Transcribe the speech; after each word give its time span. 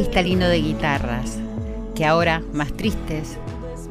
cristalino 0.00 0.48
de 0.48 0.62
guitarras, 0.62 1.38
que 1.94 2.06
ahora, 2.06 2.42
más 2.54 2.72
tristes, 2.72 3.36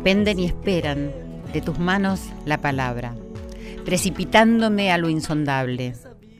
penden 0.03 0.39
y 0.39 0.45
esperan 0.45 1.11
de 1.53 1.61
tus 1.61 1.77
manos 1.77 2.21
la 2.45 2.57
palabra, 2.57 3.13
precipitándome 3.85 4.91
a 4.91 4.97
lo 4.97 5.09
insondable. 5.09 5.93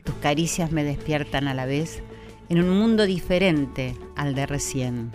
Tus 0.04 0.16
caricias 0.16 0.72
me 0.72 0.84
despiertan 0.84 1.48
a 1.48 1.54
la 1.54 1.68
vez 1.68 2.02
en 2.50 2.64
un 2.64 2.80
mundo 2.80 3.06
diferente 3.06 3.96
al 4.16 4.34
de 4.34 4.48
recién. 4.48 5.12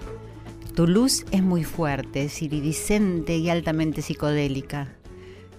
Tu 0.77 0.87
luz 0.87 1.27
es 1.33 1.43
muy 1.43 1.65
fuerte, 1.65 2.23
es 2.23 2.41
iridiscente 2.41 3.37
y 3.37 3.51
altamente 3.51 4.03
psicodélica. 4.03 4.95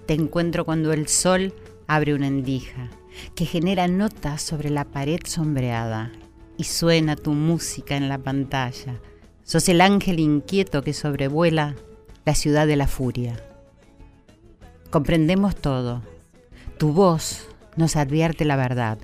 Te 0.05 0.13
encuentro 0.13 0.63
cuando 0.63 0.93
el 0.93 1.09
sol 1.09 1.53
abre 1.85 2.13
una 2.13 2.27
endija 2.27 2.89
que 3.35 3.45
genera 3.45 3.89
notas 3.89 4.41
sobre 4.41 4.69
la 4.69 4.85
pared 4.85 5.19
sombreada 5.25 6.13
y 6.57 6.63
suena 6.65 7.15
tu 7.15 7.33
música 7.33 7.95
en 7.97 8.09
la 8.09 8.17
pantalla. 8.17 8.99
Sos 9.43 9.69
el 9.69 9.81
ángel 9.81 10.19
inquieto 10.19 10.83
que 10.83 10.93
sobrevuela 10.93 11.75
la 12.25 12.35
ciudad 12.35 12.67
de 12.67 12.75
la 12.75 12.87
furia. 12.87 13.43
Comprendemos 14.89 15.55
todo. 15.55 16.01
Tu 16.77 16.91
voz 16.91 17.47
nos 17.75 17.95
advierte 17.95 18.45
la 18.45 18.55
verdad. 18.55 18.97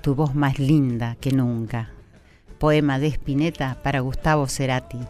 Tu 0.00 0.14
voz 0.14 0.34
más 0.34 0.58
linda 0.58 1.16
que 1.20 1.32
nunca. 1.32 1.90
Poema 2.58 2.98
de 2.98 3.08
Spinetta 3.08 3.78
para 3.82 4.00
Gustavo 4.00 4.46
Cerati. 4.46 5.00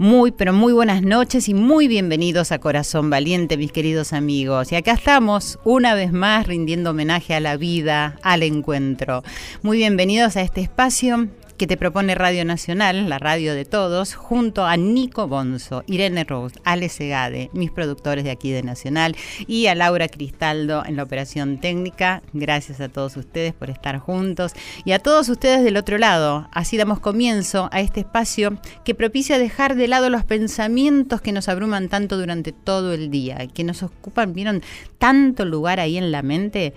Muy, 0.00 0.30
pero 0.30 0.54
muy 0.54 0.72
buenas 0.72 1.02
noches 1.02 1.46
y 1.50 1.52
muy 1.52 1.86
bienvenidos 1.86 2.52
a 2.52 2.58
Corazón 2.58 3.10
Valiente, 3.10 3.58
mis 3.58 3.70
queridos 3.70 4.14
amigos. 4.14 4.72
Y 4.72 4.76
acá 4.76 4.92
estamos 4.92 5.58
una 5.62 5.94
vez 5.94 6.10
más 6.10 6.46
rindiendo 6.46 6.92
homenaje 6.92 7.34
a 7.34 7.40
la 7.40 7.58
vida, 7.58 8.18
al 8.22 8.42
encuentro. 8.42 9.22
Muy 9.60 9.76
bienvenidos 9.76 10.38
a 10.38 10.40
este 10.40 10.62
espacio 10.62 11.28
que 11.60 11.66
te 11.66 11.76
propone 11.76 12.14
Radio 12.14 12.46
Nacional, 12.46 13.10
la 13.10 13.18
radio 13.18 13.54
de 13.54 13.66
todos, 13.66 14.14
junto 14.14 14.64
a 14.64 14.78
Nico 14.78 15.28
Bonzo, 15.28 15.84
Irene 15.86 16.24
Rose, 16.24 16.58
Ale 16.64 16.88
Segade, 16.88 17.50
mis 17.52 17.70
productores 17.70 18.24
de 18.24 18.30
aquí 18.30 18.50
de 18.50 18.62
Nacional, 18.62 19.14
y 19.46 19.66
a 19.66 19.74
Laura 19.74 20.08
Cristaldo 20.08 20.82
en 20.86 20.96
la 20.96 21.02
operación 21.02 21.60
técnica. 21.60 22.22
Gracias 22.32 22.80
a 22.80 22.88
todos 22.88 23.18
ustedes 23.18 23.52
por 23.52 23.68
estar 23.68 23.98
juntos 23.98 24.52
y 24.86 24.92
a 24.92 25.00
todos 25.00 25.28
ustedes 25.28 25.62
del 25.62 25.76
otro 25.76 25.98
lado. 25.98 26.48
Así 26.50 26.78
damos 26.78 26.98
comienzo 26.98 27.68
a 27.72 27.82
este 27.82 28.00
espacio 28.00 28.58
que 28.82 28.94
propicia 28.94 29.36
dejar 29.36 29.74
de 29.74 29.86
lado 29.86 30.08
los 30.08 30.24
pensamientos 30.24 31.20
que 31.20 31.32
nos 31.32 31.50
abruman 31.50 31.90
tanto 31.90 32.16
durante 32.16 32.52
todo 32.52 32.94
el 32.94 33.10
día, 33.10 33.36
que 33.52 33.64
nos 33.64 33.82
ocupan, 33.82 34.32
vieron, 34.32 34.62
tanto 34.98 35.44
lugar 35.44 35.78
ahí 35.78 35.98
en 35.98 36.10
la 36.10 36.22
mente 36.22 36.72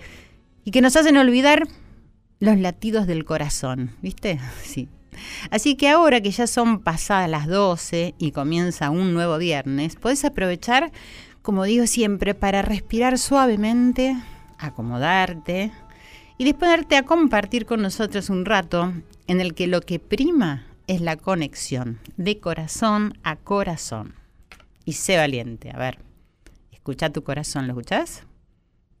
y 0.62 0.72
que 0.72 0.82
nos 0.82 0.94
hacen 0.96 1.16
olvidar 1.16 1.68
los 2.40 2.58
latidos 2.58 3.06
del 3.06 3.24
corazón, 3.24 3.90
¿viste? 4.02 4.40
Sí. 4.62 4.88
Así 5.50 5.76
que 5.76 5.88
ahora 5.88 6.20
que 6.20 6.32
ya 6.32 6.48
son 6.48 6.80
pasadas 6.80 7.30
las 7.30 7.46
12 7.46 8.14
y 8.18 8.32
comienza 8.32 8.90
un 8.90 9.14
nuevo 9.14 9.38
viernes, 9.38 9.94
podés 9.94 10.24
aprovechar, 10.24 10.90
como 11.40 11.62
digo 11.62 11.86
siempre, 11.86 12.34
para 12.34 12.62
respirar 12.62 13.18
suavemente, 13.18 14.16
acomodarte 14.58 15.70
y 16.36 16.44
disponerte 16.44 16.96
a 16.96 17.04
compartir 17.04 17.64
con 17.64 17.80
nosotros 17.80 18.28
un 18.28 18.44
rato 18.44 18.92
en 19.28 19.40
el 19.40 19.54
que 19.54 19.68
lo 19.68 19.80
que 19.80 20.00
prima 20.00 20.66
es 20.86 21.00
la 21.00 21.16
conexión 21.16 22.00
de 22.16 22.38
corazón 22.38 23.18
a 23.22 23.36
corazón. 23.36 24.14
Y 24.84 24.94
sé 24.94 25.16
valiente, 25.16 25.70
a 25.72 25.78
ver, 25.78 25.98
escucha 26.72 27.10
tu 27.10 27.22
corazón, 27.22 27.66
¿lo 27.66 27.72
escuchás? 27.72 28.24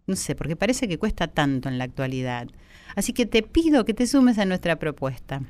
No 0.06 0.16
sé, 0.16 0.34
porque 0.34 0.56
parece 0.56 0.88
que 0.88 0.98
cuesta 0.98 1.28
tanto 1.28 1.68
en 1.68 1.78
la 1.78 1.84
actualidad. 1.84 2.48
Así 2.94 3.12
que 3.12 3.26
te 3.26 3.42
pido 3.42 3.84
que 3.84 3.94
te 3.94 4.06
sumes 4.06 4.38
a 4.38 4.44
nuestra 4.44 4.76
propuesta. 4.76 5.42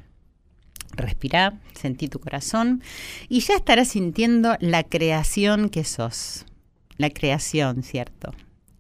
Respirá, 0.93 1.59
sentí 1.75 2.09
tu 2.09 2.21
corazón 2.21 2.83
y 3.29 3.41
ya 3.41 3.55
estarás 3.55 3.89
sintiendo 3.89 4.57
la 4.61 4.85
creación 4.85 5.69
que 5.69 5.85
sos. 5.85 6.47
La 6.97 7.11
creación, 7.11 7.83
¿cierto? 7.83 8.33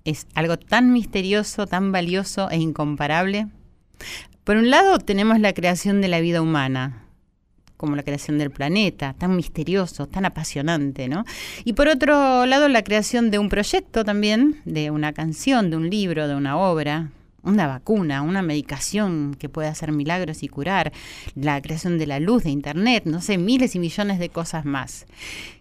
Es 0.04 0.26
algo 0.34 0.56
tan 0.56 0.92
misterioso, 0.92 1.66
tan 1.66 1.90
valioso 1.90 2.50
e 2.50 2.58
incomparable. 2.58 3.48
Por 4.44 4.56
un 4.56 4.70
lado 4.70 4.98
tenemos 4.98 5.40
la 5.40 5.52
creación 5.52 6.00
de 6.00 6.08
la 6.08 6.20
vida 6.20 6.42
humana, 6.42 7.04
como 7.76 7.96
la 7.96 8.02
creación 8.02 8.38
del 8.38 8.50
planeta, 8.50 9.14
tan 9.14 9.34
misterioso, 9.34 10.06
tan 10.06 10.24
apasionante, 10.24 11.08
¿no? 11.08 11.24
Y 11.64 11.72
por 11.72 11.88
otro 11.88 12.46
lado, 12.46 12.68
la 12.68 12.84
creación 12.84 13.30
de 13.30 13.38
un 13.38 13.48
proyecto 13.48 14.04
también, 14.04 14.60
de 14.64 14.90
una 14.90 15.12
canción, 15.12 15.70
de 15.70 15.76
un 15.76 15.90
libro, 15.90 16.28
de 16.28 16.34
una 16.34 16.56
obra, 16.56 17.10
una 17.44 17.66
vacuna, 17.66 18.22
una 18.22 18.42
medicación 18.42 19.36
que 19.38 19.48
puede 19.48 19.68
hacer 19.68 19.92
milagros 19.92 20.42
y 20.42 20.48
curar, 20.48 20.92
la 21.34 21.60
creación 21.60 21.98
de 21.98 22.06
la 22.06 22.20
luz, 22.20 22.44
de 22.44 22.50
Internet, 22.50 23.04
no 23.06 23.20
sé, 23.20 23.38
miles 23.38 23.74
y 23.74 23.78
millones 23.78 24.18
de 24.18 24.28
cosas 24.28 24.64
más. 24.64 25.06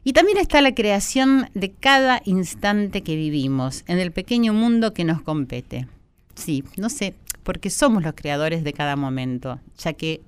Y 0.04 0.14
también 0.14 0.38
está 0.38 0.62
la 0.62 0.74
creación 0.74 1.50
de 1.54 1.72
cada 1.72 2.22
instante 2.26 3.04
que 3.04 3.16
vivimos, 3.16 3.84
en 3.88 4.00
el 4.00 4.12
pequeño 4.12 4.54
mundo 4.54 4.94
que 4.94 5.04
nos 5.04 5.22
compete. 5.22 5.88
Sí, 6.36 6.64
no 6.78 6.90
sé, 6.90 7.14
porque 7.44 7.70
somos 7.70 8.04
los 8.04 8.14
creadores 8.14 8.64
de 8.64 8.74
cada 8.74 8.96
momento, 8.96 9.60
ya 9.78 9.94
que 9.94 10.22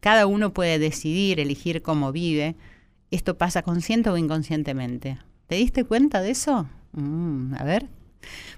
cada 0.00 0.26
uno 0.26 0.52
puede 0.52 0.78
decidir, 0.78 1.40
elegir 1.40 1.82
cómo 1.82 2.12
vive. 2.12 2.54
Esto 3.10 3.36
pasa 3.36 3.62
consciente 3.62 4.10
o 4.10 4.16
inconscientemente. 4.16 5.18
¿Te 5.46 5.56
diste 5.56 5.84
cuenta 5.84 6.20
de 6.20 6.30
eso? 6.30 6.68
Mm, 6.92 7.54
a 7.54 7.64
ver. 7.64 7.88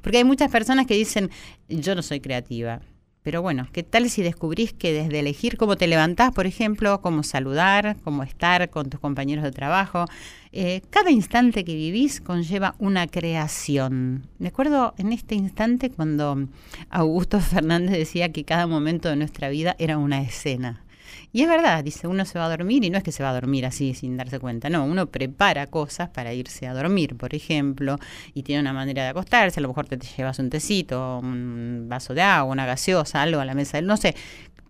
Porque 0.03 0.19
hay 0.19 0.25
muchas 0.25 0.51
personas 0.51 0.87
que 0.87 0.95
dicen, 0.95 1.31
yo 1.69 1.95
no 1.95 2.03
soy 2.03 2.21
creativa. 2.21 2.81
Pero 3.23 3.43
bueno, 3.43 3.69
¿qué 3.73 3.83
tal 3.83 4.09
si 4.09 4.23
descubrís 4.23 4.73
que 4.73 4.93
desde 4.93 5.19
elegir 5.19 5.59
cómo 5.59 5.77
te 5.77 5.87
levantás, 5.87 6.33
por 6.33 6.47
ejemplo, 6.47 7.03
cómo 7.03 7.23
saludar, 7.23 7.97
cómo 8.03 8.23
estar 8.23 8.71
con 8.71 8.89
tus 8.89 9.01
compañeros 9.01 9.45
de 9.45 9.53
trabajo, 9.53 10.07
eh, 10.53 10.81
cada 10.89 11.11
instante 11.11 11.63
que 11.65 11.75
vivís 11.75 12.23
conlleva 12.23 12.75
una 12.79 13.07
creación. 13.07 14.27
Me 14.39 14.49
acuerdo 14.49 14.95
en 14.97 15.13
este 15.13 15.35
instante 15.35 15.91
cuando 15.91 16.49
Augusto 16.89 17.39
Fernández 17.43 17.99
decía 17.99 18.33
que 18.33 18.45
cada 18.45 18.67
momento 18.67 19.11
de 19.11 19.17
nuestra 19.17 19.51
vida 19.51 19.77
era 19.79 19.99
una 19.99 20.23
escena. 20.23 20.85
Y 21.33 21.43
es 21.43 21.49
verdad, 21.49 21.85
dice, 21.85 22.07
uno 22.07 22.25
se 22.25 22.39
va 22.39 22.47
a 22.47 22.49
dormir 22.49 22.85
y 22.85 22.91
no 22.91 22.97
es 22.97 23.05
que 23.05 23.13
se 23.13 23.23
va 23.23 23.31
a 23.31 23.35
dormir 23.35 23.67
así 23.67 23.93
sin 23.95 24.17
darse 24.17 24.39
cuenta, 24.39 24.71
no, 24.71 24.85
uno 24.85 25.07
prepara 25.07 25.67
cosas 25.67 26.09
para 26.09 26.33
irse 26.33 26.67
a 26.67 26.73
dormir, 26.73 27.17
por 27.17 27.35
ejemplo, 27.35 27.99
y 28.33 28.43
tiene 28.45 28.63
una 28.63 28.73
manera 28.73 29.03
de 29.03 29.11
acostarse, 29.11 29.61
a 29.61 29.63
lo 29.63 29.69
mejor 29.69 29.87
te, 29.87 29.99
te 29.99 30.07
llevas 30.17 30.39
un 30.39 30.49
tecito, 30.49 31.19
un 31.19 31.87
vaso 31.89 32.15
de 32.15 32.23
agua, 32.23 32.53
una 32.53 32.65
gaseosa, 32.65 33.23
algo 33.23 33.41
a 33.41 33.45
la 33.45 33.55
mesa, 33.55 33.81
no 33.83 33.99
sé, 33.99 34.17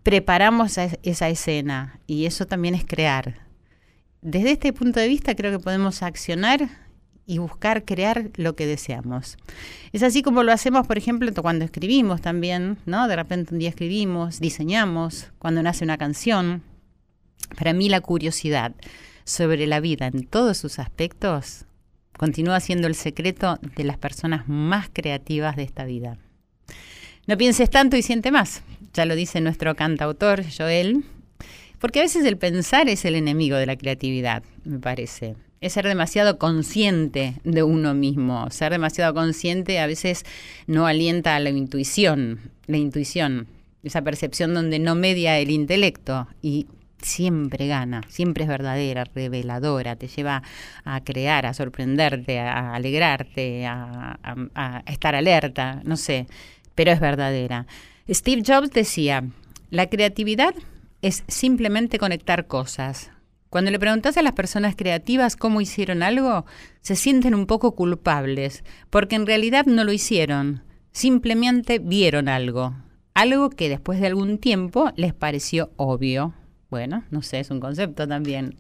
preparamos 0.03 0.77
esa, 0.79 0.97
esa 1.03 1.29
escena 1.29 2.01
y 2.07 2.27
eso 2.27 2.47
también 2.47 2.75
es 2.75 2.85
crear. 2.85 3.47
Desde 4.21 4.51
este 4.51 4.73
punto 4.73 4.99
de 4.99 5.07
vista 5.07 5.37
creo 5.37 5.53
que 5.53 5.63
podemos 5.63 6.03
accionar 6.03 6.69
y 7.29 7.37
buscar 7.37 7.85
crear 7.85 8.31
lo 8.37 8.57
que 8.57 8.67
deseamos. 8.67 9.37
Es 9.93 10.03
así 10.03 10.23
como 10.23 10.43
lo 10.43 10.51
hacemos, 10.51 10.87
por 10.87 10.97
ejemplo, 10.97 11.31
cuando 11.35 11.67
escribimos 11.67 12.23
también, 12.23 12.79
¿no? 12.87 13.07
De 13.07 13.17
repente 13.17 13.53
un 13.53 13.61
día 13.61 13.69
escribimos, 13.69 14.41
diseñamos, 14.41 15.31
cuando 15.39 15.63
nace 15.63 15.85
una 15.85 15.99
canción. 15.99 16.63
Para 17.57 17.75
mí 17.75 17.91
la 17.91 18.01
curiosidad 18.01 18.75
sobre 19.25 19.67
la 19.67 19.79
vida 19.79 20.07
en 20.07 20.27
todos 20.27 20.57
sus 20.57 20.79
aspectos 20.79 21.67
continúa 22.17 22.61
siendo 22.61 22.87
el 22.87 22.95
secreto 22.95 23.59
de 23.77 23.85
las 23.85 23.99
personas 23.99 24.49
más 24.49 24.89
creativas 24.91 25.55
de 25.55 25.65
esta 25.65 25.85
vida. 25.85 26.17
No 27.27 27.37
pienses 27.37 27.69
tanto 27.69 27.99
y 27.99 28.03
siente 28.03 28.33
más, 28.33 28.63
ya 28.95 29.05
lo 29.05 29.15
dice 29.15 29.43
nuestro 29.43 29.77
cantautor 29.77 30.45
Joel, 30.51 31.05
porque 31.79 32.01
a 32.01 32.03
veces 32.05 32.25
el 32.25 32.39
pensar 32.39 32.89
es 32.89 33.05
el 33.05 33.17
enemigo 33.17 33.59
de 33.59 33.67
la 33.67 33.77
creatividad, 33.77 34.43
me 34.65 34.79
parece 34.79 35.37
es 35.61 35.73
ser 35.73 35.87
demasiado 35.87 36.39
consciente 36.39 37.35
de 37.45 37.63
uno 37.63 37.95
mismo. 37.95 38.51
Ser 38.51 38.73
demasiado 38.73 39.15
consciente 39.15 39.81
a 39.81 39.87
veces 39.87 40.25
no 40.67 40.87
alienta 40.87 41.37
a 41.37 41.41
la 41.41 41.51
intuición. 41.51 42.41
La 42.67 42.77
intuición 42.77 43.49
esa 43.83 44.03
percepción 44.03 44.55
donde 44.55 44.79
no 44.79 44.95
media 44.95 45.39
el 45.39 45.51
intelecto 45.51 46.27
y 46.43 46.67
siempre 47.01 47.69
gana, 47.69 48.03
siempre 48.09 48.45
es 48.45 48.49
verdadera, 48.49 49.05
reveladora, 49.05 49.97
te 49.97 50.09
lleva 50.09 50.43
a 50.85 51.01
crear, 51.03 51.47
a 51.47 51.55
sorprenderte, 51.55 52.41
a 52.41 52.75
alegrarte, 52.75 53.67
a, 53.67 54.19
a 54.55 54.83
estar 54.87 55.15
alerta, 55.15 55.81
no 55.85 55.97
sé, 55.97 56.27
pero 56.75 56.91
es 56.91 57.01
verdadera. 57.01 57.67
Steve 58.09 58.43
Jobs 58.45 58.71
decía, 58.71 59.25
la 59.71 59.89
creatividad 59.89 60.55
es 61.03 61.23
simplemente 61.29 61.99
conectar 61.99 62.47
cosas. 62.47 63.11
Cuando 63.51 63.71
le 63.71 63.79
preguntas 63.79 64.17
a 64.19 64.23
las 64.23 64.33
personas 64.33 64.77
creativas 64.77 65.37
cómo 65.37 65.63
hicieron 65.63 66.03
algo, 66.03 66.45
se 66.83 66.97
sienten 66.97 67.35
un 67.35 67.47
poco 67.47 67.75
culpables, 67.75 68.63
porque 68.91 69.17
en 69.17 69.27
realidad 69.27 69.65
no 69.65 69.85
lo 69.85 69.93
hicieron, 69.93 70.63
simplemente 70.93 71.79
vieron 71.79 72.29
algo, 72.29 72.75
algo 73.15 73.49
que 73.49 73.71
después 73.71 74.01
de 74.01 74.09
algún 74.09 74.37
tiempo 74.39 74.91
les 74.97 75.15
pareció 75.15 75.71
obvio. 75.77 76.35
Bueno, 76.69 77.05
no 77.11 77.23
sé, 77.23 77.41
es 77.41 77.51
un 77.51 77.61
concepto 77.61 78.07
también. 78.07 78.57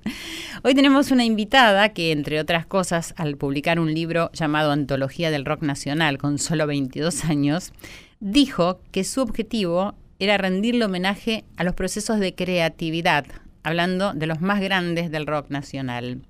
Hoy 0.64 0.74
tenemos 0.74 1.10
una 1.10 1.26
invitada 1.26 1.90
que, 1.90 2.10
entre 2.10 2.40
otras 2.40 2.64
cosas, 2.64 3.12
al 3.18 3.36
publicar 3.36 3.78
un 3.78 3.92
libro 3.92 4.30
llamado 4.32 4.72
Antología 4.72 5.30
del 5.30 5.44
Rock 5.44 5.60
Nacional 5.60 6.16
con 6.16 6.38
solo 6.38 6.66
22 6.66 7.26
años, 7.26 7.74
dijo 8.20 8.80
que 8.90 9.04
su 9.04 9.20
objetivo 9.20 9.94
era 10.18 10.38
rendirle 10.38 10.86
homenaje 10.86 11.44
a 11.58 11.64
los 11.64 11.74
procesos 11.74 12.18
de 12.18 12.34
creatividad, 12.34 13.26
hablando 13.62 14.12
de 14.14 14.26
los 14.26 14.40
más 14.40 14.60
grandes 14.60 15.10
del 15.10 15.26
rock 15.26 15.50
nacional. 15.50 16.22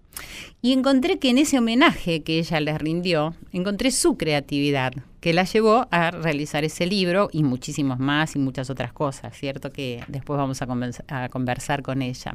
Y 0.63 0.73
encontré 0.73 1.19
que 1.19 1.31
en 1.31 1.39
ese 1.39 1.59
homenaje 1.59 2.23
que 2.23 2.39
ella 2.39 2.61
les 2.61 2.79
rindió, 2.79 3.35
encontré 3.53 3.91
su 3.91 4.17
creatividad, 4.17 4.93
que 5.21 5.33
la 5.33 5.45
llevó 5.45 5.87
a 5.91 6.11
realizar 6.11 6.65
ese 6.65 6.87
libro 6.87 7.29
y 7.33 7.45
muchísimos 7.45 7.99
más 7.99 8.35
y 8.35 8.39
muchas 8.39 8.71
otras 8.71 8.93
cosas, 8.93 9.37
¿cierto? 9.37 9.73
Que 9.73 10.03
después 10.09 10.37
vamos 10.37 10.61
a, 10.63 10.67
a 11.09 11.29
conversar 11.29 11.83
con 11.83 12.03
ella. 12.03 12.35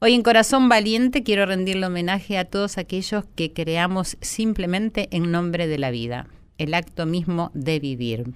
Hoy 0.00 0.14
en 0.14 0.22
Corazón 0.22 0.68
Valiente 0.68 1.22
quiero 1.22 1.44
rendirle 1.46 1.86
homenaje 1.86 2.38
a 2.38 2.44
todos 2.44 2.78
aquellos 2.78 3.24
que 3.34 3.52
creamos 3.52 4.16
simplemente 4.20 5.08
en 5.10 5.30
nombre 5.32 5.66
de 5.66 5.78
la 5.78 5.90
vida, 5.90 6.28
el 6.56 6.74
acto 6.74 7.04
mismo 7.04 7.50
de 7.54 7.80
vivir. 7.80 8.32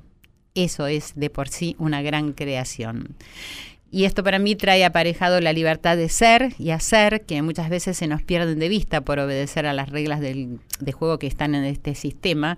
Eso 0.55 0.87
es 0.87 1.13
de 1.15 1.31
por 1.31 1.49
sí 1.49 1.77
una 1.79 2.03
gran 2.03 2.33
creación. 2.33 3.17
Y 3.95 4.07
esto 4.07 4.25
para 4.25 4.39
mí 4.39 4.57
trae 4.57 4.87
aparejado 4.87 5.39
la 5.43 5.53
libertad 5.53 5.99
de 5.99 6.09
ser 6.09 6.55
y 6.59 6.71
hacer, 6.71 7.27
que 7.27 7.43
muchas 7.43 7.69
veces 7.69 7.95
se 7.99 8.07
nos 8.07 8.23
pierden 8.23 8.59
de 8.59 8.71
vista 8.71 9.03
por 9.03 9.19
obedecer 9.19 9.67
a 9.67 9.75
las 9.75 9.91
reglas 9.91 10.21
del, 10.21 10.61
de 10.81 10.93
juego 10.93 11.19
que 11.19 11.27
están 11.27 11.55
en 11.55 11.65
este 11.65 11.95
sistema, 11.95 12.57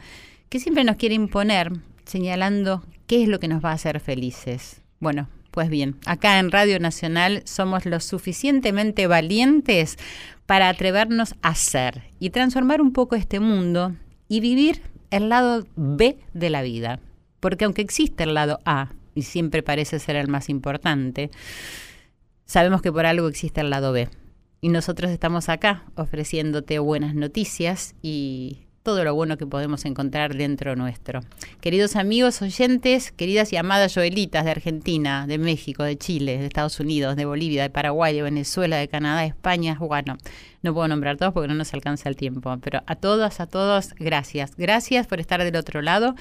que 0.48 0.60
siempre 0.60 0.84
nos 0.84 0.94
quiere 0.94 1.16
imponer, 1.16 1.72
señalando 2.04 2.84
qué 3.08 3.24
es 3.24 3.28
lo 3.28 3.40
que 3.40 3.48
nos 3.48 3.64
va 3.64 3.70
a 3.70 3.74
hacer 3.74 3.98
felices. 3.98 4.80
Bueno, 5.00 5.28
pues 5.50 5.68
bien, 5.70 5.96
acá 6.06 6.38
en 6.38 6.52
Radio 6.52 6.78
Nacional 6.78 7.42
somos 7.46 7.84
lo 7.84 7.98
suficientemente 7.98 9.08
valientes 9.08 9.96
para 10.46 10.68
atrevernos 10.68 11.34
a 11.42 11.56
ser 11.56 12.04
y 12.20 12.30
transformar 12.30 12.80
un 12.80 12.92
poco 12.92 13.16
este 13.16 13.40
mundo 13.40 13.96
y 14.28 14.38
vivir 14.38 14.82
el 15.10 15.30
lado 15.30 15.66
B 15.74 16.16
de 16.32 16.50
la 16.50 16.62
vida. 16.62 17.00
Porque 17.40 17.64
aunque 17.64 17.82
existe 17.82 18.22
el 18.22 18.34
lado 18.34 18.60
A, 18.64 18.92
y 19.14 19.22
siempre 19.22 19.62
parece 19.62 19.98
ser 19.98 20.16
el 20.16 20.28
más 20.28 20.48
importante, 20.48 21.30
sabemos 22.44 22.82
que 22.82 22.92
por 22.92 23.06
algo 23.06 23.28
existe 23.28 23.60
el 23.60 23.70
lado 23.70 23.92
B. 23.92 24.08
Y 24.60 24.70
nosotros 24.70 25.10
estamos 25.10 25.48
acá 25.48 25.84
ofreciéndote 25.94 26.78
buenas 26.78 27.14
noticias 27.14 27.94
y 28.00 28.63
todo 28.84 29.02
lo 29.02 29.14
bueno 29.14 29.38
que 29.38 29.46
podemos 29.46 29.86
encontrar 29.86 30.36
dentro 30.36 30.76
nuestro. 30.76 31.20
Queridos 31.62 31.96
amigos 31.96 32.42
oyentes, 32.42 33.12
queridas 33.12 33.50
y 33.54 33.56
amadas 33.56 33.94
Joelitas 33.94 34.44
de 34.44 34.50
Argentina, 34.50 35.26
de 35.26 35.38
México, 35.38 35.82
de 35.84 35.96
Chile, 35.96 36.36
de 36.36 36.44
Estados 36.44 36.78
Unidos, 36.80 37.16
de 37.16 37.24
Bolivia, 37.24 37.62
de 37.62 37.70
Paraguay, 37.70 38.14
de 38.14 38.20
Venezuela, 38.20 38.76
de 38.76 38.86
Canadá, 38.86 39.22
de 39.22 39.28
España, 39.28 39.78
bueno, 39.80 40.18
no 40.62 40.74
puedo 40.74 40.86
nombrar 40.86 41.16
todos 41.16 41.32
porque 41.32 41.48
no 41.48 41.54
nos 41.54 41.72
alcanza 41.72 42.10
el 42.10 42.16
tiempo, 42.16 42.58
pero 42.62 42.82
a 42.86 42.94
todas, 42.94 43.40
a 43.40 43.46
todos, 43.46 43.94
gracias. 43.98 44.54
Gracias 44.58 45.06
por 45.06 45.18
estar 45.18 45.42
del 45.42 45.56
otro 45.56 45.80
lado. 45.80 46.14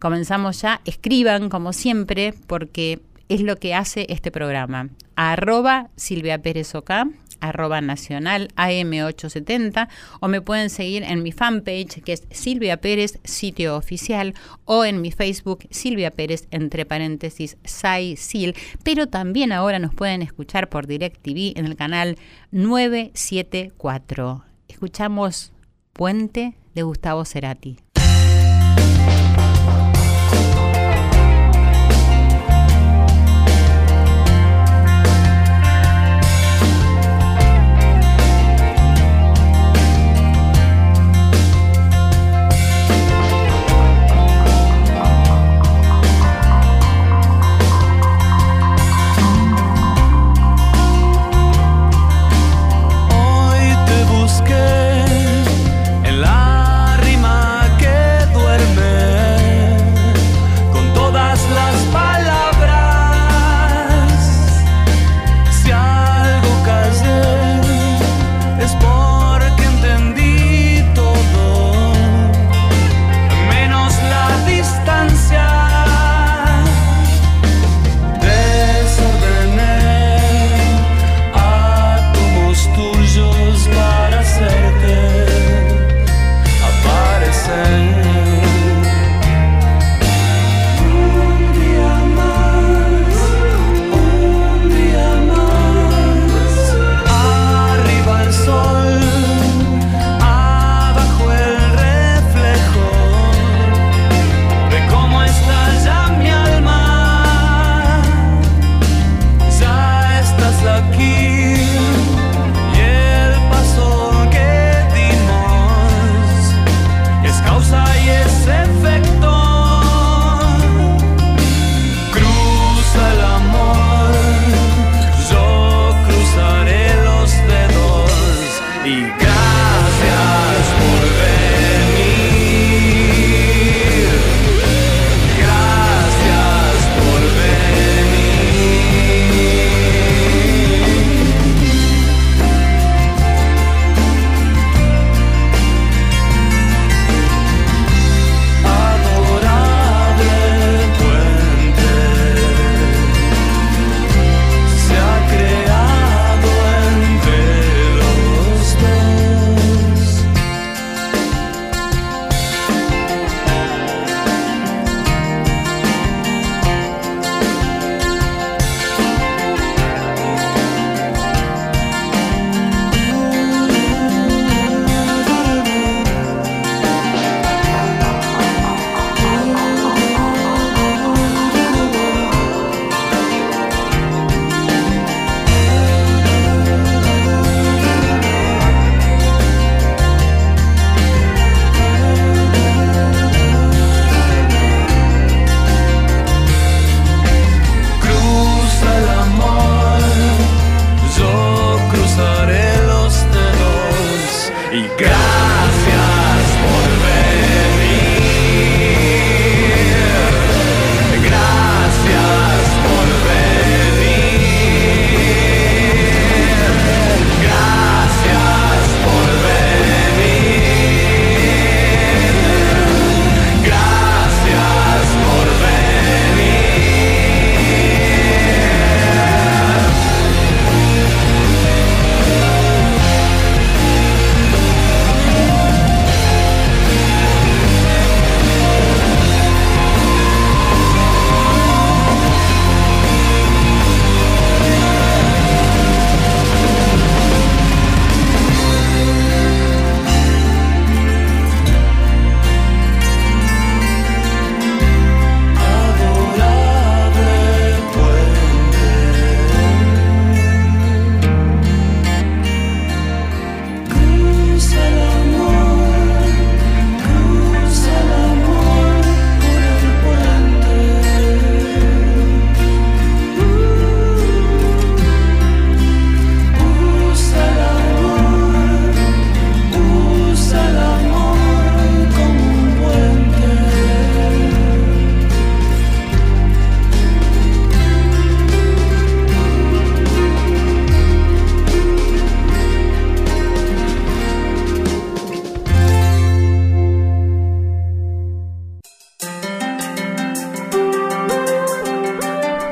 Comenzamos 0.00 0.60
ya, 0.60 0.80
escriban 0.86 1.48
como 1.48 1.72
siempre 1.72 2.34
porque 2.48 3.00
es 3.28 3.42
lo 3.42 3.56
que 3.56 3.74
hace 3.74 4.06
este 4.08 4.32
programa. 4.32 4.88
Arroba 5.14 5.90
Silvia 5.94 6.42
Pérez 6.42 6.74
Oca, 6.74 7.08
arroba 7.40 7.80
nacional 7.80 8.48
AM870 8.56 9.88
o 10.20 10.28
me 10.28 10.40
pueden 10.40 10.70
seguir 10.70 11.02
en 11.02 11.22
mi 11.22 11.32
fanpage 11.32 12.02
que 12.02 12.12
es 12.12 12.24
Silvia 12.30 12.78
Pérez, 12.78 13.18
sitio 13.24 13.76
oficial, 13.76 14.34
o 14.64 14.84
en 14.84 15.00
mi 15.00 15.10
Facebook 15.10 15.66
Silvia 15.70 16.10
Pérez, 16.10 16.46
entre 16.50 16.84
paréntesis, 16.86 17.56
Sai 17.64 18.16
Sil, 18.18 18.54
pero 18.82 19.06
también 19.08 19.52
ahora 19.52 19.78
nos 19.78 19.94
pueden 19.94 20.22
escuchar 20.22 20.68
por 20.68 20.86
DirecTV 20.86 21.58
en 21.58 21.66
el 21.66 21.76
canal 21.76 22.16
974. 22.50 24.44
Escuchamos 24.68 25.52
Puente 25.92 26.56
de 26.74 26.82
Gustavo 26.82 27.24
Cerati. 27.24 27.87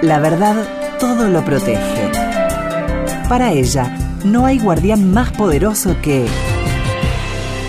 La 0.06 0.20
verdad 0.20 0.54
todo 1.00 1.28
lo 1.28 1.44
protege. 1.44 2.12
Para 3.28 3.50
ella, 3.50 3.98
no 4.24 4.46
hay 4.46 4.60
guardián 4.60 5.12
más 5.12 5.32
poderoso 5.32 5.96
que 6.00 6.26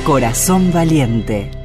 Corazón 0.06 0.72
Valiente. 0.72 1.57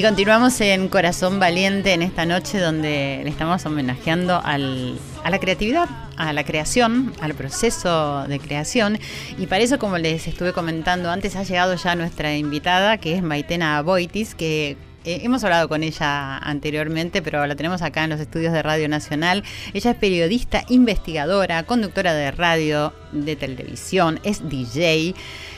Y 0.00 0.02
continuamos 0.02 0.58
en 0.62 0.88
Corazón 0.88 1.38
Valiente 1.40 1.92
en 1.92 2.00
esta 2.00 2.24
noche 2.24 2.58
donde 2.58 3.20
le 3.22 3.28
estamos 3.28 3.66
homenajeando 3.66 4.40
a 4.42 4.56
la 4.56 5.38
creatividad, 5.38 5.90
a 6.16 6.32
la 6.32 6.42
creación, 6.42 7.12
al 7.20 7.34
proceso 7.34 8.26
de 8.26 8.40
creación. 8.40 8.98
Y 9.36 9.46
para 9.46 9.62
eso, 9.62 9.78
como 9.78 9.98
les 9.98 10.26
estuve 10.26 10.54
comentando 10.54 11.10
antes, 11.10 11.36
ha 11.36 11.42
llegado 11.42 11.74
ya 11.74 11.96
nuestra 11.96 12.34
invitada, 12.34 12.96
que 12.96 13.14
es 13.14 13.22
Maitena 13.22 13.82
Boitis, 13.82 14.34
que 14.34 14.78
eh, 15.04 15.20
hemos 15.22 15.44
hablado 15.44 15.68
con 15.68 15.82
ella 15.82 16.38
anteriormente, 16.38 17.20
pero 17.20 17.46
la 17.46 17.54
tenemos 17.54 17.82
acá 17.82 18.04
en 18.04 18.08
los 18.08 18.20
estudios 18.20 18.54
de 18.54 18.62
Radio 18.62 18.88
Nacional. 18.88 19.44
Ella 19.74 19.90
es 19.90 19.96
periodista, 19.98 20.64
investigadora, 20.70 21.64
conductora 21.64 22.14
de 22.14 22.30
radio, 22.30 22.94
de 23.12 23.36
televisión, 23.36 24.20
es 24.22 24.48
DJ 24.48 25.14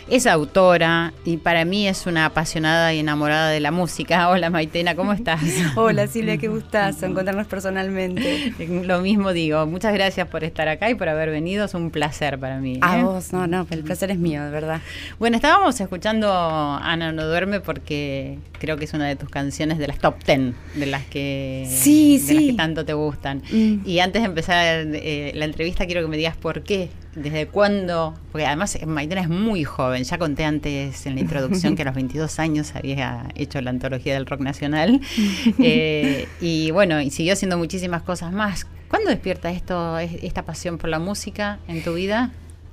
es 0.09 0.27
autora 0.27 1.13
y 1.25 1.37
para 1.37 1.65
mí 1.65 1.87
es 1.87 2.07
una 2.07 2.27
apasionada 2.27 2.93
y 2.93 2.99
enamorada 2.99 3.51
de 3.51 3.61
la 3.61 3.71
música. 3.71 4.29
Hola 4.31 4.51
Maitena, 4.51 4.95
¿cómo 4.95 5.13
estás? 5.13 5.41
Hola 5.77 6.07
Silvia, 6.07 6.39
qué 6.39 6.49
gustazo 6.49 7.07
encontrarnos 7.07 7.47
personalmente. 7.47 8.53
Lo 8.85 9.01
mismo 9.01 9.33
digo, 9.33 9.67
muchas 9.67 9.95
gracias 9.95 10.29
por 10.29 10.45
estar 10.45 10.69
acá 10.69 10.91
y 10.91 10.95
por 10.95 11.09
haber 11.09 11.31
venido, 11.31 11.65
es 11.65 11.75
un 11.75 11.91
placer 11.91 12.39
para 12.39 12.59
mí. 12.59 12.79
A 12.83 12.99
¿eh? 12.99 13.05
vos, 13.05 13.33
no, 13.33 13.47
no, 13.47 13.67
el 13.71 13.83
placer 13.85 14.11
es 14.11 14.19
mío, 14.19 14.45
de 14.45 14.51
verdad. 14.51 14.81
Bueno, 15.19 15.37
estábamos 15.37 15.81
escuchando 15.81 16.31
Ana 16.31 17.13
no 17.13 17.27
duerme 17.27 17.61
porque 17.61 18.39
creo 18.59 18.77
que 18.77 18.85
es 18.85 18.93
una 18.93 19.07
de 19.07 19.17
tus 19.17 19.29
canciones 19.29 19.79
de 19.79 19.87
las 19.87 19.99
top 19.99 20.23
ten, 20.25 20.55
de 20.75 20.87
las 20.87 21.05
que, 21.05 21.67
sí, 21.71 22.19
de 22.19 22.25
sí. 22.25 22.35
Las 22.35 22.45
que 22.45 22.53
tanto 22.55 22.85
te 22.85 22.93
gustan. 22.93 23.43
Mm. 23.51 23.87
Y 23.87 24.01
antes 24.01 24.23
de 24.23 24.27
empezar 24.27 24.87
eh, 24.93 25.33
la 25.35 25.45
entrevista 25.45 25.87
quiero 25.87 26.03
que 26.03 26.09
me 26.09 26.17
digas 26.17 26.37
por 26.37 26.63
qué 26.63 26.91
¿Desde 27.15 27.47
cuándo? 27.47 28.15
Porque 28.31 28.47
además 28.47 28.79
Maitena 28.87 29.21
es 29.21 29.29
muy 29.29 29.65
joven. 29.65 30.03
Ya 30.05 30.17
conté 30.17 30.45
antes 30.45 31.05
en 31.07 31.15
la 31.15 31.21
introducción 31.21 31.77
que 31.77 31.83
a 31.83 31.85
los 31.85 31.95
22 31.95 32.39
años 32.39 32.75
había 32.75 33.29
hecho 33.35 33.61
la 33.61 33.71
antología 33.71 34.15
del 34.15 34.27
rock 34.27 34.41
nacional. 34.41 35.01
Eh, 35.59 36.29
y 36.41 36.71
bueno, 36.71 37.01
y 37.01 37.11
siguió 37.11 37.35
haciendo 37.35 37.59
muchísimas 37.59 38.03
cosas 38.03 38.33
más. 38.33 38.67
¿Cuándo 38.89 39.11
despierta 39.11 39.51
esto, 39.51 39.99
esta 39.99 40.45
pasión 40.45 40.79
por 40.79 40.91
la 40.91 40.99
música 40.99 41.59
en 41.69 41.83
tu 41.83 41.95
vida? 41.95 42.31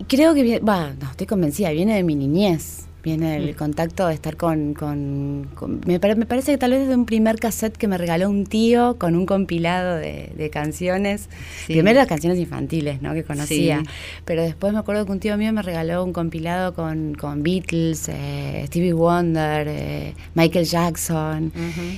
Creo 0.07 0.33
que, 0.33 0.59
va, 0.59 0.93
no, 0.99 1.11
estoy 1.11 1.27
convencida, 1.27 1.71
viene 1.71 1.95
de 1.95 2.03
mi 2.03 2.15
niñez. 2.15 2.88
Viene 3.01 3.37
el 3.37 3.55
contacto 3.55 4.07
de 4.07 4.13
estar 4.13 4.35
con... 4.35 4.73
con, 4.73 5.47
me, 5.85 5.99
parece 5.99 6.51
que 6.51 6.57
tal 6.57 6.71
vez 6.71 6.81
desde 6.81 6.95
un 6.95 7.05
primer 7.05 7.39
cassette 7.39 7.77
que 7.77 7.87
me 7.87 7.97
regaló 7.97 8.29
un 8.29 8.45
tío 8.45 8.97
con 8.99 9.15
un 9.15 9.25
compilado 9.25 9.95
de, 9.95 10.49
canciones. 10.51 11.29
Primero 11.67 11.99
las 11.99 12.07
canciones 12.07 12.39
infantiles, 12.39 13.01
¿no? 13.01 13.13
Que 13.13 13.23
conocía. 13.23 13.83
Pero 14.25 14.43
después 14.43 14.73
me 14.73 14.79
acuerdo 14.79 15.05
que 15.05 15.11
un 15.13 15.19
tío 15.19 15.37
mío 15.37 15.53
me 15.53 15.61
regaló 15.61 16.03
un 16.03 16.11
compilado 16.11 16.73
con, 16.73 17.15
con 17.15 17.41
Beatles, 17.41 18.09
eh, 18.09 18.63
Stevie 18.67 18.93
Wonder, 18.93 19.67
eh, 19.69 20.13
Michael 20.33 20.65
Jackson. 20.65 21.53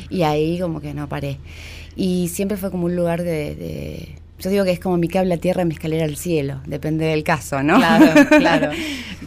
Y 0.10 0.22
ahí 0.24 0.60
como 0.60 0.82
que 0.82 0.94
no 0.94 1.10
paré. 1.10 1.40
Y 1.96 2.28
siempre 2.28 2.58
fue 2.58 2.70
como 2.70 2.86
un 2.86 2.96
lugar 2.96 3.24
de 3.24 4.21
yo 4.42 4.50
digo 4.50 4.66
que 4.66 4.72
es 4.72 4.80
como 4.80 4.98
mi 4.98 5.08
cable 5.08 5.36
a 5.36 5.38
tierra 5.38 5.62
y 5.62 5.66
mi 5.66 5.74
escalera 5.74 6.06
al 6.06 6.18
cielo, 6.18 6.62
depende 6.66 7.06
del 7.06 7.24
caso, 7.24 7.62
¿no? 7.64 7.78
Claro, 7.78 8.28
claro. 8.38 8.72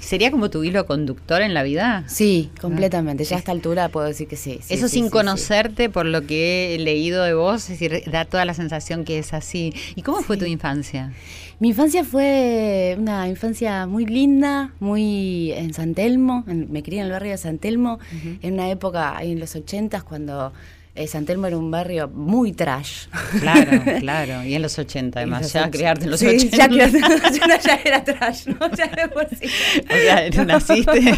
¿Sería 0.01 0.31
como 0.31 0.51
tu 0.51 0.65
hilo 0.65 0.87
conductor 0.87 1.41
en 1.41 1.55
la 1.55 1.63
vida? 1.63 2.05
Sí, 2.09 2.51
completamente. 2.61 3.25
Ya 3.25 3.37
a 3.37 3.39
esta 3.39 3.53
altura 3.53 3.89
puedo 3.89 4.07
decir 4.07 4.29
que 4.29 4.37
sí. 4.37 4.61
Eso 4.69 4.89
sin 4.89 5.09
conocerte, 5.09 5.89
por 5.89 6.05
lo 6.05 6.27
que 6.27 6.75
he 6.75 6.79
leído 6.79 7.25
de 7.25 7.35
vos, 7.35 7.71
es 7.71 7.79
decir, 7.81 8.03
da 8.11 8.25
toda 8.25 8.45
la 8.45 8.55
sensación 8.55 9.05
que 9.05 9.19
es 9.19 9.33
así. 9.33 9.73
¿Y 9.95 10.03
cómo 10.03 10.21
fue 10.21 10.37
tu 10.37 10.45
infancia? 10.45 11.13
Mi 11.61 11.69
infancia 11.69 12.05
fue 12.05 12.97
una 12.99 13.29
infancia 13.29 13.87
muy 13.87 14.05
linda, 14.05 14.73
muy 14.81 15.53
en 15.53 15.73
San 15.73 15.95
Telmo, 15.95 16.45
me 16.47 16.83
crié 16.83 17.01
en 17.01 17.07
el 17.07 17.13
barrio 17.13 17.31
de 17.31 17.39
San 17.39 17.59
Telmo, 17.59 18.01
en 18.43 18.55
una 18.55 18.69
época 18.71 19.17
ahí 19.17 19.33
en 19.33 19.41
los 19.41 19.55
ochentas 19.55 20.03
cuando 20.03 20.53
eh, 20.97 21.09
San 21.09 21.25
Telmo 21.25 21.49
era 21.49 21.59
un 21.59 21.71
barrio 21.71 22.09
muy 22.09 22.53
trash. 22.53 23.07
Claro, 23.41 23.83
claro. 24.01 24.45
Y 24.45 24.55
en 24.55 24.63
los 24.63 24.79
80 24.79 25.19
además, 25.19 25.53
ya 25.53 25.69
criarte 25.71 26.05
en 26.05 26.11
los 26.11 26.21
sí, 26.21 26.27
80. 26.27 26.57
Ya, 26.57 26.69
criarte, 26.69 27.01
ya 27.65 27.81
era 27.85 28.05
trash, 28.05 28.47
¿no? 28.47 28.71
Ya 28.71 28.87
de 28.87 29.09
por 29.09 29.29
sí. 29.29 29.47
O 29.83 29.93
sea, 29.93 30.45
naciste. 30.45 31.13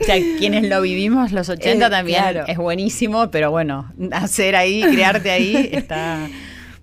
O 0.00 0.04
sea, 0.04 0.16
quienes 0.38 0.68
lo 0.68 0.80
vivimos 0.80 1.30
los 1.30 1.48
80 1.48 1.86
eh, 1.86 1.90
también 1.90 2.24
es 2.48 2.56
buenísimo, 2.56 3.30
pero 3.30 3.50
bueno, 3.52 3.92
nacer 3.96 4.56
ahí, 4.56 4.82
criarte 4.82 5.30
ahí 5.30 5.70
está... 5.72 6.28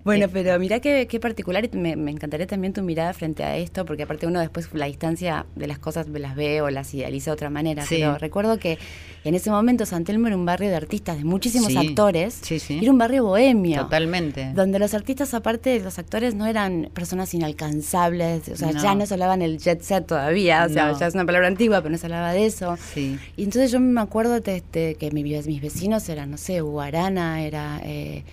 Bueno, 0.03 0.27
pero 0.31 0.57
mira 0.59 0.79
qué, 0.79 1.07
qué 1.07 1.19
particular, 1.19 1.65
y 1.65 1.77
me, 1.77 1.91
encantaría 1.91 2.47
también 2.47 2.71
tu 2.71 2.81
mirada 2.81 3.13
frente 3.13 3.43
a 3.43 3.57
esto, 3.57 3.85
porque 3.85 4.03
aparte 4.03 4.27
uno 4.27 4.39
después 4.39 4.69
la 4.73 4.85
distancia 4.85 5.45
de 5.55 5.67
las 5.67 5.77
cosas 5.77 6.07
me 6.07 6.19
las 6.19 6.35
ve 6.35 6.61
o 6.61 6.69
las 6.69 6.93
idealiza 6.93 7.31
de 7.31 7.33
otra 7.33 7.49
manera. 7.49 7.83
Pero 7.87 8.17
recuerdo 8.17 8.57
que 8.59 8.77
en 9.25 9.35
ese 9.35 9.51
momento 9.51 9.85
San 9.85 10.05
Telmo 10.05 10.27
era 10.27 10.37
un 10.37 10.45
barrio 10.45 10.69
de 10.69 10.75
artistas, 10.75 11.17
de 11.17 11.25
muchísimos 11.25 11.75
actores, 11.75 12.41
y 12.49 12.79
era 12.81 12.91
un 12.91 12.97
barrio 12.97 13.25
bohemio. 13.25 13.81
Totalmente. 13.83 14.53
Donde 14.53 14.79
los 14.79 14.93
artistas, 14.93 15.33
aparte 15.33 15.71
de 15.71 15.81
los 15.81 15.99
actores, 15.99 16.33
no 16.33 16.45
eran 16.45 16.89
personas 16.93 17.33
inalcanzables, 17.33 18.47
o 18.49 18.55
sea, 18.55 18.71
ya 18.71 18.95
no 18.95 19.05
se 19.05 19.13
hablaban 19.13 19.41
el 19.41 19.57
jet 19.57 19.81
set 19.81 20.05
todavía, 20.05 20.65
o 20.65 20.69
sea, 20.69 20.97
ya 20.97 21.07
es 21.07 21.13
una 21.13 21.25
palabra 21.25 21.47
antigua, 21.47 21.81
pero 21.81 21.91
no 21.91 21.97
se 21.97 22.05
hablaba 22.05 22.31
de 22.31 22.45
eso. 22.45 22.77
Sí. 22.93 23.19
Y 23.35 23.43
entonces 23.43 23.71
yo 23.71 23.79
me 23.81 23.99
acuerdo 23.99 24.39
de, 24.39 24.55
este, 24.55 24.95
que 24.95 25.11
mis 25.11 25.61
vecinos 25.61 26.07
eran, 26.07 26.31
no 26.31 26.37
sé, 26.37 26.61
Guarana, 26.61 27.43
era... 27.43 27.81
Eh, 27.83 28.23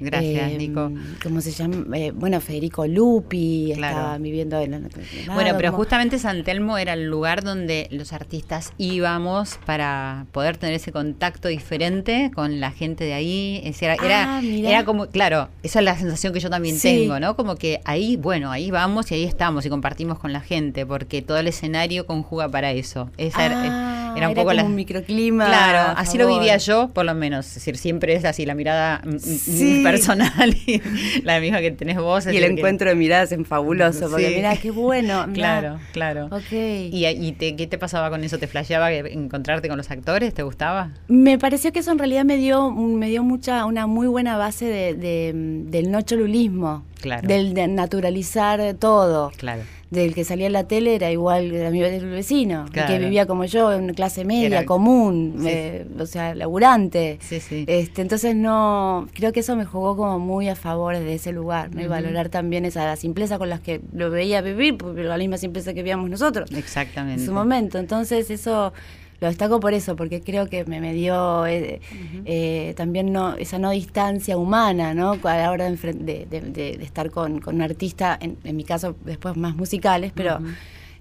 Gracias, 0.00 0.52
eh, 0.52 0.58
Nico. 0.58 0.90
¿Cómo 1.22 1.40
se 1.40 1.52
llama? 1.52 1.96
Eh, 1.96 2.12
bueno, 2.14 2.40
Federico 2.40 2.86
Lupi 2.86 3.72
estaba 3.72 4.18
viviendo 4.18 4.60
en 4.60 4.88
Bueno, 5.32 5.54
pero 5.56 5.72
justamente 5.72 6.18
San 6.18 6.44
Telmo 6.44 6.78
era 6.78 6.92
el 6.94 7.06
lugar 7.06 7.42
donde 7.42 7.88
los 7.90 8.12
artistas 8.12 8.72
íbamos 8.78 9.58
para 9.64 10.26
poder 10.32 10.56
tener 10.56 10.74
ese 10.74 10.92
contacto 10.92 11.48
diferente 11.48 12.30
con 12.34 12.60
la 12.60 12.70
gente 12.70 13.04
de 13.04 13.14
ahí. 13.14 13.62
Era, 13.80 13.94
era, 13.94 14.78
ah, 14.78 14.84
como, 14.84 15.06
claro, 15.06 15.48
esa 15.62 15.78
es 15.78 15.84
la 15.84 15.96
sensación 15.96 16.32
que 16.32 16.40
yo 16.40 16.50
también 16.50 16.78
tengo, 16.80 17.20
¿no? 17.20 17.36
Como 17.36 17.56
que 17.56 17.80
ahí, 17.84 18.16
bueno, 18.16 18.50
ahí 18.50 18.70
vamos 18.70 19.10
y 19.10 19.14
ahí 19.14 19.24
estamos 19.24 19.64
y 19.66 19.68
compartimos 19.68 20.18
con 20.18 20.32
la 20.32 20.40
gente, 20.40 20.86
porque 20.86 21.22
todo 21.22 21.38
el 21.38 21.48
escenario 21.48 22.06
conjuga 22.06 22.48
para 22.48 22.72
eso. 22.72 23.10
Esa 23.16 23.46
era, 23.46 24.05
ah, 24.24 24.28
un 24.28 24.34
poco 24.34 24.50
como 24.50 24.66
un 24.66 24.74
microclima. 24.74 25.46
Claro, 25.46 25.94
así 25.96 26.18
lo 26.18 26.26
vivía 26.26 26.56
yo, 26.56 26.88
por 26.88 27.04
lo 27.04 27.14
menos. 27.14 27.46
Es 27.46 27.54
decir, 27.54 27.76
siempre 27.76 28.14
es 28.14 28.24
así 28.24 28.46
la 28.46 28.54
mirada. 28.54 29.02
Mm, 29.04 29.14
mm, 29.14 29.18
sí 29.18 29.80
personal 29.84 30.54
y 30.66 30.80
la 31.22 31.40
misma 31.40 31.60
que 31.60 31.70
tenés 31.70 31.96
vos. 31.98 32.26
Y 32.26 32.36
el 32.36 32.44
encuentro 32.44 32.88
de 32.88 32.94
miradas 32.94 33.32
es 33.32 33.46
fabuloso, 33.46 34.10
porque 34.10 34.32
mira 34.36 34.56
qué 34.56 34.70
bueno. 34.70 35.26
Claro, 35.36 35.78
claro. 35.92 36.26
Ok. 36.26 36.52
¿Y, 36.52 37.06
y 37.06 37.32
qué 37.32 37.66
te 37.66 37.78
pasaba 37.78 38.08
con 38.10 38.24
eso? 38.24 38.38
¿Te 38.38 38.46
flasheaba 38.46 38.90
encontrarte 38.92 39.68
con 39.68 39.76
los 39.76 39.90
actores? 39.90 40.32
¿Te 40.32 40.42
gustaba? 40.42 40.92
Me 41.08 41.38
pareció 41.38 41.72
que 41.72 41.80
eso 41.80 41.92
en 41.92 41.98
realidad 41.98 42.24
me 42.24 42.36
dio, 42.36 42.70
me 42.70 43.08
dio 43.08 43.22
mucha, 43.22 43.66
una 43.66 43.86
muy 43.86 44.06
buena 44.06 44.38
base 44.38 44.66
de, 44.66 45.32
del 45.66 45.90
no 45.90 46.00
cholulismo. 46.02 46.84
Claro. 47.00 47.28
Del 47.28 47.52
de 47.54 47.68
naturalizar 47.68 48.74
todo. 48.74 49.30
Claro 49.36 49.62
del 49.90 50.14
que 50.14 50.24
salía 50.24 50.46
en 50.46 50.52
la 50.52 50.66
tele 50.66 50.94
era 50.94 51.10
igual 51.10 51.52
mi 51.70 51.80
vecino, 51.80 52.66
que 52.72 52.98
vivía 52.98 53.26
como 53.26 53.44
yo, 53.44 53.72
en 53.72 53.94
clase 53.94 54.24
media, 54.24 54.66
común, 54.66 55.44
eh, 55.46 55.86
o 55.98 56.06
sea, 56.06 56.34
laburante. 56.34 57.18
Este, 57.30 58.02
entonces 58.02 58.34
no, 58.34 59.08
creo 59.14 59.32
que 59.32 59.40
eso 59.40 59.56
me 59.56 59.64
jugó 59.64 59.96
como 59.96 60.18
muy 60.18 60.48
a 60.48 60.56
favor 60.56 60.98
de 60.98 61.14
ese 61.14 61.32
lugar, 61.32 61.74
¿no? 61.74 61.82
y 61.82 61.86
valorar 61.86 62.28
también 62.28 62.64
esa 62.64 62.96
simpleza 62.96 63.38
con 63.38 63.48
las 63.48 63.60
que 63.60 63.80
lo 63.92 64.10
veía 64.10 64.40
vivir, 64.40 64.76
porque 64.76 65.02
la 65.02 65.18
misma 65.18 65.38
simpleza 65.38 65.72
que 65.72 65.82
vivíamos 65.82 66.10
nosotros. 66.10 66.50
Exactamente. 66.52 67.20
En 67.20 67.26
su 67.26 67.32
momento. 67.32 67.78
Entonces 67.78 68.30
eso 68.30 68.72
lo 69.20 69.28
destaco 69.28 69.60
por 69.60 69.74
eso, 69.74 69.96
porque 69.96 70.20
creo 70.20 70.48
que 70.48 70.64
me, 70.64 70.80
me 70.80 70.92
dio 70.92 71.46
eh, 71.46 71.80
eh, 72.24 72.74
también 72.76 73.12
no, 73.12 73.34
esa 73.36 73.58
no 73.58 73.70
distancia 73.70 74.36
humana, 74.36 74.94
¿no? 74.94 75.18
A 75.22 75.36
la 75.36 75.50
hora 75.50 75.70
de, 75.70 76.26
de, 76.26 76.78
estar 76.82 77.10
con, 77.10 77.40
un 77.46 77.62
artista, 77.62 78.18
en, 78.20 78.56
mi 78.56 78.64
caso 78.64 78.96
después 79.04 79.36
más 79.36 79.54
musicales, 79.56 80.12
pero 80.14 80.38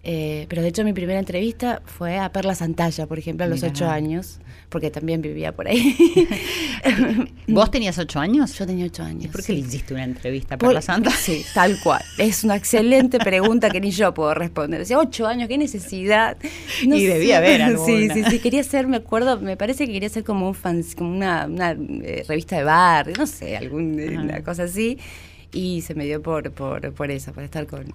Eh, 0.07 0.45
pero 0.49 0.61
de 0.61 0.67
hecho 0.67 0.83
mi 0.83 0.93
primera 0.93 1.17
entrevista 1.17 1.81
fue 1.83 2.19
a 2.19 2.31
Perla 2.31 2.53
Santalla, 2.53 3.07
por 3.07 3.17
ejemplo, 3.17 3.43
a 3.43 3.47
los 3.49 3.63
ocho 3.63 3.89
años, 3.89 4.39
porque 4.69 4.91
también 4.91 5.19
vivía 5.19 5.51
por 5.55 5.67
ahí. 5.67 5.95
¿Vos 7.47 7.71
tenías 7.71 7.97
ocho 7.97 8.19
años? 8.19 8.53
Yo 8.57 8.67
tenía 8.67 8.85
ocho 8.85 9.01
años. 9.03 9.25
¿Y 9.25 9.27
por 9.29 9.41
qué 9.41 9.47
sí. 9.47 9.53
le 9.53 9.59
hiciste 9.67 9.93
una 9.95 10.03
entrevista 10.03 10.57
Por- 10.57 10.67
por 10.67 10.73
la 10.75 10.81
Santa? 10.83 11.09
Sí, 11.15 11.43
tal 11.55 11.79
cual. 11.81 12.03
Es 12.19 12.43
una 12.43 12.55
excelente 12.55 13.17
pregunta 13.17 13.69
que 13.71 13.81
ni 13.81 13.89
yo 13.89 14.13
puedo 14.13 14.33
responder. 14.35 14.79
Decía, 14.81 14.99
ocho 14.99 15.25
años, 15.25 15.47
qué 15.47 15.57
necesidad. 15.57 16.37
Y 16.83 17.05
debía 17.05 17.37
haber 17.39 17.57
Sí, 17.61 17.63
alguna. 17.63 18.13
sí, 18.13 18.23
sí. 18.29 18.39
Quería 18.39 18.63
ser, 18.63 18.85
me 18.87 18.97
acuerdo, 18.97 19.39
me 19.39 19.57
parece 19.57 19.87
que 19.87 19.93
quería 19.93 20.09
ser 20.09 20.23
como 20.23 20.47
un 20.47 20.53
fans, 20.53 20.93
como 20.95 21.09
una, 21.15 21.47
una, 21.47 21.71
eh, 21.71 22.23
revista 22.27 22.57
de 22.57 22.63
bar, 22.63 23.17
no 23.17 23.25
sé, 23.25 23.57
alguna 23.57 24.33
Ajá. 24.33 24.43
cosa 24.43 24.63
así. 24.63 24.99
Y 25.51 25.81
se 25.81 25.95
me 25.95 26.05
dio 26.05 26.21
por, 26.21 26.51
por, 26.51 26.93
por 26.93 27.09
eso, 27.11 27.31
por 27.33 27.43
estar 27.43 27.65
con, 27.65 27.85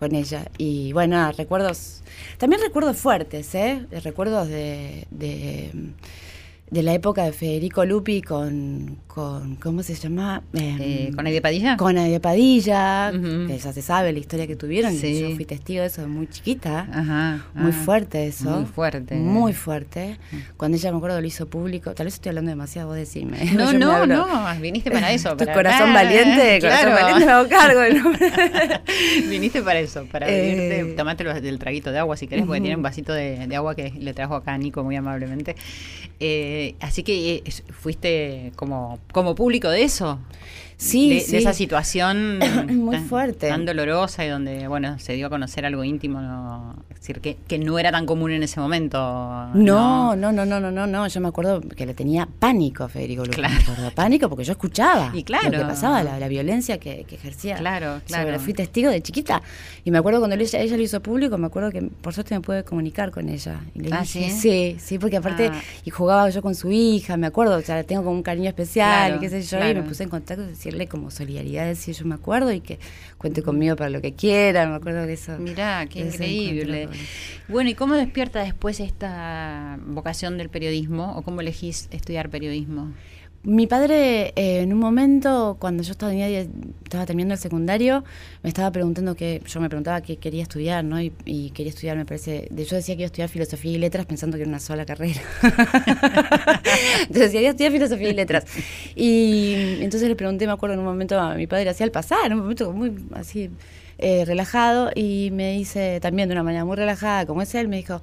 con 0.00 0.14
ella. 0.14 0.50
Y 0.58 0.92
bueno, 0.92 1.30
recuerdos, 1.32 2.02
también 2.38 2.60
recuerdos 2.62 2.96
fuertes, 2.96 3.54
¿eh? 3.54 3.86
Recuerdos 4.02 4.48
de, 4.48 5.06
de, 5.10 5.70
de 6.70 6.84
la 6.84 6.94
época 6.94 7.24
de 7.24 7.32
Federico 7.32 7.84
Lupi 7.84 8.22
con, 8.22 8.98
con 9.08 9.56
¿cómo 9.56 9.82
se 9.82 9.94
llama? 9.94 10.42
Em, 10.52 10.78
Eh, 10.80 11.10
¿Con 11.16 11.26
Aide 11.26 11.40
Padilla? 11.40 11.76
con 11.76 11.98
Aide 11.98 12.20
Padilla, 12.20 13.10
que 13.12 13.58
ya 13.58 13.72
se 13.72 13.82
sabe 13.82 14.12
la 14.12 14.20
historia 14.20 14.46
que 14.46 14.54
tuvieron. 14.54 14.94
Sí. 14.94 15.20
Yo 15.20 15.34
fui 15.34 15.44
testigo 15.44 15.80
de 15.80 15.88
eso 15.88 16.06
muy 16.06 16.28
chiquita. 16.28 16.86
Ajá. 16.92 17.44
Muy 17.54 17.72
ah. 17.72 17.82
fuerte 17.84 18.26
eso. 18.26 18.50
Muy 18.50 18.66
fuerte. 18.66 19.16
Muy 19.16 19.52
fuerte. 19.52 20.18
Cuando 20.56 20.76
ella, 20.76 20.92
me 20.92 20.98
acuerdo, 20.98 21.20
lo 21.20 21.26
hizo 21.26 21.48
público. 21.48 21.92
Tal 21.92 22.06
vez 22.06 22.14
estoy 22.14 22.30
hablando 22.30 22.50
demasiado, 22.50 22.88
vos 22.88 22.96
decime. 22.96 23.38
No, 23.60 23.72
no, 23.72 24.06
no, 24.06 24.26
viniste 24.60 24.90
para 24.90 25.12
eso. 25.12 25.36
Tu 25.36 25.44
corazón 25.44 25.92
valiente, 25.92 26.60
corazón 26.60 26.92
claro. 26.92 27.02
valiente, 27.02 27.26
me 27.26 27.32
hago 27.32 27.48
cargo. 27.48 27.80
¿no? 27.92 29.28
viniste 29.28 29.62
para 29.62 29.80
eso, 29.80 30.06
para 30.06 30.30
Eh, 30.30 30.70
venirte, 30.70 30.94
tomate 30.96 31.24
el, 31.48 31.58
traguito 31.58 31.90
de 31.90 31.98
agua 31.98 32.16
si 32.16 32.26
querés, 32.26 32.46
porque 32.46 32.60
tiene 32.60 32.76
un 32.76 32.82
vasito 32.82 33.12
de, 33.12 33.46
de 33.46 33.56
agua 33.56 33.74
que 33.74 33.90
le 33.90 34.14
trajo 34.14 34.34
acá 34.34 34.54
a 34.54 34.58
Nico 34.58 34.82
muy 34.84 34.96
amablemente. 34.96 35.56
Eh, 36.20 36.59
así 36.80 37.02
que 37.02 37.36
eh, 37.36 37.44
fuiste 37.72 38.52
como, 38.56 38.98
como 39.12 39.34
público 39.34 39.68
de 39.68 39.82
eso. 39.82 40.18
Sí, 40.82 41.10
de, 41.10 41.20
sí. 41.20 41.32
de 41.32 41.38
esa 41.38 41.52
situación 41.52 42.38
Muy 42.68 42.96
tan, 42.96 43.04
fuerte. 43.06 43.48
tan 43.48 43.66
dolorosa 43.66 44.24
y 44.24 44.28
donde 44.28 44.66
bueno 44.66 44.98
se 44.98 45.12
dio 45.12 45.26
a 45.26 45.30
conocer 45.30 45.66
algo 45.66 45.84
íntimo 45.84 46.20
no, 46.22 46.74
es 46.88 47.00
decir 47.00 47.20
que, 47.20 47.36
que 47.46 47.58
no 47.58 47.78
era 47.78 47.92
tan 47.92 48.06
común 48.06 48.30
en 48.30 48.42
ese 48.42 48.60
momento 48.60 48.98
No, 49.54 50.16
no, 50.16 50.32
no, 50.32 50.44
no, 50.46 50.58
no, 50.60 50.70
no, 50.70 50.86
no. 50.86 51.06
Yo 51.06 51.20
me 51.20 51.28
acuerdo 51.28 51.60
que 51.60 51.84
le 51.84 51.92
tenía 51.94 52.26
pánico 52.38 52.84
a 52.84 52.88
Federico. 52.88 53.24
Claro. 53.24 53.54
Me 53.54 53.60
acuerdo, 53.62 53.90
pánico 53.94 54.28
porque 54.30 54.44
yo 54.44 54.52
escuchaba 54.52 55.10
Y 55.14 55.22
claro. 55.22 55.50
lo 55.50 55.58
que 55.58 55.64
pasaba, 55.64 56.02
la, 56.02 56.18
la 56.18 56.28
violencia 56.28 56.78
que, 56.78 57.04
que 57.04 57.14
ejercía. 57.16 57.56
Claro, 57.56 58.00
claro. 58.06 58.24
Sobre- 58.30 58.38
fui 58.38 58.54
testigo 58.54 58.90
de 58.90 59.02
chiquita. 59.02 59.42
Y 59.84 59.90
me 59.90 59.98
acuerdo 59.98 60.20
cuando 60.20 60.36
ella, 60.36 60.60
ella 60.60 60.76
lo 60.76 60.82
hizo 60.82 61.00
público, 61.00 61.36
me 61.38 61.46
acuerdo 61.48 61.70
que 61.70 61.82
por 61.82 62.14
suerte 62.14 62.34
me 62.34 62.40
pude 62.40 62.64
comunicar 62.64 63.10
con 63.10 63.28
ella. 63.28 63.60
Y 63.74 63.80
le 63.80 63.90
Ah, 63.92 64.00
dije, 64.00 64.30
¿sí? 64.30 64.40
sí, 64.40 64.76
sí, 64.78 64.98
porque 64.98 65.16
aparte, 65.18 65.48
Ah. 65.52 65.60
y 65.84 65.90
jugaba 65.90 66.28
yo 66.30 66.40
con 66.42 66.54
su 66.54 66.70
hija, 66.70 67.16
me 67.16 67.26
acuerdo, 67.26 67.56
o 67.56 67.60
sea, 67.60 67.76
la 67.76 67.84
tengo 67.84 68.02
como 68.02 68.16
un 68.16 68.22
cariño 68.22 68.48
especial, 68.48 69.08
Claro, 69.08 69.16
y 69.16 69.20
qué 69.20 69.28
sé 69.28 69.42
yo, 69.42 69.58
y 69.68 69.74
me 69.74 69.82
puse 69.82 70.04
en 70.04 70.08
contacto, 70.08 70.44
como 70.88 71.10
solidaridad, 71.10 71.66
decir 71.66 71.94
yo 71.94 72.04
me 72.06 72.14
acuerdo 72.14 72.52
y 72.52 72.60
que 72.60 72.78
cuente 73.18 73.42
conmigo 73.42 73.76
para 73.76 73.90
lo 73.90 74.00
que 74.00 74.14
quiera, 74.14 74.66
me 74.66 74.76
acuerdo 74.76 75.06
que 75.06 75.14
eso. 75.14 75.38
Mirá, 75.38 75.86
qué 75.86 76.00
increíble. 76.00 76.82
encuentro 76.82 77.00
Bueno, 77.48 77.70
¿y 77.70 77.74
cómo 77.74 77.94
despierta 77.94 78.42
después 78.42 78.80
esta 78.80 79.78
vocación 79.86 80.38
del 80.38 80.48
periodismo 80.48 81.16
o 81.16 81.22
cómo 81.22 81.40
elegís 81.40 81.88
estudiar 81.90 82.30
periodismo? 82.30 82.92
Mi 83.42 83.66
padre, 83.66 84.34
eh, 84.36 84.60
en 84.60 84.70
un 84.74 84.78
momento, 84.78 85.56
cuando 85.58 85.82
yo 85.82 85.92
estaba, 85.92 86.12
estaba 86.12 87.06
terminando 87.06 87.32
el 87.32 87.40
secundario, 87.40 88.04
me 88.42 88.48
estaba 88.48 88.70
preguntando 88.70 89.14
que, 89.14 89.42
yo 89.46 89.60
me 89.62 89.70
preguntaba 89.70 90.02
qué 90.02 90.18
quería 90.18 90.42
estudiar, 90.42 90.84
¿no? 90.84 91.00
Y, 91.00 91.10
y 91.24 91.48
quería 91.52 91.70
estudiar, 91.70 91.96
me 91.96 92.04
parece, 92.04 92.48
yo 92.50 92.76
decía 92.76 92.96
que 92.96 93.00
iba 93.00 93.04
a 93.04 93.06
estudiar 93.06 93.30
filosofía 93.30 93.72
y 93.72 93.78
letras 93.78 94.04
pensando 94.04 94.36
que 94.36 94.42
era 94.42 94.48
una 94.50 94.60
sola 94.60 94.84
carrera. 94.84 95.22
entonces 97.00 97.32
decía, 97.32 97.40
voy 97.40 97.46
a 97.46 97.50
estudiar 97.50 97.72
filosofía 97.72 98.10
y 98.10 98.14
letras. 98.14 98.44
Y 98.94 99.78
entonces 99.80 100.10
le 100.10 100.16
pregunté, 100.16 100.46
me 100.46 100.52
acuerdo 100.52 100.74
en 100.74 100.80
un 100.80 100.86
momento 100.86 101.18
a 101.18 101.34
mi 101.34 101.46
padre, 101.46 101.70
hacía 101.70 101.84
al 101.84 101.92
pasar, 101.92 102.26
en 102.26 102.34
un 102.34 102.40
momento 102.40 102.70
muy 102.74 102.92
así 103.14 103.48
eh, 103.96 104.26
relajado, 104.26 104.90
y 104.94 105.30
me 105.32 105.52
dice, 105.52 105.98
también 106.00 106.28
de 106.28 106.34
una 106.34 106.42
manera 106.42 106.66
muy 106.66 106.76
relajada, 106.76 107.24
como 107.24 107.40
es 107.40 107.54
él, 107.54 107.68
me 107.68 107.78
dijo, 107.78 108.02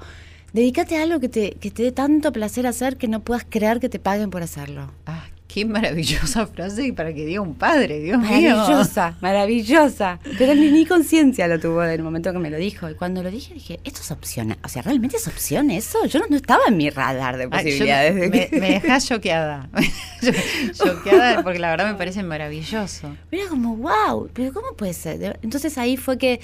dedícate 0.53 0.97
a 0.97 1.03
algo 1.03 1.19
que 1.19 1.29
te, 1.29 1.51
que 1.51 1.71
te 1.71 1.83
dé 1.83 1.91
tanto 1.91 2.31
placer 2.31 2.67
hacer 2.67 2.97
que 2.97 3.07
no 3.07 3.21
puedas 3.21 3.45
creer 3.49 3.79
que 3.79 3.89
te 3.89 3.99
paguen 3.99 4.29
por 4.29 4.41
hacerlo. 4.43 4.91
Ah, 5.05 5.25
qué 5.47 5.65
maravillosa 5.65 6.45
frase 6.55 6.91
para 6.93 7.13
que 7.13 7.25
diga 7.25 7.41
un 7.41 7.55
padre, 7.55 7.99
Dios 8.01 8.19
mío. 8.19 8.55
Maravillosa, 8.55 9.17
maravillosa. 9.21 10.19
Pero 10.37 10.55
ni, 10.55 10.69
ni 10.71 10.85
conciencia 10.85 11.47
lo 11.47 11.59
tuvo 11.59 11.83
en 11.83 11.91
el 11.91 12.03
momento 12.03 12.31
que 12.33 12.39
me 12.39 12.49
lo 12.49 12.57
dijo. 12.57 12.89
Y 12.89 12.95
cuando 12.95 13.23
lo 13.23 13.31
dije, 13.31 13.53
dije, 13.53 13.79
esto 13.83 14.01
es 14.01 14.11
opción. 14.11 14.55
O 14.63 14.67
sea, 14.67 14.81
¿realmente 14.81 15.17
es 15.17 15.27
opción 15.27 15.71
eso? 15.71 16.05
Yo 16.05 16.19
no, 16.19 16.25
no 16.29 16.35
estaba 16.37 16.63
en 16.67 16.77
mi 16.77 16.89
radar 16.89 17.37
de 17.37 17.47
posibilidades. 17.49 18.13
me, 18.15 18.27
me, 18.29 18.47
que- 18.49 18.59
me 18.59 18.69
dejás 18.71 19.07
choqueada. 19.07 19.69
choqueada 20.73 21.43
porque 21.43 21.59
la 21.59 21.69
verdad 21.71 21.91
me 21.91 21.95
parece 21.97 22.23
maravilloso. 22.23 23.15
Era 23.31 23.47
como, 23.47 23.75
wow, 23.77 24.29
pero 24.33 24.53
¿cómo 24.53 24.73
puede 24.75 24.93
ser? 24.93 25.39
Entonces 25.41 25.77
ahí 25.77 25.97
fue 25.97 26.17
que, 26.17 26.39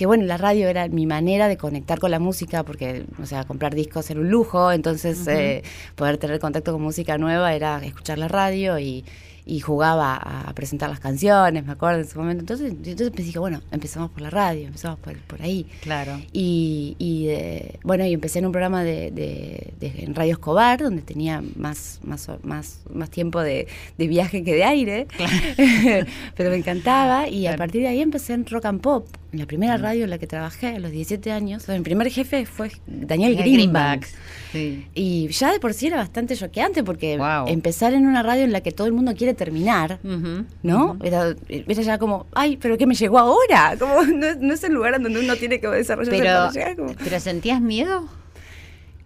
que, 0.00 0.06
bueno, 0.06 0.24
la 0.24 0.38
radio 0.38 0.66
era 0.70 0.88
mi 0.88 1.04
manera 1.04 1.46
de 1.46 1.58
conectar 1.58 1.98
con 1.98 2.10
la 2.10 2.18
música, 2.18 2.62
porque, 2.62 3.04
o 3.22 3.26
sea, 3.26 3.44
comprar 3.44 3.74
discos 3.74 4.10
era 4.10 4.18
un 4.18 4.30
lujo, 4.30 4.72
entonces 4.72 5.26
eh, 5.26 5.62
poder 5.94 6.16
tener 6.16 6.40
contacto 6.40 6.72
con 6.72 6.80
música 6.80 7.18
nueva 7.18 7.52
era 7.52 7.84
escuchar 7.84 8.16
la 8.16 8.26
radio 8.26 8.78
y, 8.78 9.04
y 9.50 9.58
jugaba 9.60 10.14
a, 10.14 10.52
presentar 10.54 10.88
las 10.90 11.00
canciones, 11.00 11.66
me 11.66 11.72
acuerdo 11.72 11.98
en 11.98 12.04
ese 12.04 12.16
momento. 12.16 12.42
Entonces, 12.42 12.70
entonces 12.72 13.12
dije, 13.26 13.38
bueno, 13.40 13.60
empezamos 13.72 14.10
por 14.10 14.20
la 14.22 14.30
radio, 14.30 14.66
empezamos 14.68 14.98
por, 15.00 15.16
por 15.22 15.42
ahí. 15.42 15.66
Claro. 15.82 16.20
Y, 16.32 16.94
y, 16.98 17.26
eh, 17.30 17.78
bueno, 17.82 18.06
y 18.06 18.12
empecé 18.12 18.38
en 18.38 18.46
un 18.46 18.52
programa 18.52 18.84
de, 18.84 19.10
de- 19.10 19.72
de- 19.80 20.04
en 20.04 20.14
Radio 20.14 20.32
Escobar, 20.34 20.80
donde 20.80 21.02
tenía 21.02 21.42
más, 21.56 21.98
más, 22.04 22.28
más, 22.44 22.80
más 22.94 23.10
tiempo 23.10 23.40
de, 23.40 23.66
viaje 23.98 24.44
que 24.44 24.54
de 24.54 24.62
aire, 24.64 25.06
pero 26.36 26.50
me 26.50 26.56
encantaba. 26.56 27.28
Y 27.28 27.46
a 27.46 27.56
partir 27.56 27.82
de 27.82 27.88
ahí 27.88 28.00
empecé 28.00 28.34
en 28.34 28.46
Rock 28.46 28.66
and 28.66 28.80
Pop, 28.80 29.06
en 29.32 29.40
la 29.40 29.46
primera 29.46 29.76
radio 29.76 30.04
en 30.04 30.10
la 30.10 30.18
que 30.18 30.26
trabajé 30.26 30.68
a 30.68 30.78
los 30.78 30.90
17 30.90 31.30
años. 31.32 31.62
O 31.64 31.66
sea, 31.66 31.76
mi 31.76 31.82
primer 31.82 32.08
jefe 32.10 32.46
fue 32.46 32.70
Daniel 32.86 33.36
Greenback. 33.36 34.06
Sí. 34.52 34.86
Y 34.94 35.28
ya 35.28 35.52
de 35.52 35.60
por 35.60 35.74
sí 35.74 35.86
era 35.86 35.96
bastante 35.98 36.36
choqueante 36.36 36.82
porque 36.82 37.16
Wow. 37.18 37.46
empezar 37.48 37.92
en 37.94 38.06
una 38.06 38.22
radio 38.22 38.44
en 38.44 38.52
la 38.52 38.60
que 38.62 38.72
todo 38.72 38.86
el 38.86 38.92
mundo 38.92 39.14
quiere 39.14 39.34
terminar, 39.44 39.98
¿no? 40.62 40.98
Era, 41.02 41.34
era 41.48 41.82
ya 41.82 41.98
como, 41.98 42.26
ay, 42.32 42.56
pero 42.58 42.76
¿qué 42.76 42.86
me 42.86 42.94
llegó 42.94 43.18
ahora? 43.18 43.74
Como, 43.78 44.02
no, 44.04 44.26
es- 44.26 44.38
no 44.38 44.52
es 44.54 44.62
el 44.64 44.72
lugar 44.74 44.94
en 44.94 45.02
donde 45.04 45.18
uno 45.20 45.34
tiene 45.36 45.60
que 45.60 45.66
desarrollarse 45.68 46.18
Pero, 46.20 46.30
para 46.34 46.52
llegar, 46.52 46.76
como- 46.76 46.94
¿pero 47.02 47.18
sentías 47.20 47.60
miedo? 47.60 48.06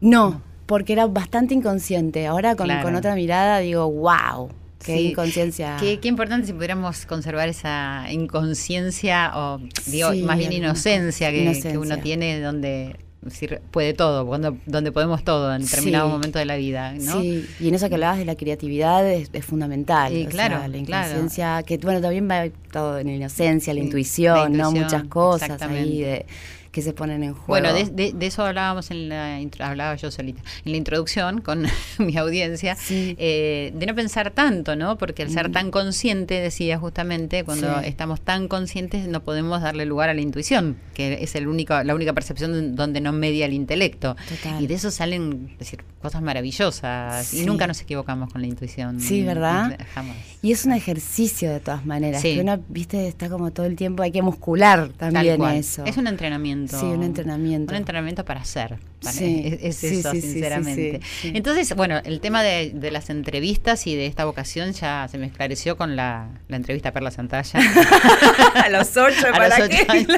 No, 0.00 0.42
porque 0.66 0.92
era 0.92 1.06
bastante 1.06 1.54
inconsciente. 1.54 2.26
Ahora 2.26 2.56
con, 2.56 2.66
Claro. 2.66 2.82
con 2.82 2.94
otra 2.96 3.14
mirada 3.14 3.58
digo, 3.60 3.90
wow, 3.90 4.50
qué 4.84 4.96
Sí. 4.98 5.08
inconsciencia. 5.10 5.76
Qué, 5.80 6.00
qué 6.00 6.08
importante 6.08 6.46
si 6.46 6.52
pudiéramos 6.52 7.06
conservar 7.06 7.48
esa 7.48 8.06
inconsciencia 8.10 9.32
o, 9.34 9.60
digo, 9.86 10.12
Sí, 10.12 10.22
más 10.22 10.36
bien 10.38 10.52
inocencia 10.52 11.30
que, 11.30 11.42
inocencia. 11.42 11.70
que 11.72 11.78
uno 11.78 11.98
tiene 11.98 12.40
donde 12.40 12.96
decir, 13.32 13.60
puede 13.70 13.94
todo, 13.94 14.26
cuando, 14.26 14.56
donde 14.66 14.92
podemos 14.92 15.24
todo 15.24 15.54
en 15.54 15.62
determinado 15.62 16.06
Sí. 16.06 16.12
momento 16.12 16.38
de 16.38 16.44
la 16.44 16.56
vida, 16.56 16.92
¿no? 16.92 17.20
Sí, 17.20 17.46
y 17.60 17.68
en 17.68 17.74
eso 17.74 17.88
que 17.88 17.94
hablabas 17.94 18.18
de 18.18 18.24
la 18.24 18.34
creatividad 18.36 19.06
es, 19.10 19.30
es 19.32 19.44
fundamental. 19.44 20.12
Sí, 20.12 20.26
claro, 20.26 20.58
sea, 20.58 20.68
la 20.68 20.84
claro. 20.84 21.06
inconsciencia, 21.08 21.62
que 21.64 21.78
bueno, 21.78 22.00
también 22.00 22.28
va 22.30 22.44
todo 22.72 22.98
en 22.98 23.06
la 23.06 23.12
inocencia, 23.14 23.72
la 23.74 23.80
intuición, 23.80 24.36
la 24.36 24.48
¿no? 24.48 24.68
intuición, 24.70 24.84
Muchas 24.84 25.04
cosas 25.04 25.62
ahí 25.62 26.02
de, 26.02 26.26
que 26.74 26.82
se 26.82 26.92
ponen 26.92 27.22
en 27.22 27.32
juego. 27.34 27.46
Bueno, 27.46 27.72
de, 27.72 27.84
de- 27.84 28.12
de 28.12 28.26
eso 28.26 28.44
hablábamos 28.44 28.90
en 28.90 29.08
la 29.08 29.38
hablaba 29.60 29.94
yo 29.94 30.10
solita 30.10 30.42
en 30.64 30.72
la 30.72 30.76
introducción 30.76 31.40
con 31.40 31.66
mi 31.98 32.16
audiencia 32.16 32.74
Sí. 32.74 33.14
eh, 33.16 33.72
de 33.76 33.86
no 33.86 33.94
pensar 33.94 34.32
tanto, 34.32 34.74
¿no? 34.74 34.98
Porque 34.98 35.22
al 35.22 35.30
ser 35.30 35.52
tan 35.52 35.70
consciente, 35.70 36.34
decía 36.40 36.76
justamente, 36.78 37.44
cuando 37.44 37.68
Sí. 37.80 37.86
estamos 37.88 38.20
tan 38.20 38.48
conscientes 38.48 39.06
no 39.06 39.22
podemos 39.22 39.62
darle 39.62 39.86
lugar 39.86 40.08
a 40.10 40.14
la 40.14 40.20
intuición, 40.20 40.76
que 40.94 41.22
es 41.22 41.36
el 41.36 41.46
único, 41.46 41.80
la 41.84 41.94
única 41.94 42.12
percepción 42.12 42.74
donde 42.74 43.00
no 43.00 43.12
media 43.12 43.46
el 43.46 43.52
intelecto. 43.52 44.16
Total. 44.28 44.60
Y 44.62 44.66
de 44.66 44.74
eso 44.74 44.90
salen 44.90 45.50
es 45.52 45.58
decir, 45.60 45.84
cosas 46.02 46.22
maravillosas 46.22 47.32
y 47.34 47.46
nunca 47.46 47.66
nos 47.66 47.80
equivocamos 47.80 48.32
con 48.32 48.40
la 48.40 48.48
intuición. 48.48 49.00
Sí, 49.00 49.22
¿verdad? 49.22 49.78
Jamás. 49.94 50.16
Y 50.42 50.52
es 50.52 50.64
un 50.64 50.72
ejercicio 50.72 51.50
de 51.52 51.60
todas 51.60 51.86
maneras, 51.86 52.20
que 52.20 52.40
uno, 52.40 52.58
viste, 52.68 53.06
está 53.08 53.28
como 53.28 53.50
todo 53.52 53.66
el 53.66 53.76
tiempo, 53.76 54.02
hay 54.02 54.10
que 54.10 54.22
muscular 54.22 54.88
también 54.96 55.40
eso. 55.44 55.84
Es 55.84 55.96
un 55.96 56.06
entrenamiento. 56.06 56.63
Sí, 56.68 56.86
un 56.86 57.02
entrenamiento. 57.02 57.72
Un 57.72 57.76
entrenamiento 57.76 58.24
para 58.24 58.44
ser. 58.44 58.78
para- 59.02 59.12
Sí, 59.12 59.42
es, 59.44 59.58
es 59.62 59.76
sí, 59.76 59.98
eso, 59.98 60.10
sí, 60.12 60.20
sinceramente. 60.20 61.00
Entonces, 61.24 61.74
bueno, 61.76 62.00
el 62.04 62.20
tema 62.20 62.42
de, 62.42 62.70
de 62.74 62.90
las 62.90 63.10
entrevistas 63.10 63.86
y 63.86 63.94
de 63.96 64.06
esta 64.06 64.24
vocación 64.24 64.72
ya 64.72 65.06
se 65.10 65.18
me 65.18 65.26
esclareció 65.26 65.76
con 65.76 65.96
la, 65.96 66.28
la 66.48 66.56
entrevista 66.56 66.88
a 66.90 66.92
Perla 66.92 67.10
Santalla. 67.10 67.60
a 68.54 68.68
los 68.70 68.96
ocho, 68.96 69.26
A 69.32 69.32
¿para 69.36 69.58
los 69.58 69.68
qué? 69.68 69.82
ocho 69.88 69.92
años. 69.92 70.08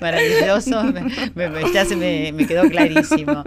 Maravilloso, 0.00 0.84
me- 1.34 1.48
me- 1.48 1.72
ya 1.72 1.84
se 1.84 1.96
me, 1.96 2.32
me 2.32 2.46
quedó 2.46 2.68
clarísimo. 2.68 3.44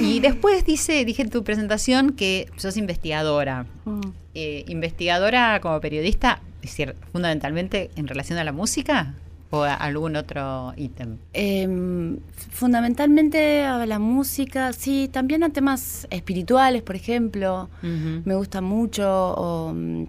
Y 0.00 0.20
después 0.20 0.64
dice, 0.64 1.04
dije 1.04 1.22
en 1.22 1.30
tu 1.30 1.44
presentación 1.44 2.12
que 2.12 2.48
sos 2.56 2.76
investigadora. 2.76 3.66
Mm. 3.84 4.00
Eh, 4.34 4.64
investigadora 4.68 5.60
como 5.60 5.78
periodista, 5.80 6.40
es 6.62 6.70
decir, 6.70 6.96
fundamentalmente 7.12 7.90
en 7.96 8.08
relación 8.08 8.38
a 8.38 8.44
la 8.44 8.52
música. 8.52 9.14
O 9.52 9.62
algún 9.64 10.16
otro 10.16 10.72
ítem? 10.76 11.18
Em, 11.34 12.18
fundamentalmente 12.50 13.64
a 13.64 13.84
la 13.86 13.98
música, 13.98 14.72
sí, 14.72 15.08
también 15.12 15.44
a 15.44 15.50
temas 15.50 16.06
espirituales, 16.10 16.82
por 16.82 16.96
ejemplo, 16.96 17.68
me 17.82 18.34
gusta 18.34 18.60
mucho. 18.62 19.04
O, 19.34 19.72
mm, 19.74 20.06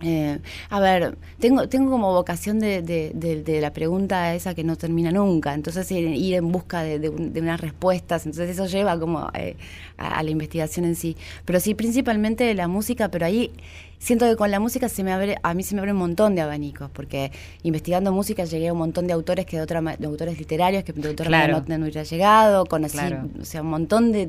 eh, 0.00 0.38
a 0.70 0.78
ver, 0.78 1.18
tengo, 1.40 1.68
tengo 1.68 1.90
como 1.90 2.12
vocación 2.12 2.60
de, 2.60 2.82
de, 2.82 3.60
la 3.60 3.72
pregunta 3.72 4.32
esa 4.34 4.54
que 4.54 4.62
no 4.62 4.76
termina 4.76 5.10
nunca, 5.10 5.54
entonces 5.54 5.90
ir, 5.90 6.34
en 6.34 6.52
busca 6.52 6.82
de, 6.82 7.08
unas 7.08 7.60
respuestas, 7.60 8.24
entonces 8.24 8.50
eso 8.50 8.66
lleva 8.66 8.98
como 8.98 9.28
eh, 9.34 9.56
a, 9.96 10.22
la 10.22 10.30
investigación 10.30 10.84
en 10.84 10.94
sí. 10.94 11.16
Pero 11.44 11.58
sí, 11.58 11.74
principalmente 11.74 12.54
la 12.54 12.68
música, 12.68 13.08
pero 13.08 13.26
ahí 13.26 13.50
siento 13.98 14.28
que 14.28 14.36
con 14.36 14.52
la 14.52 14.60
música 14.60 14.88
se 14.88 15.02
me 15.02 15.12
abre, 15.12 15.36
a 15.42 15.52
mí 15.54 15.64
se 15.64 15.74
me 15.74 15.80
abre 15.80 15.92
un 15.92 15.98
montón 15.98 16.36
de 16.36 16.42
abanicos, 16.42 16.90
porque 16.92 17.32
investigando 17.64 18.12
música 18.12 18.44
llegué 18.44 18.68
a 18.68 18.72
un 18.72 18.78
montón 18.78 19.08
de 19.08 19.14
autores 19.14 19.46
que 19.46 19.56
de, 19.56 19.62
otra, 19.62 19.80
de 19.80 20.06
autores 20.06 20.38
literarios 20.38 20.84
que 20.84 20.92
de 20.92 21.08
autores 21.08 21.32
no, 21.32 21.78
no, 21.78 21.84
hubiera 21.84 22.04
llegado, 22.04 22.66
conocí, 22.66 22.98
o 23.40 23.44
sea, 23.44 23.62
un 23.62 23.70
montón 23.70 24.12
de 24.12 24.26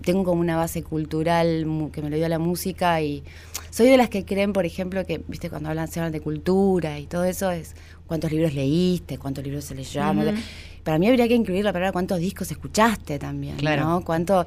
tengo 0.00 0.24
como 0.24 0.40
una 0.40 0.56
base 0.56 0.82
cultural 0.82 1.66
que 1.92 2.02
me 2.02 2.10
lo 2.10 2.16
dio 2.16 2.28
la 2.28 2.38
música 2.38 3.00
y 3.00 3.22
soy 3.70 3.88
de 3.88 3.96
las 3.96 4.08
que 4.08 4.24
creen, 4.24 4.52
por 4.52 4.66
ejemplo, 4.66 5.04
que, 5.06 5.22
viste, 5.28 5.48
cuando 5.48 5.68
hablan, 5.68 5.88
se 5.88 6.00
hablan 6.00 6.12
de 6.12 6.20
cultura 6.20 6.98
y 6.98 7.06
todo 7.06 7.24
eso 7.24 7.50
es 7.50 7.74
cuántos 8.06 8.32
libros 8.32 8.54
leíste, 8.54 9.18
cuántos 9.18 9.44
libros 9.44 9.64
se 9.64 9.74
les 9.74 9.92
llama. 9.92 10.24
Para 10.82 10.98
mí 10.98 11.08
habría 11.08 11.28
que 11.28 11.34
incluir 11.34 11.64
la 11.64 11.72
palabra 11.72 11.92
cuántos 11.92 12.18
discos 12.18 12.50
escuchaste 12.50 13.18
también, 13.18 13.56
¿no? 13.62 14.02
Cuánto, 14.04 14.46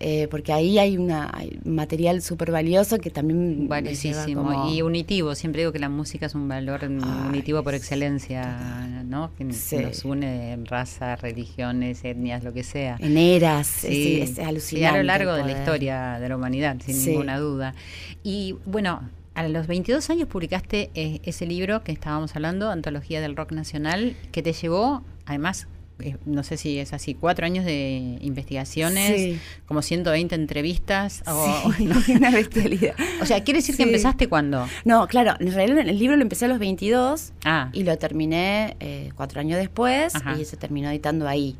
eh, 0.00 0.28
porque 0.30 0.52
ahí 0.52 0.78
hay, 0.78 0.96
una, 0.98 1.30
material 1.64 2.22
súper 2.22 2.50
valioso 2.50 2.98
que 2.98 3.10
también... 3.10 3.68
Buenísimo, 3.68 4.68
y 4.70 4.82
unitivo, 4.82 5.34
siempre 5.34 5.62
digo 5.62 5.72
que 5.72 5.78
la 5.78 5.88
música 5.88 6.26
es 6.26 6.34
un 6.34 6.48
valor 6.48 6.84
unitivo 6.84 7.62
por 7.62 7.74
excelencia, 7.74 8.84
¿no? 9.04 9.30
Que 9.36 9.44
nos 9.44 10.04
une 10.04 10.52
en 10.52 10.66
raza, 10.66 11.16
religiones, 11.16 12.04
etnias, 12.04 12.42
lo 12.44 12.52
que 12.52 12.64
sea. 12.64 12.96
En 13.00 13.16
eras, 13.16 13.84
es, 13.84 14.38
alucinante. 14.38 14.80
Y 14.80 14.84
a 14.84 14.96
lo 14.96 15.02
largo 15.02 15.32
de 15.34 15.44
la 15.44 15.52
historia 15.52 16.18
de 16.18 16.28
la 16.28 16.36
humanidad, 16.36 16.76
sin 16.84 17.04
ninguna 17.04 17.38
duda. 17.38 17.74
Y 18.22 18.56
bueno, 18.64 19.02
a 19.34 19.48
los 19.48 19.66
22 19.66 20.10
años 20.10 20.28
publicaste 20.28 20.90
eh, 20.94 21.20
ese 21.24 21.46
libro 21.46 21.82
que 21.82 21.92
estábamos 21.92 22.34
hablando, 22.36 22.70
Antología 22.70 23.20
del 23.20 23.36
Rock 23.36 23.52
Nacional, 23.52 24.16
que 24.32 24.42
te 24.42 24.52
llevó, 24.52 25.02
además, 25.26 25.66
no 26.26 26.42
sé 26.42 26.56
si 26.56 26.78
es 26.78 26.92
así, 26.92 27.14
cuatro 27.14 27.46
años 27.46 27.64
de 27.64 28.18
investigaciones, 28.20 29.38
como 29.66 29.82
120 29.82 30.34
entrevistas. 30.34 31.22
O, 31.26 31.72
una 32.14 32.30
bestialidad. 32.30 32.94
O 33.20 33.26
sea, 33.26 33.42
¿quiere 33.44 33.60
decir 33.60 33.76
que 33.76 33.84
empezaste 33.84 34.28
cuándo? 34.28 34.66
No, 34.84 35.06
claro, 35.06 35.34
en 35.38 35.52
realidad 35.52 35.88
el 35.88 35.98
libro 35.98 36.16
lo 36.16 36.22
empecé 36.22 36.46
a 36.46 36.48
los 36.48 36.58
22 36.58 37.32
ah. 37.44 37.70
y 37.72 37.84
lo 37.84 37.96
terminé 37.98 38.76
eh, 38.80 39.10
cuatro 39.14 39.40
años 39.40 39.58
después 39.58 40.12
y 40.38 40.44
se 40.44 40.56
terminó 40.56 40.90
editando 40.90 41.28
ahí. 41.28 41.56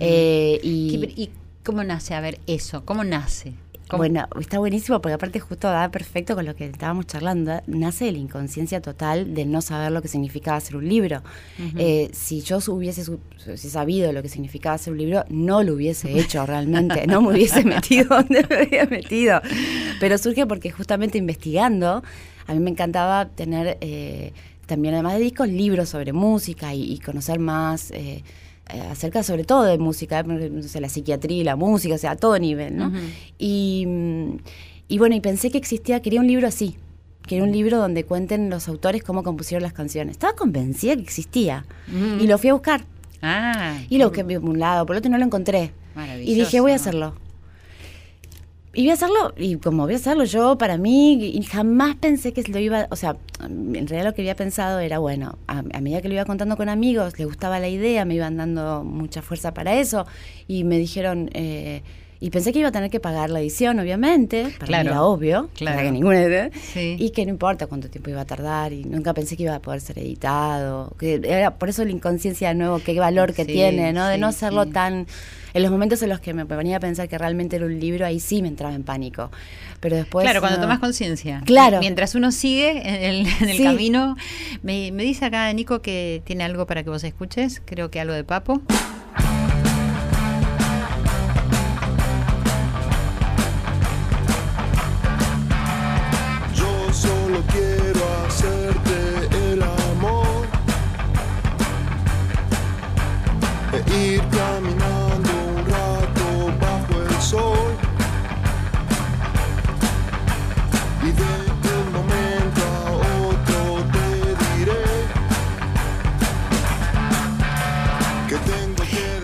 ¿Y 0.00 1.30
cómo 1.64 1.84
nace? 1.84 2.14
A 2.14 2.20
ver, 2.20 2.38
eso, 2.46 2.84
¿cómo 2.84 3.04
nace? 3.04 3.54
Bueno, 3.96 4.28
está 4.38 4.58
buenísimo 4.58 5.00
porque 5.00 5.14
aparte 5.14 5.40
justo 5.40 5.68
da 5.68 5.90
perfecto 5.90 6.34
con 6.34 6.44
lo 6.44 6.54
que 6.54 6.66
estábamos 6.66 7.06
charlando. 7.06 7.62
Nace 7.66 8.06
de 8.06 8.12
la 8.12 8.18
inconsciencia 8.18 8.82
total 8.82 9.34
de 9.34 9.46
no 9.46 9.62
saber 9.62 9.92
lo 9.92 10.02
que 10.02 10.08
significaba 10.08 10.58
hacer 10.58 10.76
un 10.76 10.88
libro. 10.88 11.22
Eh, 11.76 12.10
si 12.12 12.42
yo 12.42 12.58
hubiese 12.68 13.04
sabido 13.56 14.12
lo 14.12 14.22
que 14.22 14.28
significaba 14.28 14.74
hacer 14.74 14.92
un 14.92 14.98
libro, 14.98 15.24
no 15.30 15.62
lo 15.62 15.74
hubiese 15.74 16.18
hecho 16.18 16.44
realmente. 16.44 17.06
no 17.06 17.22
me 17.22 17.32
hubiese 17.32 17.64
metido 17.64 18.08
donde 18.08 18.46
me 18.48 18.56
había 18.56 18.84
metido. 18.86 19.40
Pero 20.00 20.18
surge 20.18 20.46
porque 20.46 20.70
justamente 20.70 21.16
investigando, 21.16 22.02
a 22.46 22.54
mí 22.54 22.60
me 22.60 22.70
encantaba 22.70 23.28
tener 23.28 23.78
eh, 23.80 24.32
también, 24.66 24.94
además 24.94 25.14
de 25.14 25.20
discos, 25.20 25.48
libros 25.48 25.88
sobre 25.88 26.12
música 26.12 26.74
y, 26.74 26.98
conocer 26.98 27.38
más. 27.38 27.90
Eh, 27.92 28.22
acerca 28.90 29.22
sobre 29.22 29.44
todo 29.44 29.64
de 29.64 29.78
música, 29.78 30.22
no 30.22 30.62
sé, 30.62 30.80
la 30.80 30.88
psiquiatría 30.88 31.38
y 31.38 31.44
la 31.44 31.56
música, 31.56 31.94
o 31.94 31.98
sea, 31.98 32.12
a 32.12 32.16
todo 32.16 32.38
nivel, 32.38 32.76
¿no? 32.76 32.92
y, 33.38 33.86
y, 34.88 34.98
bueno, 34.98 35.14
y 35.14 35.20
pensé 35.20 35.50
que 35.50 35.58
existía, 35.58 36.00
quería 36.00 36.20
un 36.20 36.26
libro 36.26 36.46
así, 36.46 36.76
quería 37.26 37.44
un 37.44 37.52
libro 37.52 37.78
donde 37.78 38.04
cuenten 38.04 38.50
los 38.50 38.68
autores 38.68 39.02
cómo 39.02 39.22
compusieron 39.22 39.62
las 39.62 39.72
canciones. 39.72 40.12
Estaba 40.12 40.34
convencida 40.34 40.96
que 40.96 41.02
existía 41.02 41.64
y 42.20 42.26
lo 42.26 42.38
fui 42.38 42.50
a 42.50 42.54
buscar. 42.54 42.84
Ah, 43.22 43.80
y 43.88 43.98
lo 43.98 44.12
que 44.12 44.24
por 44.24 44.38
un 44.50 44.58
lado, 44.58 44.86
por 44.86 44.94
el 44.96 44.98
otro 44.98 45.10
no 45.10 45.18
lo 45.18 45.24
encontré. 45.24 45.72
Y 46.22 46.34
dije, 46.34 46.60
voy 46.60 46.72
a 46.72 46.76
hacerlo. 46.76 47.14
Y 48.74 48.82
voy 48.82 48.90
a 48.90 48.94
hacerlo, 48.94 49.32
y 49.36 49.56
como 49.56 49.84
voy 49.84 49.94
a 49.94 49.96
hacerlo 49.96 50.24
yo, 50.24 50.58
para 50.58 50.76
mí, 50.76 51.14
y 51.14 51.42
jamás 51.42 51.96
pensé 51.96 52.34
que 52.34 52.42
lo 52.42 52.58
iba, 52.58 52.86
o 52.90 52.96
sea, 52.96 53.16
en 53.40 53.72
realidad 53.88 54.04
lo 54.04 54.14
que 54.14 54.20
había 54.22 54.36
pensado 54.36 54.78
era, 54.80 54.98
bueno, 54.98 55.38
a, 55.46 55.62
medida 55.62 56.02
que 56.02 56.08
lo 56.08 56.14
iba 56.14 56.26
contando 56.26 56.56
con 56.56 56.68
amigos, 56.68 57.18
les 57.18 57.26
gustaba 57.26 57.60
la 57.60 57.68
idea, 57.68 58.04
me 58.04 58.14
iban 58.14 58.36
dando 58.36 58.84
mucha 58.84 59.22
fuerza 59.22 59.54
para 59.54 59.74
eso, 59.80 60.06
y 60.46 60.64
me 60.64 60.78
dijeron, 60.78 61.30
eh, 61.32 61.82
y 62.20 62.30
pensé 62.30 62.52
que 62.52 62.60
iba 62.60 62.68
a 62.68 62.72
tener 62.72 62.90
que 62.90 63.00
pagar 63.00 63.30
la 63.30 63.40
edición, 63.40 63.78
obviamente, 63.78 64.50
para 64.58 64.66
claro, 64.66 64.84
mí 64.84 64.90
era 64.90 65.02
obvio, 65.02 65.48
claro. 65.54 65.82
que 65.82 65.90
ninguna 65.90 66.22
idea, 66.22 66.50
y 66.74 67.10
que 67.10 67.24
no 67.24 67.30
importa 67.30 67.66
cuánto 67.66 67.88
tiempo 67.88 68.10
iba 68.10 68.20
a 68.20 68.24
tardar, 68.24 68.72
y 68.72 68.84
nunca 68.84 69.14
pensé 69.14 69.36
que 69.36 69.44
iba 69.44 69.54
a 69.54 69.60
poder 69.60 69.80
ser 69.80 69.98
editado, 69.98 70.92
que 70.98 71.20
era 71.24 71.54
por 71.54 71.68
eso 71.68 71.84
la 71.84 71.90
inconsciencia 71.90 72.48
de 72.48 72.54
nuevo, 72.54 72.80
qué 72.84 72.98
valor 72.98 73.34
que 73.34 73.44
tiene, 73.44 73.92
¿no? 73.92 74.06
De 74.06 74.18
no 74.18 74.26
hacerlo 74.28 74.66
tan 74.66 75.06
en 75.54 75.62
los 75.62 75.70
momentos 75.70 76.02
en 76.02 76.08
los 76.10 76.20
que 76.20 76.34
me 76.34 76.44
venía 76.44 76.76
a 76.76 76.80
pensar 76.80 77.08
que 77.08 77.18
realmente 77.18 77.56
era 77.56 77.66
un 77.66 77.78
libro, 77.80 78.06
ahí 78.06 78.20
sí 78.20 78.42
me 78.42 78.48
entraba 78.48 78.74
en 78.74 78.84
pánico. 78.84 79.30
Pero 79.80 79.96
después. 79.96 80.24
Claro, 80.24 80.40
cuando 80.40 80.60
tomas 80.60 80.78
conciencia. 80.78 81.42
Claro. 81.46 81.80
Mientras 81.80 82.14
uno 82.14 82.32
sigue 82.32 82.82
en 82.84 83.26
el, 83.48 83.62
camino. 83.62 84.16
Me, 84.62 84.92
me 84.92 85.02
dice 85.04 85.24
acá 85.24 85.52
Nico 85.52 85.80
que 85.80 86.22
tiene 86.24 86.44
algo 86.44 86.66
para 86.66 86.82
que 86.82 86.90
vos 86.90 87.04
escuches. 87.04 87.62
Creo 87.64 87.90
que 87.90 88.00
algo 88.00 88.14
de 88.14 88.24
Papo. 88.24 88.60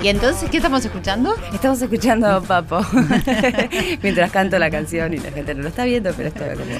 ¿Y 0.04 0.08
entonces 0.08 0.50
qué 0.50 0.58
estamos 0.58 0.84
escuchando? 0.84 1.34
Estamos 1.50 1.80
escuchando 1.80 2.26
a 2.26 2.42
Papo 2.42 2.78
mientras 4.02 4.30
canto 4.30 4.58
la 4.58 4.70
canción 4.70 5.14
y 5.14 5.16
la 5.16 5.30
gente 5.30 5.54
no 5.54 5.62
lo 5.62 5.68
está 5.70 5.86
viendo, 5.86 6.12
pero 6.14 6.28
está 6.28 6.52
como... 6.52 6.72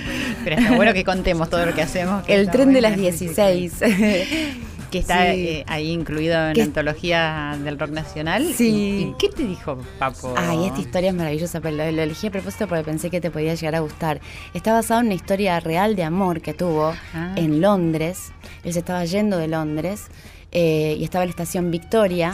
Pero 0.45 0.57
está 0.57 0.77
bueno 0.77 0.93
que 0.93 1.05
contemos 1.05 1.49
todo 1.49 1.65
lo 1.65 1.73
que 1.73 1.81
hacemos. 1.81 2.23
El 2.29 2.51
tren 2.51 2.75
de 2.75 2.83
las 2.83 2.99
16. 2.99 3.73
que 4.91 4.99
está 4.99 5.33
eh, 5.33 5.65
ahí 5.69 5.91
incluido 5.91 6.35
en 6.51 6.59
la 6.59 6.65
antología 6.65 7.59
del 7.65 7.79
rock 7.79 7.93
nacional. 7.93 8.53
Sí. 8.55 9.09
¿Y, 9.09 9.15
qué 9.19 9.31
te 9.35 9.45
dijo 9.45 9.79
Papo? 9.99 10.35
Ay, 10.37 10.67
esta 10.67 10.83
historia 10.83 11.09
es 11.09 11.17
maravillosa, 11.17 11.63
pero 11.63 11.77
lo, 11.77 11.83
elegí 11.83 12.27
a 12.27 12.31
propósito 12.31 12.69
porque 12.69 12.85
pensé 12.85 13.09
que 13.09 13.23
te 13.23 13.31
podía 13.31 13.55
llegar 13.55 13.77
a 13.77 13.81
gustar. 13.81 14.21
Está 14.53 14.75
basado 14.75 15.01
en 15.01 15.07
una 15.07 15.15
historia 15.15 15.59
real 15.61 15.97
de 15.97 16.05
amor 16.05 16.43
que 16.43 16.53
tuvo 16.53 16.93
ah. 17.15 17.33
en 17.37 17.63
Londres. 17.63 18.33
Él 18.65 18.75
se 18.75 18.81
estaba 18.81 19.03
yendo 19.07 19.39
de 19.39 19.49
Londres 19.49 20.11
eh, 20.57 20.97
y 21.01 21.03
estaba 21.03 21.25
en 21.25 21.29
la 21.29 21.33
estación 21.33 21.73
Victoria 21.73 22.33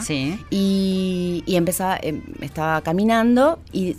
y, 0.51 1.43
empezaba, 1.47 1.97
em, 2.03 2.21
estaba 2.41 2.81
caminando 2.81 3.57
y 3.73 3.95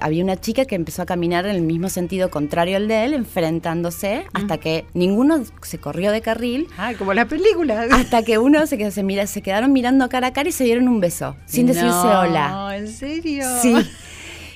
había 0.00 0.22
una 0.22 0.40
chica 0.40 0.64
que 0.64 0.76
empezó 0.76 1.02
a 1.02 1.06
caminar 1.06 1.46
en 1.46 1.56
el 1.56 1.62
mismo 1.62 1.88
sentido 1.88 2.30
contrario 2.30 2.76
al 2.76 2.86
de 2.86 3.04
él, 3.04 3.14
enfrentándose, 3.14 4.26
hasta 4.32 4.58
que 4.58 4.84
ninguno 4.94 5.42
se 5.62 5.78
corrió 5.78 6.12
de 6.12 6.20
carril. 6.20 6.68
Ah, 6.78 6.92
como 6.96 7.14
la 7.14 7.26
película. 7.26 7.88
Hasta 7.90 8.22
que 8.22 8.38
uno 8.38 8.64
se, 8.68 8.92
se, 8.92 9.02
mira, 9.02 9.26
se 9.26 9.42
quedaron 9.42 9.72
mirando 9.72 10.08
cara 10.08 10.28
a 10.28 10.32
cara 10.32 10.48
y 10.48 10.52
se 10.52 10.62
dieron 10.62 10.86
un 10.86 11.00
beso, 11.00 11.34
sin 11.46 11.66
decirse 11.66 11.88
hola. 11.88 12.48
No, 12.48 12.70
¿en 12.70 12.86
serio? 12.86 13.44
Sí. 13.60 13.74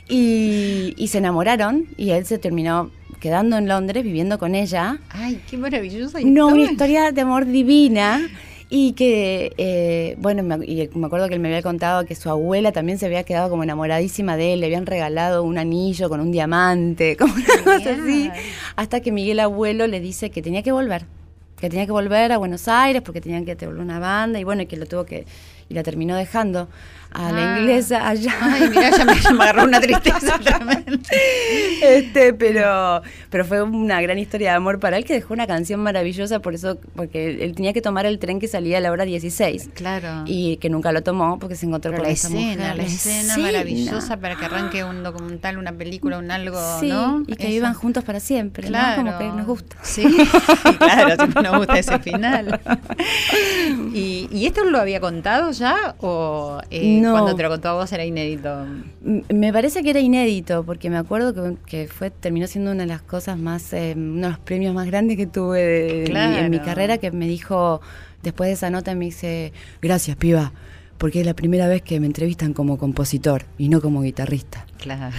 Y, 0.09 0.95
y 0.97 1.09
se 1.09 1.19
enamoraron 1.19 1.89
y 1.97 2.11
él 2.11 2.25
se 2.25 2.39
terminó 2.39 2.93
quedando 3.19 3.57
en 3.57 3.67
Londres, 3.67 4.05
viviendo 4.05 4.39
con 4.39 4.55
ella. 4.55 4.99
Ay, 5.11 5.41
qué 5.51 5.57
maravillosa 5.57 6.21
historia. 6.21 6.31
No, 6.31 6.47
una 6.47 6.71
historia 6.71 7.11
de 7.11 7.21
amor 7.21 7.47
divina. 7.47 8.21
Y 8.69 8.93
que, 8.95 9.53
eh, 9.59 10.17
bueno, 10.19 10.43
me, 10.43 10.65
y 10.67 10.91
me 10.95 11.07
acuerdo 11.07 11.29
que 11.29 11.35
él 11.35 11.41
me 11.41 11.49
había 11.49 11.63
contado 11.63 12.05
que 12.05 12.17
su 12.17 12.29
abuela 12.31 12.73
también 12.73 12.99
se 12.99 13.07
había 13.07 13.23
quedado 13.23 13.49
como 13.49 13.63
enamoradísima 13.63 14.37
de 14.37 14.55
él, 14.55 14.61
le 14.61 14.67
habían 14.67 14.87
regalado 14.87 15.45
un 15.45 15.57
anillo 15.57 16.09
con 16.09 16.21
un 16.21 16.33
diamante, 16.33 17.17
como 17.19 17.33
una 17.35 17.65
cosa 17.65 17.91
así, 17.93 18.31
hasta 18.75 19.01
que 19.01 19.13
Miguel 19.13 19.39
Abuelo 19.39 19.87
le 19.87 20.01
dice 20.01 20.31
que 20.31 20.43
tenía 20.43 20.63
que 20.63 20.73
volver, 20.73 21.05
que 21.61 21.71
tenía 21.71 21.87
que 21.87 21.93
volver 21.93 22.33
a 22.33 22.39
Buenos 22.39 22.67
Aires 22.67 23.03
porque 23.03 23.21
tenían 23.21 23.45
que 23.45 23.55
devolver 23.55 23.83
una 23.83 24.01
banda 24.01 24.41
y 24.41 24.45
bueno, 24.45 24.63
y 24.63 24.67
que 24.67 24.77
lo 24.77 24.87
tuvo 24.87 25.05
que, 25.05 25.27
y 25.69 25.75
la 25.75 25.85
terminó 25.85 26.17
dejando 26.17 26.69
a 27.17 27.33
la 27.33 27.55
ah. 27.55 27.59
inglesa 27.59 28.09
allá. 28.09 28.35
Ay, 28.41 28.69
mira, 28.69 28.91
ya 28.91 29.05
me, 29.05 29.13
agarró 29.43 29.65
una 29.65 29.81
tristeza 29.81 30.39
Este, 31.83 32.33
pero, 32.35 33.03
pero 33.31 33.45
fue 33.45 33.63
una 33.63 34.01
gran 34.01 34.19
historia 34.19 34.51
de 34.51 34.57
amor 34.57 34.79
para 34.81 34.97
él 34.99 35.05
que 35.05 35.15
dejó 35.15 35.35
una 35.35 35.47
canción 35.47 35.81
maravillosa 35.81 36.41
por 36.41 36.55
eso, 36.55 36.79
porque 36.95 37.43
él 37.45 37.55
tenía 37.55 37.73
que 37.73 37.81
tomar 37.83 38.07
el 38.07 38.19
tren 38.19 38.39
que 38.41 38.49
salía 38.49 38.79
a 38.79 38.81
la 38.81 38.93
hora 38.93 39.05
16. 39.05 39.71
Claro. 39.75 40.25
Y 40.27 40.57
que 40.59 40.69
nunca 40.69 40.93
lo 40.93 41.03
tomó 41.03 41.39
porque 41.39 41.57
se 41.57 41.67
encontró 41.67 41.91
Pero 41.91 42.03
con 42.03 42.09
la 42.09 42.13
escena, 42.13 42.35
mujer. 42.41 42.77
la 42.77 42.83
escena 42.83 43.37
maravillosa 43.39 44.17
para 44.19 44.37
que 44.37 44.45
arranque 44.45 44.85
un 44.85 45.03
documental, 45.03 45.59
una 45.59 45.73
película, 45.73 46.19
un 46.19 46.31
algo, 46.31 46.59
Sí, 46.81 46.89
¿no? 46.89 47.23
y 47.27 47.37
que 47.37 47.45
Eso. 47.45 47.53
vivan 47.53 47.75
juntos 47.75 48.05
para 48.05 48.21
siempre, 48.21 48.67
Claro. 48.69 49.03
¿no? 49.03 49.13
Como 49.13 49.19
que 49.19 49.37
nos 49.37 49.47
gusta. 49.47 49.77
Sí, 49.83 50.05
claro, 50.79 51.17
siempre 51.17 51.43
nos 51.43 51.57
gusta 51.59 51.79
ese 51.79 51.99
final. 52.01 52.61
¿Y, 53.95 54.29
y 54.31 54.47
esto 54.47 54.65
lo 54.65 54.79
había 54.79 55.01
contado 55.01 55.51
ya 55.53 55.95
o 56.01 56.61
eh, 56.71 57.01
No. 57.01 57.06
Cuando 57.13 57.35
te 57.37 57.43
lo 57.43 57.49
contó 57.51 57.69
a 57.71 57.75
vos 57.75 57.93
era 57.93 58.05
inédito? 58.05 58.67
Me 59.33 59.53
parece 59.53 59.83
que 59.83 59.91
era 59.91 60.01
inédito, 60.01 60.65
porque 60.65 60.91
me 60.91 60.97
acuerdo 60.97 61.33
que, 61.35 61.57
que 61.67 61.89
fue 61.89 62.11
terminó 62.11 62.47
siendo 62.47 62.71
una 62.73 62.83
de 62.83 62.87
las 62.89 63.03
cosas 63.03 63.39
más, 63.39 63.73
eh, 63.73 63.95
uno 63.97 64.27
de 64.27 64.33
los 64.33 64.39
premios 64.41 64.75
más 64.75 64.87
grandes 64.87 65.17
que 65.17 65.27
tuve 65.27 65.61
de- 65.63 66.05
mi- 66.09 66.15
en 66.39 66.51
mi 66.51 66.57
carrera, 66.65 66.99
que 66.99 67.11
me 67.11 67.27
dijo, 67.27 67.81
después 68.23 68.49
de 68.49 68.55
esa 68.55 68.71
nota 68.71 68.95
me 68.95 69.07
dice, 69.07 69.53
gracias 69.83 70.17
piba, 70.17 70.53
porque 70.99 71.21
es 71.21 71.27
la 71.27 71.35
primera 71.35 71.69
vez 71.69 71.83
que 71.83 72.01
me 72.01 72.07
entrevistan 72.07 72.53
como 72.55 72.79
compositor 72.79 73.45
y 73.59 73.69
no 73.69 73.81
como 73.81 74.03
guitarrista. 74.03 74.67
Claro. 74.79 75.15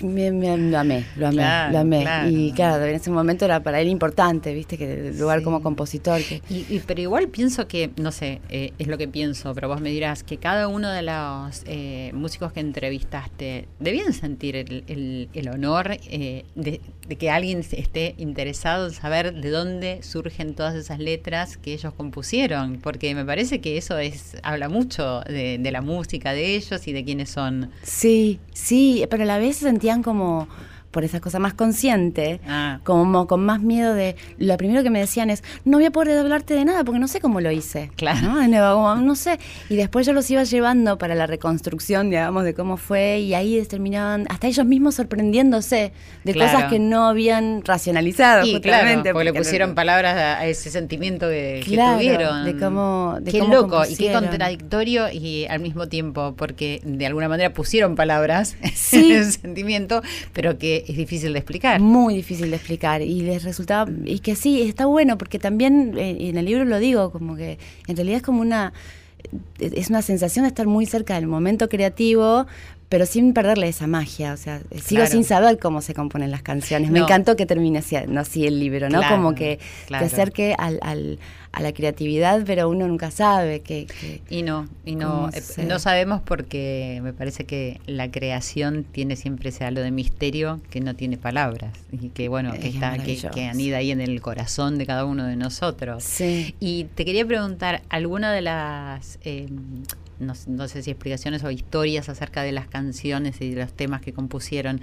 Y 0.00 0.04
me- 0.04 0.30
me- 0.32 0.56
lo 0.56 0.78
amé, 0.78 1.04
lo 1.16 1.26
amé, 1.28 1.36
Claro, 1.36 1.72
lo 1.72 1.78
amé. 1.78 2.00
claro. 2.02 2.30
Y 2.30 2.52
claro, 2.52 2.84
en 2.84 2.94
ese 2.94 3.10
momento 3.10 3.44
era 3.44 3.62
para 3.62 3.80
él 3.80 3.88
importante, 3.88 4.52
viste, 4.54 4.76
que 4.78 5.08
el 5.08 5.18
lugar 5.18 5.38
Sí. 5.38 5.44
como 5.44 5.62
compositor. 5.62 6.20
Que, 6.22 6.42
Y, 6.50 6.64
y- 6.68 6.82
pero 6.86 7.00
igual 7.00 7.28
pienso 7.28 7.66
que, 7.68 7.90
no 7.96 8.12
sé, 8.12 8.40
eh, 8.50 8.72
es 8.78 8.86
lo 8.86 8.98
que 8.98 9.08
pienso, 9.08 9.54
pero 9.54 9.68
vos 9.68 9.80
me 9.80 9.90
dirás 9.90 10.22
que 10.22 10.36
cada 10.38 10.68
uno 10.68 10.90
de 10.90 11.02
los 11.02 11.62
eh, 11.66 12.10
músicos 12.14 12.52
que 12.52 12.60
entrevistaste 12.60 13.68
debían 13.80 14.12
sentir 14.12 14.56
el, 14.56 14.84
el- 14.88 15.28
el 15.32 15.48
honor 15.48 15.96
eh, 16.10 16.44
de, 16.54 16.80
de 17.06 17.16
que 17.16 17.30
alguien 17.30 17.60
esté 17.72 18.14
interesado 18.18 18.86
en 18.88 18.92
saber 18.94 19.34
de 19.34 19.50
dónde 19.50 20.02
surgen 20.02 20.54
todas 20.54 20.74
esas 20.74 20.98
letras 20.98 21.56
que 21.56 21.72
ellos 21.74 21.92
compusieron, 21.94 22.78
porque 22.82 23.14
me 23.14 23.24
parece 23.24 23.60
que 23.60 23.76
eso 23.76 23.98
es 23.98 24.36
habla 24.42 24.68
mucho 24.68 25.20
de, 25.20 25.58
de 25.58 25.70
la 25.72 25.80
música 25.80 26.32
de 26.32 26.56
ellos 26.56 26.86
y 26.88 26.92
de 26.92 27.04
quiénes 27.04 27.30
son. 27.30 27.70
Sí, 27.82 28.40
sí, 28.52 29.04
pero 29.10 29.22
a 29.22 29.26
la 29.26 29.38
vez 29.38 29.62
sentían 29.78 30.02
como 30.02 30.48
por 30.90 31.04
esa 31.04 31.20
cosa 31.20 31.38
más 31.38 31.54
consciente, 31.54 32.40
Ah. 32.48 32.80
como 32.84 33.26
con 33.26 33.44
más 33.44 33.60
miedo 33.60 33.94
de... 33.94 34.16
Lo 34.38 34.56
primero 34.56 34.82
que 34.82 34.90
me 34.90 34.98
decían 35.00 35.28
es, 35.30 35.42
no 35.64 35.76
voy 35.78 35.86
a 35.86 35.90
poder 35.90 36.16
hablarte 36.18 36.54
de 36.54 36.64
nada 36.64 36.82
porque 36.84 36.98
no 36.98 37.08
sé 37.08 37.20
cómo 37.20 37.40
lo 37.40 37.50
hice. 37.50 37.90
Claro. 37.96 38.20
¿no? 38.48 38.96
No 38.96 39.14
sé. 39.14 39.38
Y 39.68 39.76
después 39.76 40.06
yo 40.06 40.12
los 40.12 40.30
iba 40.30 40.42
llevando 40.44 40.96
para 40.98 41.14
la 41.14 41.26
reconstrucción, 41.26 42.10
digamos, 42.10 42.44
de 42.44 42.54
cómo 42.54 42.76
fue 42.76 43.20
y 43.20 43.34
ahí 43.34 43.62
terminaban, 43.66 44.26
hasta 44.30 44.46
ellos 44.46 44.64
mismos 44.66 44.94
sorprendiéndose 44.94 45.92
de 46.24 46.32
Claro. 46.32 46.52
cosas 46.52 46.70
que 46.70 46.78
no 46.78 47.06
habían 47.08 47.62
racionalizado. 47.64 48.46
Y 48.46 48.60
claro, 48.60 48.82
justamente, 48.84 49.12
porque 49.12 49.24
le 49.24 49.34
pusieron 49.34 49.74
palabras 49.74 50.16
a, 50.16 50.46
ese 50.46 50.70
sentimiento 50.70 51.28
que, 51.28 51.62
que 51.64 51.72
Claro, 51.72 51.98
tuvieron. 51.98 52.44
de 52.44 52.56
cómo- 52.56 53.18
de 53.20 53.30
qué 53.32 53.38
cómo 53.40 53.54
loco 53.54 53.82
y 53.88 53.96
qué 53.96 54.12
contradictorio 54.12 55.10
y 55.10 55.46
al 55.46 55.60
mismo 55.60 55.88
tiempo, 55.88 56.34
porque 56.36 56.80
de 56.84 57.06
alguna 57.06 57.28
manera 57.28 57.52
pusieron 57.52 57.94
palabras 57.96 58.56
Sí. 58.74 59.12
en 59.12 59.18
ese 59.22 59.32
sentimiento, 59.32 60.02
pero 60.32 60.58
que 60.58 60.77
es 60.86 60.96
difícil 60.96 61.32
de 61.32 61.38
explicar. 61.38 61.80
Muy 61.80 62.14
difícil 62.14 62.50
de 62.50 62.56
explicar 62.56 63.02
y 63.02 63.20
les 63.22 63.44
resultaba, 63.44 63.90
y 64.04 64.20
que 64.20 64.36
sí, 64.36 64.62
está 64.62 64.86
bueno, 64.86 65.18
porque 65.18 65.38
también 65.38 65.96
eh, 65.98 66.28
en 66.28 66.36
el 66.36 66.44
libro 66.44 66.64
lo 66.64 66.78
digo, 66.78 67.10
como 67.10 67.36
que 67.36 67.58
en 67.86 67.96
realidad 67.96 68.18
es 68.18 68.22
como 68.22 68.40
una, 68.40 68.72
es 69.58 69.90
una 69.90 70.02
sensación 70.02 70.44
de 70.44 70.48
estar 70.48 70.66
muy 70.66 70.86
cerca 70.86 71.14
del 71.14 71.26
momento 71.26 71.68
creativo, 71.68 72.46
pero 72.88 73.04
sin 73.06 73.34
perderle 73.34 73.68
esa 73.68 73.86
magia, 73.86 74.32
o 74.32 74.36
sea, 74.36 74.60
sigo 74.82 75.00
Claro. 75.00 75.10
sin 75.10 75.24
saber 75.24 75.58
cómo 75.58 75.82
se 75.82 75.92
componen 75.94 76.30
las 76.30 76.42
canciones. 76.42 76.90
Me 76.90 77.00
encantó 77.00 77.36
que 77.36 77.44
termine 77.44 77.80
así, 77.80 77.96
no 78.08 78.20
así 78.20 78.46
el 78.46 78.58
libro, 78.58 78.88
¿no? 78.88 79.00
Claro, 79.00 79.16
como 79.16 79.34
que 79.34 79.58
claro. 79.86 80.06
te 80.06 80.12
acerque 80.14 80.54
al, 80.58 80.78
al- 80.82 81.18
a 81.50 81.62
la 81.62 81.72
creatividad, 81.72 82.42
pero 82.46 82.68
uno 82.68 82.86
nunca 82.86 83.10
sabe 83.10 83.60
que... 83.60 83.86
que- 83.86 84.20
Y 84.28 84.42
no, 84.42 84.68
y 84.84 84.96
no, 84.96 85.08
¿Cómo 85.08 85.28
eh, 85.30 85.40
se- 85.40 85.64
no 85.64 85.78
sabemos 85.78 86.20
porque 86.22 87.00
me 87.02 87.12
parece 87.14 87.44
que 87.44 87.80
la 87.86 88.10
creación 88.10 88.84
tiene 88.84 89.16
siempre 89.16 89.48
ese 89.48 89.64
halo 89.64 89.80
de 89.80 89.90
misterio 89.90 90.60
que 90.70 90.80
no 90.80 90.94
tiene 90.94 91.16
palabras 91.16 91.72
y 91.90 92.08
que 92.10 92.28
bueno, 92.28 92.52
que 92.52 92.68
Es 92.68 92.74
está, 92.74 92.96
que 93.32 93.46
anida 93.46 93.78
ahí 93.78 93.90
en 93.90 94.00
el 94.02 94.20
corazón 94.20 94.76
de 94.78 94.86
cada 94.86 95.04
uno 95.06 95.24
de 95.26 95.36
nosotros. 95.36 96.04
Sí. 96.04 96.54
Y 96.60 96.84
te 96.94 97.04
quería 97.06 97.26
preguntar, 97.26 97.82
¿alguna 97.88 98.30
de 98.32 98.42
las, 98.42 99.18
eh, 99.24 99.48
no, 100.20 100.34
no 100.46 100.68
sé 100.68 100.82
si 100.82 100.90
explicaciones 100.90 101.44
o 101.44 101.50
historias 101.50 102.08
acerca 102.08 102.42
de 102.42 102.52
las 102.52 102.66
canciones 102.66 103.40
y 103.40 103.54
de 103.54 103.62
los 103.62 103.72
temas 103.72 104.00
que 104.00 104.12
compusieron, 104.12 104.80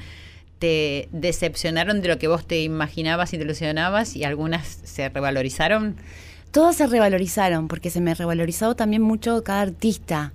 te 0.60 1.10
decepcionaron 1.12 2.02
de 2.02 2.08
lo 2.08 2.18
que 2.18 2.28
vos 2.28 2.46
te 2.46 2.62
imaginabas 2.62 3.34
y 3.34 3.38
te 3.38 3.44
ilusionabas 3.44 4.16
y 4.16 4.24
algunas 4.24 4.80
se 4.84 5.10
revalorizaron? 5.10 5.96
Todos 6.52 6.78
se 6.78 6.88
revalorizaron, 6.88 7.68
porque 7.68 7.90
se 7.90 8.00
me 8.00 8.14
revalorizó 8.14 8.76
también 8.76 9.02
mucho 9.02 9.44
cada 9.44 9.62
artista. 9.62 10.32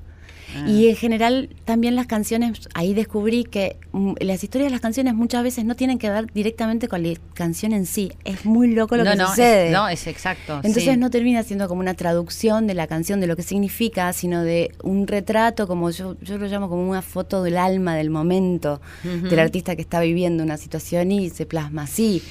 Ah. 0.56 0.68
Y 0.68 0.88
en 0.88 0.96
general 0.96 1.50
también 1.64 1.96
las 1.96 2.06
canciones, 2.06 2.68
ahí 2.74 2.94
descubrí 2.94 3.44
que 3.44 3.76
mm, 3.92 4.14
las 4.20 4.42
historias 4.42 4.68
de 4.68 4.72
las 4.72 4.80
canciones 4.80 5.14
muchas 5.14 5.42
veces 5.42 5.64
no 5.64 5.76
tienen 5.76 5.98
que 5.98 6.10
ver 6.10 6.32
directamente 6.32 6.88
con 6.88 7.02
la 7.02 7.14
canción 7.34 7.72
en 7.72 7.86
sí. 7.86 8.12
Es 8.24 8.44
muy 8.44 8.72
loco 8.72 8.96
lo 8.96 9.04
no, 9.04 9.12
que 9.12 9.16
no, 9.16 9.28
sucede. 9.28 9.66
Es, 9.66 9.72
no, 9.72 9.88
es 9.88 10.06
exacto. 10.06 10.56
Entonces 10.56 10.84
sí. 10.84 10.96
no 10.96 11.10
termina 11.10 11.42
siendo 11.42 11.68
como 11.68 11.80
una 11.80 11.94
traducción 11.94 12.66
de 12.66 12.74
la 12.74 12.86
canción, 12.86 13.20
de 13.20 13.26
lo 13.26 13.36
que 13.36 13.42
significa, 13.42 14.12
sino 14.12 14.42
de 14.42 14.72
un 14.82 15.06
retrato, 15.06 15.66
como 15.66 15.90
yo, 15.90 16.16
yo 16.20 16.38
lo 16.38 16.46
llamo 16.46 16.68
como 16.68 16.88
una 16.88 17.02
foto 17.02 17.42
del 17.42 17.56
alma, 17.56 17.94
del 17.94 18.10
momento, 18.10 18.80
del 19.02 19.38
artista 19.38 19.76
que 19.76 19.82
está 19.82 20.00
viviendo 20.00 20.42
una 20.42 20.56
situación 20.56 21.12
y 21.12 21.30
se 21.30 21.46
plasma 21.46 21.82
así. 21.82 22.22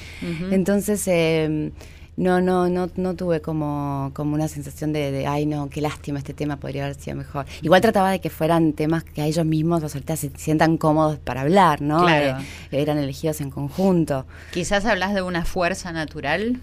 Entonces, 0.50 1.06
eh, 1.06 1.72
no, 2.20 2.42
no, 2.42 2.68
no, 2.68 2.90
no 2.96 3.14
tuve 3.14 3.40
como, 3.40 4.10
como 4.12 4.34
una 4.34 4.46
sensación 4.46 4.92
de, 4.92 5.10
de, 5.10 5.26
ay 5.26 5.46
no, 5.46 5.70
qué 5.70 5.80
lástima, 5.80 6.18
este 6.18 6.34
tema 6.34 6.58
podría 6.58 6.84
haber 6.84 6.96
sido 6.96 7.16
mejor. 7.16 7.46
Igual 7.62 7.80
trataba 7.80 8.10
de 8.10 8.20
que 8.20 8.28
fueran 8.28 8.74
temas 8.74 9.04
que 9.04 9.22
a 9.22 9.26
ellos 9.26 9.46
mismos 9.46 9.80
los 9.80 9.94
artistas 9.94 10.20
se 10.20 10.30
sientan 10.36 10.76
cómodos 10.76 11.18
para 11.18 11.40
hablar, 11.40 11.80
¿no? 11.80 12.02
Claro. 12.02 12.42
Eh, 12.70 12.82
eran 12.82 12.98
elegidos 12.98 13.40
en 13.40 13.50
conjunto. 13.50 14.26
Quizás 14.52 14.84
hablas 14.84 15.14
de 15.14 15.22
una 15.22 15.46
fuerza 15.46 15.92
natural. 15.92 16.60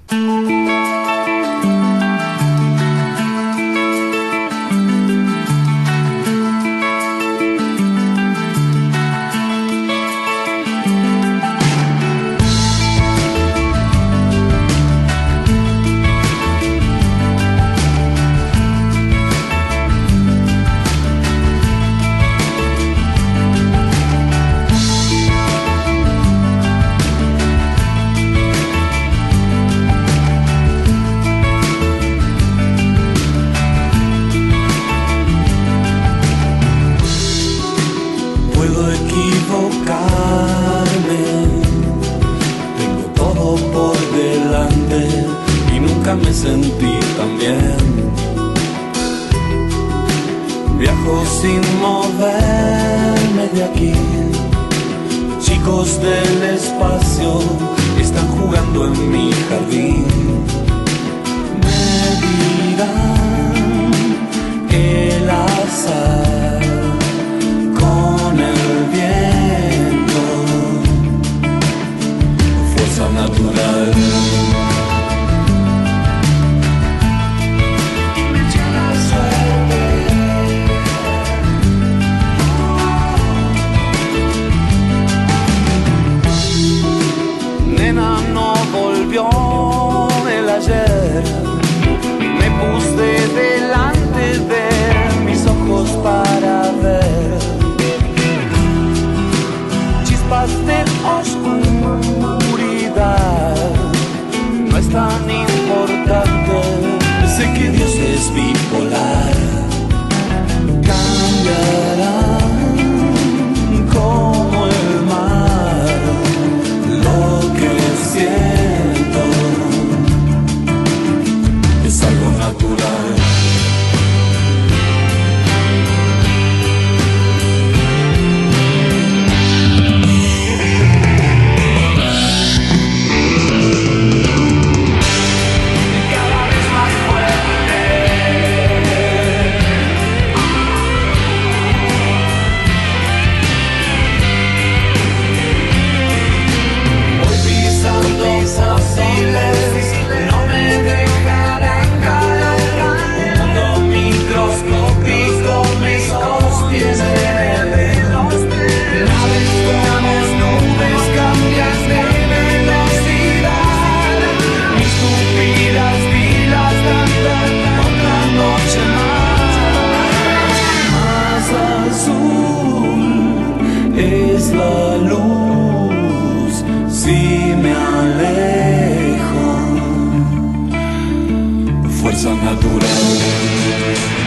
Fuerza 182.62 184.27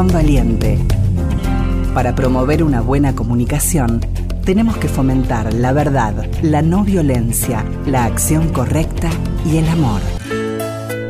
Corazón 0.00 0.22
Valiente. 0.22 0.78
Para 1.92 2.14
promover 2.14 2.62
una 2.62 2.80
buena 2.80 3.14
comunicación, 3.14 4.00
tenemos 4.46 4.78
que 4.78 4.88
fomentar 4.88 5.52
la 5.52 5.74
verdad, 5.74 6.26
la 6.40 6.62
no 6.62 6.84
violencia, 6.84 7.66
la 7.84 8.06
acción 8.06 8.48
correcta 8.48 9.10
y 9.44 9.58
el 9.58 9.68
amor. 9.68 10.00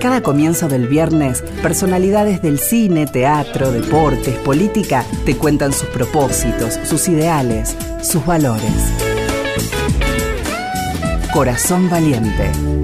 Cada 0.01 0.24
comienzo 0.24 0.66
del 0.66 0.88
viernes, 0.88 1.45
personalidades 1.62 2.43
del 2.43 2.59
cine, 2.59 3.07
teatro, 3.07 3.70
deportes, 3.70 4.34
política 4.38 5.05
te 5.24 5.36
cuentan 5.36 5.72
sus 5.72 5.88
propósitos, 5.91 6.80
sus 6.82 7.07
ideales, 7.07 7.76
sus 8.03 8.26
valores. 8.26 8.74
Corazón 11.32 11.88
Valiente. 11.88 12.80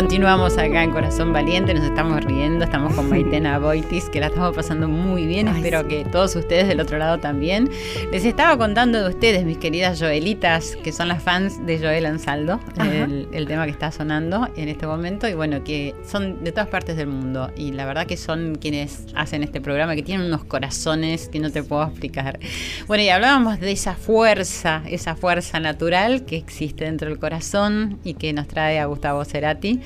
Continuamos 0.00 0.56
acá 0.58 0.84
en 0.84 0.92
Corazón 0.92 1.32
Valiente, 1.32 1.74
nos 1.74 1.82
estamos 1.82 2.22
riendo, 2.22 2.64
estamos 2.64 2.94
con 2.94 3.10
Maitena 3.10 3.58
Boitis, 3.58 4.08
que 4.08 4.20
la 4.20 4.28
estamos 4.28 4.54
pasando 4.54 4.86
muy 4.86 5.26
bien, 5.26 5.48
espero 5.48 5.88
que 5.88 6.04
todos 6.04 6.36
ustedes 6.36 6.68
del 6.68 6.78
otro 6.78 6.98
lado 6.98 7.18
también. 7.18 7.68
Les 8.12 8.24
estaba 8.24 8.56
contando 8.56 9.02
de 9.02 9.08
ustedes, 9.08 9.44
mis 9.44 9.58
queridas 9.58 9.98
Joelitas, 9.98 10.76
que 10.84 10.92
son 10.92 11.08
las 11.08 11.20
fans 11.20 11.66
de 11.66 11.80
Joel 11.80 12.06
Ansaldo, 12.06 12.60
el, 12.78 13.27
el 13.32 13.46
tema 13.46 13.64
que 13.64 13.70
está 13.70 13.90
sonando 13.90 14.48
en 14.56 14.68
este 14.68 14.86
momento, 14.86 15.28
y 15.28 15.34
bueno, 15.34 15.64
que 15.64 15.94
son 16.06 16.42
de 16.44 16.52
todas 16.52 16.68
partes 16.68 16.96
del 16.96 17.08
mundo, 17.08 17.50
y 17.56 17.72
la 17.72 17.86
verdad 17.86 18.06
que 18.06 18.16
son 18.16 18.56
quienes 18.56 19.06
hacen 19.14 19.42
este 19.42 19.60
programa, 19.60 19.94
que 19.94 20.02
tienen 20.02 20.26
unos 20.26 20.44
corazones 20.44 21.28
que 21.28 21.40
no 21.40 21.50
te 21.50 21.62
puedo 21.62 21.84
explicar. 21.84 22.38
Bueno, 22.86 23.02
y 23.02 23.08
hablábamos 23.08 23.60
de 23.60 23.72
esa 23.72 23.94
fuerza, 23.94 24.82
esa 24.88 25.16
fuerza 25.16 25.60
natural 25.60 26.24
que 26.24 26.36
existe 26.36 26.84
dentro 26.84 27.08
del 27.08 27.18
corazón 27.18 27.98
y 28.04 28.14
que 28.14 28.32
nos 28.32 28.48
trae 28.48 28.78
a 28.78 28.86
Gustavo 28.86 29.24
Cerati. 29.24 29.80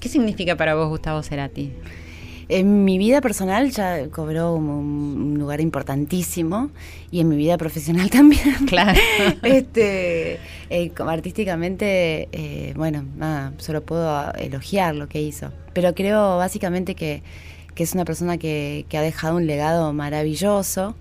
¿Qué 0.00 0.08
significa 0.08 0.56
para 0.56 0.74
vos 0.74 0.88
Gustavo 0.88 1.22
Cerati? 1.22 1.72
En 2.58 2.84
mi 2.84 2.98
vida 2.98 3.22
personal 3.22 3.70
ya 3.70 4.08
cobró 4.10 4.52
como 4.52 4.78
un 4.78 5.38
lugar 5.38 5.62
importantísimo 5.62 6.70
y 7.10 7.20
en 7.20 7.28
mi 7.28 7.36
vida 7.36 7.56
profesional 7.56 8.10
también. 8.18 8.66
Claro. 8.66 9.00
este, 9.42 10.38
eh, 10.68 10.90
como 10.96 11.10
artísticamente, 11.10 12.28
eh, 12.32 12.74
bueno, 12.76 13.04
nada, 13.16 13.54
solo 13.56 13.82
puedo 13.82 14.32
elogiar 14.34 14.94
lo 14.94 15.08
que 15.08 15.22
hizo. 15.22 15.50
Pero 15.72 15.94
creo 15.94 16.36
básicamente 16.36 16.94
que, 16.94 17.22
que 17.74 17.84
es 17.84 17.94
una 17.94 18.04
persona 18.04 18.36
que, 18.36 18.84
que 18.90 18.98
ha 18.98 19.02
dejado 19.02 19.36
un 19.36 19.46
legado 19.46 19.92
maravilloso 19.94 20.94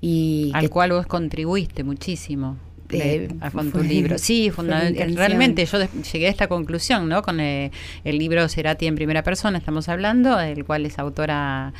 y 0.00 0.50
Al 0.54 0.62
que 0.62 0.68
cual 0.68 0.90
vos 0.90 1.06
contribuiste 1.06 1.84
muchísimo. 1.84 2.56
Eh, 2.90 3.28
con 3.52 3.72
tu 3.72 3.82
libro. 3.82 4.16
Sí, 4.28 4.50
realmente 4.50 5.64
yo 5.64 5.78
llegué 6.12 6.26
a 6.26 6.30
esta 6.30 6.48
conclusión, 6.48 7.08
¿no? 7.08 7.22
Con 7.22 7.40
eh, 7.40 7.70
el 8.04 8.18
libro 8.18 8.48
Cerati 8.48 8.86
en 8.86 8.94
primera 8.94 9.22
persona, 9.22 9.58
estamos 9.58 9.88
hablando, 9.88 10.36
del 10.36 10.64
cual 10.64 10.86
es 10.86 10.98
autora 10.98 11.72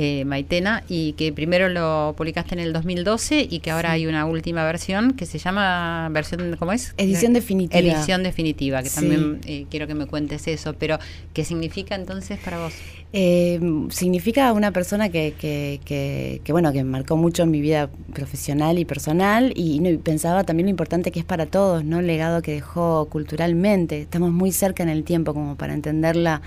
eh, 0.00 0.24
Maitena, 0.24 0.84
y 0.88 1.14
que 1.14 1.32
primero 1.32 1.68
lo 1.68 2.14
publicaste 2.16 2.54
en 2.54 2.60
el 2.60 2.72
2012 2.72 3.48
y 3.50 3.58
que 3.58 3.72
ahora 3.72 3.90
hay 3.90 4.06
una 4.06 4.26
última 4.26 4.64
versión 4.64 5.14
que 5.14 5.26
se 5.26 5.38
llama 5.38 6.08
versión, 6.12 6.54
¿cómo 6.56 6.70
es? 6.72 6.94
Edición 6.98 7.32
definitiva. 7.32 7.80
Edición 7.80 8.22
definitiva, 8.22 8.80
que 8.84 8.90
Sí. 8.90 8.94
también 8.94 9.40
eh, 9.44 9.66
quiero 9.68 9.88
que 9.88 9.94
me 9.96 10.06
cuentes 10.06 10.46
eso, 10.46 10.74
pero 10.78 10.98
¿qué 11.34 11.44
significa 11.44 11.96
entonces 11.96 12.38
para 12.38 12.58
vos? 12.60 12.74
Eh, 13.12 13.58
significa 13.90 14.52
una 14.52 14.70
persona 14.70 15.08
que, 15.08 15.34
que, 15.36 15.80
que, 15.84 16.40
que, 16.44 16.52
bueno, 16.52 16.72
que 16.72 16.84
marcó 16.84 17.16
mucho 17.16 17.42
en 17.42 17.50
mi 17.50 17.60
vida 17.60 17.90
profesional 18.14 18.78
y 18.78 18.84
personal 18.84 19.52
y, 19.56 19.80
y 19.84 19.96
pensaba 19.96 20.44
también 20.44 20.66
lo 20.66 20.70
importante 20.70 21.10
que 21.10 21.18
es 21.18 21.24
para 21.24 21.46
todos, 21.46 21.84
¿no? 21.84 21.98
El 22.00 22.06
legado 22.06 22.40
que 22.42 22.52
dejó 22.52 23.06
culturalmente. 23.10 24.00
Estamos 24.02 24.30
muy 24.30 24.52
cerca 24.52 24.82
en 24.84 24.90
el 24.90 25.02
tiempo 25.02 25.34
como 25.34 25.56
para 25.56 25.74
entender 25.74 26.16
la, 26.16 26.42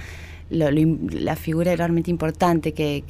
lo- 0.52 0.70
lo 0.72 0.86
la 1.12 1.36
figura 1.36 1.76
realmente 1.76 2.12
importante 2.12 2.74
que, 2.74 3.04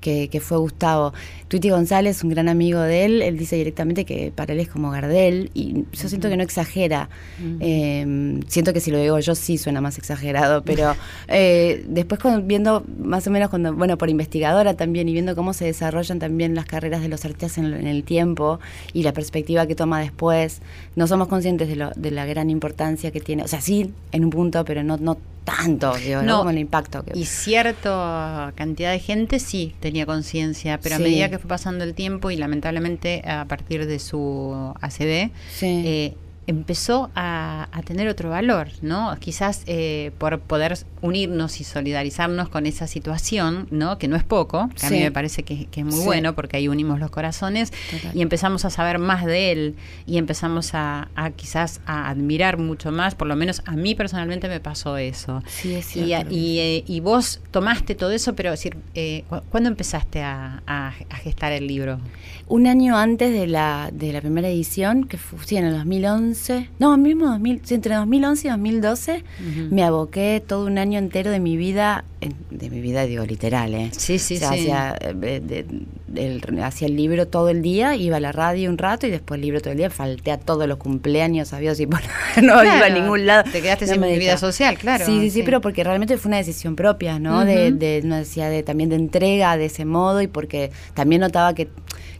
que, 0.00 0.28
que 0.28 0.40
fue 0.40 0.58
Gustavo. 0.58 1.12
Tuiti 1.48 1.68
González, 1.70 2.22
un 2.22 2.30
gran 2.30 2.48
amigo 2.48 2.80
de 2.80 3.04
él, 3.04 3.22
él 3.22 3.36
dice 3.36 3.56
directamente 3.56 4.04
que 4.04 4.32
para 4.34 4.52
él 4.52 4.60
es 4.60 4.68
como 4.68 4.90
Gardel 4.90 5.50
y 5.52 5.84
yo 5.92 6.08
siento 6.08 6.28
que 6.28 6.36
no 6.36 6.42
exagera. 6.44 7.08
Eh, 7.60 8.40
siento 8.48 8.72
que 8.72 8.80
si 8.80 8.90
lo 8.90 8.98
digo 8.98 9.18
yo 9.18 9.34
sí 9.34 9.58
suena 9.58 9.80
más 9.80 9.98
exagerado, 9.98 10.62
pero 10.62 10.94
eh, 11.28 11.84
después 11.88 12.20
cuando- 12.20 12.42
viendo 12.46 12.84
más 13.02 13.26
o 13.26 13.30
menos 13.30 13.50
cuando, 13.50 13.74
bueno, 13.74 13.98
por 13.98 14.08
investigadora 14.10 14.74
también 14.74 15.08
y 15.08 15.12
viendo 15.12 15.34
cómo 15.34 15.52
se 15.52 15.64
desarrollan 15.64 16.18
también 16.18 16.54
las 16.54 16.66
carreras 16.66 17.02
de 17.02 17.08
los 17.08 17.24
artistas 17.24 17.58
en, 17.58 17.66
en 17.74 17.86
el 17.86 18.04
tiempo 18.04 18.60
y 18.92 19.02
la 19.02 19.12
perspectiva 19.12 19.66
que 19.66 19.74
toma 19.74 20.00
después, 20.00 20.62
no 20.96 21.06
somos 21.06 21.28
conscientes 21.28 21.68
de, 21.68 21.76
lo, 21.76 21.90
de 21.96 22.10
la 22.12 22.26
gran 22.26 22.48
importancia 22.50 23.10
que 23.10 23.20
tiene, 23.20 23.42
o 23.42 23.48
sea, 23.48 23.60
sí, 23.60 23.92
en 24.12 24.24
un 24.24 24.30
punto, 24.30 24.64
pero 24.64 24.82
no, 24.84 24.96
no 24.96 25.18
tanto, 25.44 25.94
digo, 25.96 26.20
¿no? 26.22 26.26
No. 26.28 26.38
como 26.38 26.50
el 26.50 26.58
impacto. 26.58 27.02
Que, 27.02 27.18
Y 27.18 27.24
cierta 27.24 28.52
cantidad 28.56 28.92
de 28.92 28.98
gente 28.98 29.38
sí 29.38 29.74
tenía 29.90 30.06
conciencia, 30.06 30.78
pero 30.80 30.96
Sí. 30.96 31.02
a 31.02 31.04
medida 31.04 31.28
que 31.30 31.38
fue 31.38 31.48
pasando 31.48 31.82
el 31.84 31.94
tiempo 31.94 32.30
y 32.30 32.36
lamentablemente 32.36 33.22
a 33.28 33.44
partir 33.46 33.86
de 33.86 33.98
su 33.98 34.72
ACD, 34.80 35.30
Sí. 35.52 35.66
eh, 35.84 36.14
empezó 36.50 37.10
a, 37.14 37.68
a 37.72 37.82
tener 37.82 38.08
otro 38.08 38.30
valor, 38.30 38.68
¿no? 38.82 39.16
Quizás 39.20 39.62
eh, 39.66 40.10
por 40.18 40.40
poder 40.40 40.76
unirnos 41.00 41.60
y 41.60 41.64
solidarizarnos 41.64 42.48
con 42.48 42.66
esa 42.66 42.86
situación, 42.86 43.68
¿no? 43.70 43.98
Que 43.98 44.08
no 44.08 44.16
es 44.16 44.24
poco, 44.24 44.68
que 44.78 44.86
a 44.86 44.90
mí 44.90 44.98
me 45.00 45.10
parece 45.12 45.42
que, 45.44 45.66
que 45.66 45.80
es 45.80 45.86
muy 45.86 45.98
Sí. 46.00 46.04
bueno 46.04 46.34
porque 46.34 46.56
ahí 46.58 46.68
unimos 46.68 46.98
los 47.00 47.10
corazones 47.10 47.70
Total. 47.90 48.10
y 48.16 48.22
empezamos 48.22 48.64
a 48.64 48.70
saber 48.70 48.98
más 48.98 49.24
de 49.24 49.52
él 49.52 49.74
y 50.06 50.18
empezamos 50.18 50.74
a, 50.74 51.08
a 51.14 51.30
quizás 51.30 51.80
a 51.86 52.08
admirar 52.10 52.58
mucho 52.58 52.90
más, 52.92 53.14
por 53.14 53.28
lo 53.28 53.36
menos 53.36 53.62
a 53.66 53.72
mí 53.72 53.94
personalmente 53.94 54.48
me 54.48 54.60
pasó 54.60 54.96
eso. 54.96 55.42
Sí, 55.46 55.74
es 55.74 55.96
Y, 55.96 56.04
cierto. 56.04 56.34
y, 56.34 56.58
eh, 56.58 56.84
y 56.86 57.00
vos 57.00 57.40
tomaste 57.50 57.94
todo 57.94 58.10
eso, 58.10 58.34
pero 58.34 58.50
decir, 58.50 58.76
eh, 58.94 59.24
cu- 59.28 59.40
¿cuándo 59.50 59.68
empezaste 59.70 60.22
a, 60.22 60.92
gestar 61.22 61.52
el 61.52 61.66
libro? 61.66 61.98
Un 62.48 62.66
año 62.66 62.96
antes 62.96 63.32
de 63.32 63.46
la, 63.46 63.90
de 63.92 64.12
la 64.12 64.20
primera 64.20 64.48
edición, 64.48 65.04
que 65.04 65.16
fue 65.18 65.38
sí, 65.44 65.56
en 65.56 65.66
el 65.66 65.74
2011, 65.74 66.39
2011, 66.40 66.70
no, 66.78 66.96
mismo 66.96 67.26
2000, 67.26 67.60
sí, 67.64 67.74
entre 67.74 67.94
2011 67.94 68.46
y 68.46 68.50
2012, 68.50 69.24
me 69.70 69.82
aboqué 69.84 70.42
todo 70.46 70.66
un 70.66 70.78
año 70.78 70.98
entero 70.98 71.30
de 71.30 71.40
mi 71.40 71.56
vida, 71.56 72.04
de 72.50 72.70
mi 72.70 72.80
vida 72.80 73.04
digo 73.06 73.24
literal, 73.24 73.74
¿eh? 73.74 73.90
Sí, 73.96 74.18
sí, 74.18 74.36
O 74.36 74.38
sea, 74.38 74.52
sí. 74.52 74.60
Hacía, 74.60 74.96
eh, 75.00 75.40
de- 75.40 75.66
el 76.12 76.96
libro 76.96 77.28
todo 77.28 77.48
el 77.50 77.62
día, 77.62 77.94
iba 77.94 78.16
a 78.16 78.20
la 78.20 78.32
radio 78.32 78.68
un 78.68 78.78
rato 78.78 79.06
y 79.06 79.10
después 79.10 79.38
el 79.38 79.42
libro 79.42 79.60
todo 79.60 79.70
el 79.72 79.78
día, 79.78 79.90
falté 79.90 80.32
a 80.32 80.38
todos 80.38 80.66
los 80.66 80.76
cumpleaños, 80.78 81.48
sabidos 81.48 81.78
y 81.80 81.86
bueno, 81.86 82.06
no 82.42 82.64
iba 82.64 82.86
a 82.86 82.90
ningún 82.90 83.26
lado. 83.26 83.44
te 83.50 83.62
quedaste 83.62 83.86
No 83.86 83.92
sin 83.92 84.18
vida 84.18 84.36
social, 84.36 84.76
claro, 84.76 85.06
Sí, 85.06 85.20
sí, 85.20 85.30
sí, 85.30 85.42
pero 85.44 85.60
porque 85.60 85.84
realmente 85.84 86.16
fue 86.18 86.30
una 86.30 86.38
decisión 86.38 86.74
propia, 86.76 87.18
¿no? 87.18 87.44
de, 87.44 87.72
de 87.72 88.00
una 88.04 88.18
necesidad 88.18 88.50
de, 88.50 88.62
también 88.62 88.90
de 88.90 88.96
entrega 88.96 89.56
de 89.56 89.66
ese 89.66 89.84
modo 89.84 90.20
y 90.20 90.26
porque 90.26 90.70
también 90.94 91.20
notaba 91.20 91.54
que, 91.54 91.68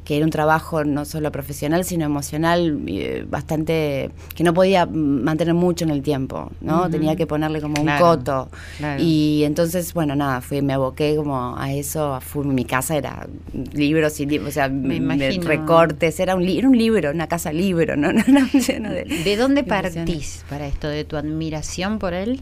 que 0.05 0.17
era 0.17 0.25
un 0.25 0.31
trabajo 0.31 0.83
no 0.85 1.05
solo 1.05 1.31
profesional, 1.31 1.85
sino 1.85 2.05
emocional, 2.05 2.81
eh, 2.87 3.25
bastante, 3.29 4.11
que 4.35 4.43
no 4.43 4.55
podía 4.55 4.87
mantener 4.87 5.55
mucho 5.55 5.85
en 5.85 5.91
el 5.91 6.03
tiempo, 6.03 6.51
¿no? 6.61 6.89
Tenía 6.91 7.17
que 7.17 7.27
ponerle 7.27 7.61
como 7.61 7.75
Claro, 7.83 8.05
un 8.05 8.17
coto. 8.17 8.49
claro. 8.79 9.03
Y 9.03 9.45
entonces, 9.45 9.93
bueno, 9.95 10.17
nada, 10.17 10.41
fui, 10.41 10.63
me 10.63 10.73
aboqué 10.73 11.15
como 11.17 11.57
a 11.57 11.73
eso, 11.73 12.15
a 12.15 12.21
full. 12.21 12.47
Mi 12.47 12.65
casa 12.65 12.97
era 12.97 13.27
libros 13.73 14.19
y 14.21 14.27
libros, 14.27 14.49
o 14.51 14.53
sea, 14.53 14.69
Me 14.69 15.31
recortes, 15.41 16.19
era 16.21 16.35
un, 16.35 16.43
era 16.49 16.69
un 16.69 16.77
libro, 16.77 17.11
una 17.11 17.27
casa 17.29 17.53
libro, 17.53 17.97
¿no? 17.97 18.13
no, 18.13 18.23
no, 18.27 18.47
lleno 18.49 18.91
de, 18.91 19.05
¿De 19.05 19.37
dónde 19.37 19.63
partís 19.65 20.45
para 20.49 20.67
esto? 20.67 20.89
¿De 20.89 21.05
tu 21.05 21.17
admiración 21.17 21.99
por 21.99 22.15
él? 22.15 22.41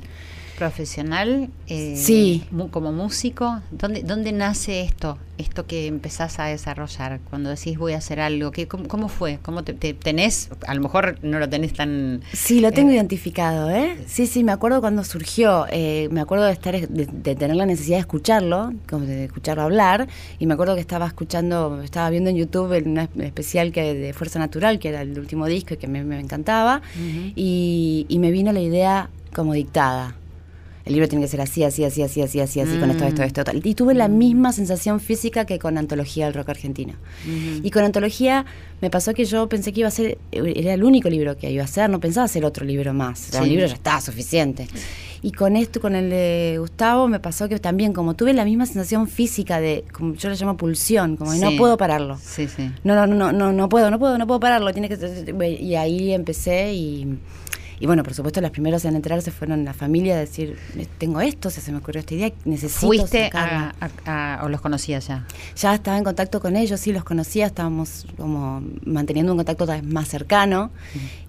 Profesional 0.59 1.49
eh, 1.69 1.95
Sí. 1.97 2.45
como 2.71 2.93
músico 2.93 3.61
¿dónde, 3.71 4.03
dónde 4.03 4.33
nace 4.33 4.83
esto 4.83 5.17
esto 5.39 5.67
que 5.67 5.87
empezás 5.87 6.41
a 6.41 6.47
desarrollar 6.47 7.21
cuando 7.31 7.49
decís 7.51 7.79
voy 7.79 7.93
a 7.93 7.99
hacer 7.99 8.19
algo 8.19 8.51
¿qué, 8.51 8.67
cómo, 8.67 8.89
cómo 8.89 9.09
fue 9.09 9.39
cómo 9.41 9.63
te, 9.63 9.73
te- 9.73 9.95
tenés 9.95 10.51
a 10.67 10.75
lo 10.75 10.81
mejor 10.81 11.19
no 11.23 11.39
lo 11.39 11.49
tenés 11.49 11.75
tan 11.75 12.23
Sí, 12.33 12.61
lo 12.61 12.73
tengo 12.73 12.91
Eh, 12.91 12.95
identificado, 12.95 13.71
¿eh? 13.71 13.97
Sí, 14.09 14.27
sí, 14.27 14.43
me 14.43 14.51
acuerdo 14.53 14.81
cuando 14.81 15.05
surgió, 15.05 15.67
eh, 15.71 16.09
me 16.11 16.21
acuerdo 16.21 16.45
de 16.47 16.53
estar, 16.53 16.75
de, 16.89 17.07
de 17.07 17.35
tener 17.37 17.55
la 17.57 17.67
necesidad 17.67 17.97
de 17.99 18.01
escucharlo, 18.01 18.73
de 18.91 19.25
escucharlo 19.27 19.63
hablar, 19.63 20.09
y 20.41 20.47
me 20.47 20.55
acuerdo 20.55 20.75
que 20.75 20.81
estaba 20.81 21.07
escuchando, 21.07 21.81
estaba 21.83 22.11
viendo 22.11 22.31
en 22.31 22.37
YouTube 22.37 22.73
el- 22.73 22.89
una 22.89 23.09
especial 23.21 23.71
que 23.71 23.95
de 23.95 24.13
Fuerza 24.13 24.39
Natural, 24.41 24.79
que 24.81 24.89
era 24.89 25.03
el 25.03 25.17
último 25.19 25.47
disco 25.47 25.75
y 25.75 25.77
que 25.77 25.87
me, 25.87 26.03
me 26.03 26.19
encantaba, 26.19 26.83
y, 27.37 28.07
y 28.09 28.19
me 28.19 28.31
vino 28.33 28.51
la 28.53 28.61
idea 28.61 29.09
como 29.35 29.53
dictada. 29.53 30.17
El 30.89 30.95
libro 30.95 31.07
tiene 31.07 31.23
que 31.27 31.29
ser 31.29 31.43
así, 31.43 31.63
así, 31.65 31.85
así, 31.85 32.03
así, 32.03 32.23
así, 32.23 32.41
así, 32.41 32.61
así, 32.61 32.79
con 32.79 32.91
esto, 32.91 33.05
esto, 33.05 33.23
esto, 33.23 33.45
tal. 33.45 33.61
Y 33.63 33.75
tuve 33.75 33.93
la 33.93 34.09
misma 34.09 34.55
sensación 34.55 35.01
física 35.01 35.45
que 35.45 35.59
con 35.59 35.77
Antología 35.77 36.25
del 36.25 36.33
Rock 36.33 36.49
Argentino. 36.49 36.95
Y 37.63 37.71
con 37.71 37.85
Antología 37.85 38.47
me 38.81 38.89
pasó 38.89 39.13
que 39.13 39.27
yo 39.27 39.51
pensé 39.51 39.75
que 39.75 39.81
iba 39.81 39.89
a 39.89 39.93
ser, 39.93 40.17
era 40.33 40.73
el 40.73 40.83
único 40.83 41.11
libro 41.11 41.37
que 41.37 41.51
iba 41.51 41.61
a 41.61 41.67
hacer, 41.67 41.91
no 41.91 42.01
pensaba 42.01 42.25
hacer 42.25 42.43
otro 42.43 42.65
libro 42.65 42.95
más. 42.95 43.19
Sí. 43.19 43.37
un 43.37 43.51
libro 43.51 43.67
ya 43.67 43.75
estaba 43.75 44.01
suficiente. 44.01 44.67
Y 45.21 45.33
con 45.33 45.57
esto, 45.57 45.79
con 45.79 45.95
el 45.95 46.09
de 46.09 46.57
Gustavo, 46.59 47.07
me 47.07 47.21
pasó 47.21 47.51
que 47.51 47.59
también, 47.59 47.93
como 47.93 48.15
tuve 48.15 48.33
la 48.33 48.47
misma 48.47 48.65
sensación 48.65 49.09
física 49.09 49.61
de, 49.61 49.85
como 49.93 50.15
yo 50.15 50.31
le 50.31 50.37
llamo 50.37 50.57
pulsión, 50.57 51.19
como 51.19 51.35
no 51.35 51.51
puedo 51.59 51.77
pararlo. 51.77 52.17
sí 52.23 52.49
sí 52.49 52.71
No, 52.83 52.95
no, 52.95 53.07
no, 53.07 53.31
no, 53.31 53.53
no 53.53 53.69
puedo, 53.69 53.91
no 53.91 53.99
puedo, 53.99 54.17
no 54.17 54.27
puedo 54.27 54.41
pararlo. 54.41 54.73
Tiene 54.73 54.89
que 54.89 55.59
y 55.61 55.75
ahí 55.75 56.15
empecé 56.15 56.73
y, 56.73 57.19
y 57.81 57.87
bueno, 57.87 58.03
por 58.03 58.15
supuesto, 58.15 58.41
las 58.41 58.51
primeras 58.51 58.85
en 58.85 58.97
enterarse 58.97 59.31
fueron 59.31 59.65
la 59.65 59.73
familia 59.75 60.15
a 60.15 60.19
decir, 60.19 60.57
tengo 60.99 61.21
esto, 61.21 61.51
se 61.51 61.71
me 61.73 61.79
ocurrió 61.79 62.01
esta 62.01 62.15
idea, 62.15 62.33
necesito 62.45 62.87
fuiste 62.87 63.25
sacarla". 63.25 63.75
a, 63.81 63.91
a- 64.07 64.41
a- 64.41 64.45
o 64.45 64.49
los 64.49 64.61
conocías 64.61 65.07
ya 65.09 65.27
Ya 65.57 65.75
estaba 65.75 65.97
en 65.99 66.05
contacto 66.05 66.41
con 66.41 66.57
ellos, 66.57 66.81
sí, 66.81 66.93
los 66.93 67.05
conocía, 67.05 67.47
estábamos 67.47 68.07
como 68.17 68.63
manteniendo 68.85 69.33
un 69.33 69.39
contacto 69.39 69.67
cada 69.67 69.81
vez 69.81 69.89
más 69.91 70.09
cercano. 70.09 70.71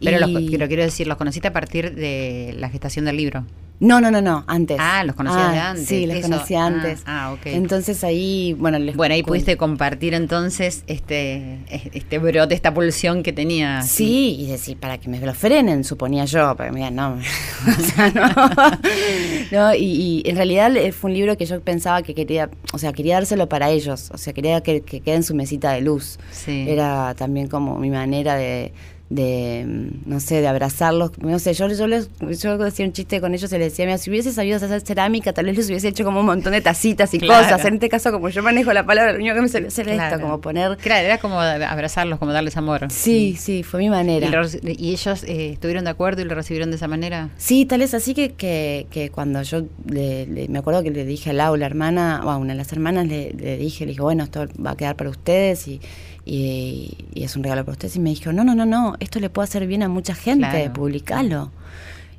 pero, 0.03 0.17
y- 0.27 0.33
los, 0.33 0.51
pero 0.51 0.67
quiero 0.67 0.83
decir 0.83 1.07
los 1.07 1.17
conociste 1.17 1.47
a 1.49 1.53
partir 1.53 1.93
de 1.95 2.53
la 2.57 2.69
gestación 2.69 3.05
del 3.05 3.17
libro 3.17 3.45
No, 3.82 4.01
no, 4.01 4.11
no, 4.11 4.21
no, 4.21 4.43
antes. 4.47 4.77
Ah, 4.80 5.03
los 5.05 5.15
conocías 5.15 5.45
Ah, 5.47 5.51
de 5.53 5.59
antes, 5.59 5.88
Sí, 5.88 6.05
los 6.05 6.17
eso. 6.17 6.27
conocía 6.30 6.63
Ah, 6.63 6.67
antes. 6.67 7.01
ah, 7.05 7.32
ok. 7.34 7.45
Entonces 7.45 8.03
ahí, 8.03 8.53
bueno, 8.59 8.77
les 8.77 8.95
bueno 8.95 9.13
ahí 9.15 9.23
pudiste 9.23 9.55
compartir 9.55 10.13
entonces 10.13 10.84
este 10.88 11.59
este 11.93 12.17
brote 12.19 12.53
esta 12.55 12.73
pulsión 12.73 13.23
que 13.23 13.32
tenía 13.32 13.82
Sí, 13.84 14.36
y 14.38 14.47
decir, 14.47 14.77
para 14.77 14.97
que 14.97 15.07
me 15.09 15.17
lo 15.19 15.34
frenen, 15.34 15.86
suponía 15.86 16.25
yo, 16.25 16.55
me 16.59 16.71
digan, 16.71 16.95
no, 16.95 17.13
o 17.67 17.82
sea, 17.82 18.09
no. 18.11 18.80
No, 19.51 19.73
y, 19.73 20.21
y 20.25 20.30
en 20.30 20.36
realidad 20.36 20.75
eh, 20.75 20.91
fue 20.91 21.09
un 21.11 21.15
libro 21.15 21.38
que 21.38 21.45
yo 21.45 21.61
pensaba 21.61 22.01
que 22.01 22.13
quería, 22.13 22.49
o 22.73 22.77
sea, 22.77 22.93
quería 22.93 23.15
dárselo 23.15 23.47
para 23.49 23.69
ellos, 23.69 24.11
o 24.13 24.17
sea, 24.17 24.34
quería 24.34 24.61
que, 24.61 24.82
que 24.82 24.99
quede 25.01 25.15
en 25.15 25.23
su 25.23 25.34
mesita 25.36 25.71
de 25.71 25.82
luz. 25.82 26.19
Sí. 26.32 26.65
Era 26.67 27.15
también 27.15 27.47
como 27.47 27.77
mi 27.77 27.89
manera 27.89 28.36
de, 28.36 28.73
de, 29.10 29.66
no 30.05 30.20
sé, 30.20 30.39
de 30.41 30.47
abrazarlos. 30.47 31.12
No 31.20 31.39
sé, 31.39 31.53
yo, 31.53 31.68
yo, 31.68 31.88
les, 31.88 32.10
yo 32.39 32.57
decía 32.60 32.86
un 32.86 32.93
chiste 32.93 33.20
con 33.20 33.34
ellos 33.34 33.51
y 33.51 33.57
les 33.57 33.72
decía, 33.72 33.86
mira, 33.86 33.97
si 33.97 34.10
hubiese 34.10 34.32
sabido 34.32 34.57
hacer 34.57 34.82
cerámica, 34.82 35.34
tal 35.34 35.45
vez 35.45 35.57
les 35.57 35.68
hubiese 35.68 35.88
hecho 35.88 36.03
como 36.03 36.20
un 36.20 36.26
montón 36.28 36.53
de 36.53 36.62
tacitas 36.62 37.14
y 37.14 37.20
Claro. 37.20 37.43
cosas. 37.43 37.66
En 37.66 37.76
este 37.76 37.89
caso, 37.89 38.12
como 38.12 38.30
yo 38.30 38.43
manejo 38.43 38.72
la 38.74 38.86
palabra, 38.86 39.12
lo 39.14 39.18
único 39.20 39.34
que 39.36 39.41
me 39.41 39.47
salió 39.49 39.68
hacer 39.70 39.86
Claro. 39.88 40.16
esto, 40.16 40.22
como 40.22 40.41
poner... 40.41 40.78
Claro, 40.78 41.05
era 41.05 41.18
como 41.18 41.39
abrazarlos, 41.39 42.20
como 42.20 42.34
darles 42.34 42.55
amor. 42.57 42.88
Sí, 42.91 43.36
sí, 43.39 43.64
fue 43.64 43.80
mi 43.80 43.89
manera. 43.89 44.28
¿Y, 44.28 44.30
lo 44.30 44.41
y 44.64 44.91
ellos 44.91 45.24
eh, 45.24 45.51
estuvieron 45.53 45.86
de 45.86 45.89
acuerdo 45.89 46.22
y 46.22 46.26
lo 46.26 46.36
recibieron 46.36 46.70
de 46.70 46.76
esa 46.76 46.88
manera? 46.88 47.30
Sí, 47.38 47.66
tal 47.66 47.82
es 47.82 47.93
así 47.93 48.14
que, 48.14 48.34
que, 48.34 48.86
que 48.91 49.10
cuando 49.10 49.41
yo 49.41 49.64
le, 49.88 50.28
le- 50.28 50.47
me 50.47 50.60
acuerdo 50.60 50.84
que 50.84 50.91
le 50.91 51.03
dije 51.05 51.32
a 51.32 51.34
Lau, 51.34 51.55
la 51.55 51.66
hermana, 51.66 52.22
o 52.24 52.30
a 52.30 52.38
una 52.38 52.53
de 52.53 52.57
las 52.60 52.72
hermanas, 52.72 53.07
le, 53.07 53.34
le 53.34 53.57
dije, 53.57 53.86
le 53.86 53.91
dije, 53.93 54.01
bueno, 54.01 54.24
esto 54.24 54.45
va 54.64 54.72
a 54.72 54.78
quedar 54.78 54.95
para 54.95 55.10
ustedes 55.10 55.68
y, 55.68 55.82
y, 56.30 56.95
y 57.13 57.23
es 57.23 57.36
un 57.36 57.43
regalo 57.43 57.63
para 57.65 57.73
ustedes. 57.73 57.95
Y 57.95 57.99
me 57.99 58.09
dijo, 58.11 58.32
no, 58.32 58.43
no, 58.43 58.53
no, 58.55 58.65
no, 58.65 58.95
esto 58.99 59.19
le 59.19 59.30
puede 59.30 59.45
hacer 59.45 59.65
bien 59.67 59.84
a 59.84 59.89
mucha 59.89 60.13
gente, 60.15 60.47
Claro. 60.49 60.73
publicalo. 60.73 61.51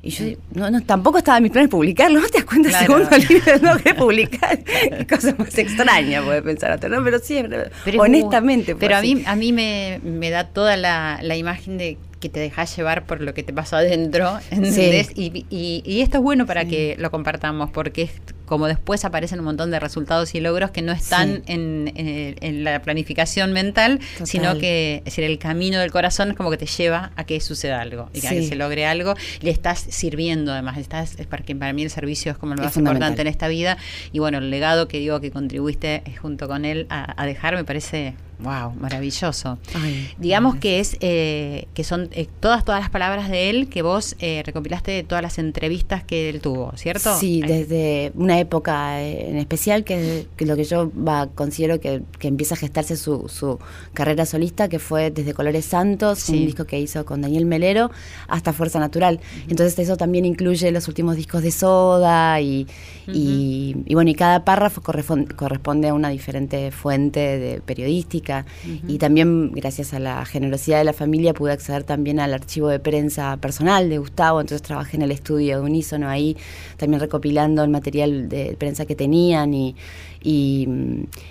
Y 0.03 0.09
yo, 0.09 0.25
no, 0.55 0.71
no, 0.71 0.81
tampoco 0.81 1.19
estaba 1.19 1.37
en 1.37 1.43
mis 1.43 1.51
planes 1.51 1.69
publicarlo, 1.69 2.19
¿no 2.19 2.27
te 2.27 2.39
das 2.39 2.45
cuenta? 2.45 2.69
Claro. 2.69 2.85
Segundo 3.07 3.17
libro 3.29 3.59
no 3.61 3.77
querés 3.77 3.93
publicar. 3.93 4.59
Qué 4.63 5.05
cosa 5.09 5.35
más 5.37 5.55
extraña 5.57 6.23
puede 6.23 6.41
pensar 6.41 6.71
hasta, 6.71 6.89
¿no? 6.89 7.03
Pero 7.03 7.19
sí, 7.19 7.39
Pero 7.47 7.69
es 7.85 8.09
honestamente. 8.09 8.75
Pero 8.75 8.95
a 8.97 9.01
mí, 9.01 9.21
a 9.27 9.35
mí 9.35 9.53
me, 9.53 9.99
me 10.03 10.31
da 10.31 10.45
toda 10.47 10.75
la, 10.75 11.19
la 11.21 11.35
imagen 11.37 11.77
de 11.77 11.97
que 12.19 12.29
te 12.29 12.39
dejas 12.39 12.75
llevar 12.75 13.05
por 13.05 13.21
lo 13.21 13.33
que 13.35 13.43
te 13.43 13.53
pasó 13.53 13.75
adentro, 13.75 14.39
¿entendés? 14.51 15.09
Y, 15.15 15.45
y- 15.51 15.83
y 15.85 16.01
esto 16.01 16.17
es 16.17 16.23
bueno 16.23 16.45
para 16.47 16.63
Sí. 16.63 16.69
que 16.69 16.95
lo 16.97 17.11
compartamos, 17.11 17.69
porque 17.69 18.01
es 18.03 18.11
como 18.51 18.67
después 18.67 19.05
aparecen 19.05 19.39
un 19.39 19.45
montón 19.45 19.71
de 19.71 19.79
resultados 19.79 20.35
y 20.35 20.41
logros 20.41 20.71
que 20.71 20.81
no 20.81 20.91
están 20.91 21.37
Sí. 21.37 21.53
en, 21.53 21.91
en- 21.95 22.35
en 22.41 22.63
la 22.65 22.81
planificación 22.81 23.53
mental, 23.53 23.99
Total. 24.13 24.27
sino 24.27 24.57
que 24.57 24.97
es 24.97 25.05
decir, 25.05 25.23
el 25.23 25.39
camino 25.39 25.79
del 25.79 25.89
corazón 25.89 26.31
es 26.31 26.35
como 26.35 26.51
que 26.51 26.57
te 26.57 26.65
lleva 26.65 27.11
a 27.15 27.23
que 27.23 27.39
suceda 27.39 27.79
algo 27.79 28.09
y 28.13 28.25
a 28.25 28.29
que 28.31 28.43
se 28.45 28.55
logre 28.57 28.85
algo. 28.85 29.13
Y 29.39 29.45
le 29.45 29.51
estás 29.51 29.79
sirviendo 29.79 30.51
además, 30.51 30.77
estás, 30.77 31.17
es 31.17 31.27
porque 31.27 31.55
para 31.55 31.71
mí 31.71 31.83
el 31.83 31.89
servicio 31.89 32.33
es 32.33 32.37
como 32.37 32.55
lo 32.55 32.63
más 32.63 32.75
importante 32.75 33.21
en 33.21 33.27
esta 33.27 33.47
vida. 33.47 33.77
Y 34.11 34.19
bueno, 34.19 34.39
el 34.39 34.49
legado 34.49 34.89
que 34.89 34.99
digo 34.99 35.21
que 35.21 35.31
contribuiste 35.31 36.03
eh, 36.05 36.15
junto 36.21 36.49
con 36.49 36.65
él 36.65 36.87
a, 36.89 37.13
a 37.21 37.25
dejar 37.25 37.55
me 37.55 37.63
parece, 37.63 38.15
wow, 38.39 38.71
maravilloso. 38.73 39.57
Ay, 39.75 40.09
Digamos 40.17 40.55
que 40.57 40.81
es 40.81 40.97
eh, 40.99 41.67
que 41.73 41.83
son 41.85 42.09
eh, 42.11 42.27
todas 42.41 42.65
todas 42.65 42.81
las 42.81 42.89
palabras 42.89 43.29
de 43.29 43.49
él 43.49 43.69
que 43.69 43.81
vos 43.81 44.15
eh, 44.19 44.41
recopilaste 44.45 44.91
de 44.91 45.03
todas 45.03 45.21
las 45.21 45.37
entrevistas 45.37 46.03
que 46.03 46.29
él 46.29 46.41
tuvo, 46.41 46.73
¿cierto? 46.75 47.17
Sí, 47.17 47.41
desde 47.41 48.11
una 48.15 48.39
época 48.41 49.01
eh, 49.01 49.29
en 49.29 49.37
especial, 49.37 49.83
que, 49.83 50.27
que 50.35 50.45
lo 50.45 50.55
que 50.55 50.63
yo 50.65 50.91
va, 50.95 51.27
considero 51.27 51.79
que, 51.79 52.01
que 52.19 52.27
empieza 52.27 52.55
a 52.55 52.57
gestarse 52.57 52.97
su, 52.97 53.27
su 53.29 53.57
carrera 53.93 54.25
solista, 54.25 54.67
que 54.67 54.79
fue 54.79 55.11
desde 55.11 55.33
Colores 55.33 55.65
Santos, 55.65 56.19
Sí. 56.19 56.33
un 56.39 56.45
disco 56.45 56.65
que 56.65 56.79
hizo 56.79 57.05
con 57.05 57.21
Daniel 57.21 57.45
Melero, 57.45 57.91
hasta 58.27 58.53
Fuerza 58.53 58.79
Natural. 58.79 59.19
Entonces 59.47 59.77
eso 59.79 59.97
también 59.97 60.25
incluye 60.25 60.71
los 60.71 60.87
últimos 60.87 61.15
discos 61.15 61.41
de 61.43 61.51
Soda 61.51 62.39
y, 62.41 62.67
y, 63.07 63.75
y 63.85 63.93
bueno, 63.95 64.09
y 64.11 64.15
cada 64.15 64.43
párrafo 64.45 64.81
correspon- 64.81 65.33
corresponde 65.35 65.87
a 65.89 65.93
una 65.93 66.09
diferente 66.09 66.71
fuente 66.71 67.19
de 67.19 67.61
periodística. 67.61 68.45
Y 68.87 68.97
también, 68.97 69.51
gracias 69.51 69.93
a 69.93 69.99
la 69.99 70.25
generosidad 70.25 70.77
de 70.79 70.83
la 70.85 70.93
familia, 70.93 71.33
pude 71.33 71.51
acceder 71.51 71.83
también 71.83 72.19
al 72.19 72.33
archivo 72.33 72.67
de 72.69 72.79
prensa 72.79 73.37
personal 73.37 73.89
de 73.89 73.97
Gustavo, 73.97 74.41
entonces 74.41 74.61
trabajé 74.61 74.97
en 74.97 75.03
el 75.03 75.11
estudio 75.11 75.57
de 75.57 75.63
Unísono 75.63 76.09
ahí, 76.09 76.35
también 76.77 76.99
recopilando 76.99 77.63
el 77.63 77.69
material 77.69 78.29
de 78.31 78.55
prensa 78.57 78.85
que 78.85 78.95
tenían 78.95 79.53
y, 79.53 79.75
y, 80.23 80.67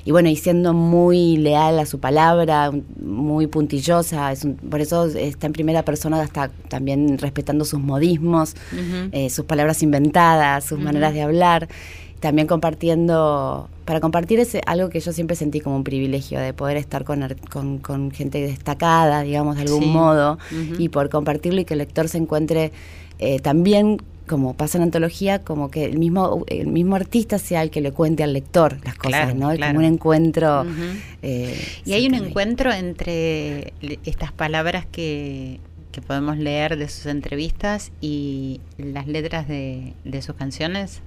y 0.04 0.10
bueno, 0.10 0.28
y 0.28 0.36
siendo 0.36 0.72
muy 0.74 1.36
leal 1.36 1.78
a 1.78 1.86
su 1.86 1.98
palabra, 1.98 2.70
muy 3.00 3.46
puntillosa, 3.46 4.30
es 4.32 4.44
un- 4.44 4.54
por 4.56 4.80
eso 4.80 5.06
está 5.06 5.46
en 5.46 5.52
primera 5.52 5.84
persona, 5.84 6.20
hasta 6.20 6.48
también 6.68 7.18
respetando 7.18 7.64
sus 7.64 7.80
modismos, 7.80 8.54
Ujú. 8.72 9.08
eh, 9.12 9.30
sus 9.30 9.44
palabras 9.46 9.82
inventadas, 9.82 10.64
sus 10.64 10.78
maneras 10.78 11.14
de 11.14 11.22
hablar, 11.22 11.68
también 12.20 12.46
compartiendo, 12.46 13.68
para 13.86 14.00
compartir 14.00 14.40
ese, 14.40 14.60
algo 14.66 14.90
que 14.90 15.00
yo 15.00 15.12
siempre 15.12 15.36
sentí 15.36 15.60
como 15.60 15.76
un 15.76 15.84
privilegio, 15.84 16.38
de 16.40 16.52
poder 16.52 16.76
estar 16.76 17.04
con, 17.04 17.26
con, 17.50 17.78
con 17.78 18.10
gente 18.10 18.40
destacada, 18.40 19.22
digamos, 19.22 19.56
de 19.56 19.62
algún 19.62 19.80
Sí. 19.80 19.86
modo, 19.86 20.38
Ujú. 20.50 20.74
y 20.82 20.88
poder 20.90 21.08
compartirlo 21.08 21.60
y 21.60 21.64
que 21.64 21.74
el 21.74 21.78
lector 21.78 22.08
se 22.08 22.18
encuentre 22.18 22.72
eh, 23.18 23.38
también 23.40 24.00
como 24.30 24.54
pasa 24.54 24.78
en 24.78 24.84
antología, 24.84 25.40
como 25.40 25.72
que 25.72 25.84
el 25.84 25.98
mismo, 25.98 26.44
el 26.46 26.68
mismo 26.68 26.94
artista 26.94 27.36
sea 27.40 27.64
el 27.64 27.70
que 27.70 27.80
le 27.80 27.90
cuente 27.90 28.22
al 28.22 28.32
lector 28.32 28.78
las 28.84 28.94
cosas, 28.94 29.32
Claro, 29.32 29.34
¿no? 29.34 29.50
Claro. 29.56 29.74
Como 29.74 29.84
un 29.86 29.92
encuentro. 29.92 30.64
Eh, 31.20 31.60
Y 31.84 31.94
hay 31.94 32.06
un 32.06 32.14
encuentro 32.14 32.72
entre 32.72 33.72
estas 34.04 34.30
palabras 34.30 34.86
que, 34.86 35.58
que 35.90 36.00
podemos 36.00 36.38
leer 36.38 36.78
de 36.78 36.88
sus 36.88 37.06
entrevistas 37.06 37.90
y 38.00 38.60
las 38.78 39.08
letras 39.08 39.48
de, 39.48 39.94
de 40.04 40.22
sus 40.22 40.36
canciones? 40.36 41.00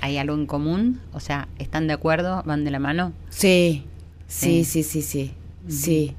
¿Hay 0.00 0.16
algo 0.16 0.34
en 0.34 0.46
común? 0.46 1.00
O 1.12 1.20
sea, 1.20 1.48
¿están 1.58 1.86
de 1.88 1.92
acuerdo? 1.92 2.42
¿Van 2.46 2.64
de 2.64 2.70
la 2.70 2.78
mano? 2.78 3.12
Sí, 3.28 3.84
sí, 4.26 4.64
sí, 4.64 4.82
sí, 4.82 5.02
sí, 5.02 5.32
sí. 5.68 6.14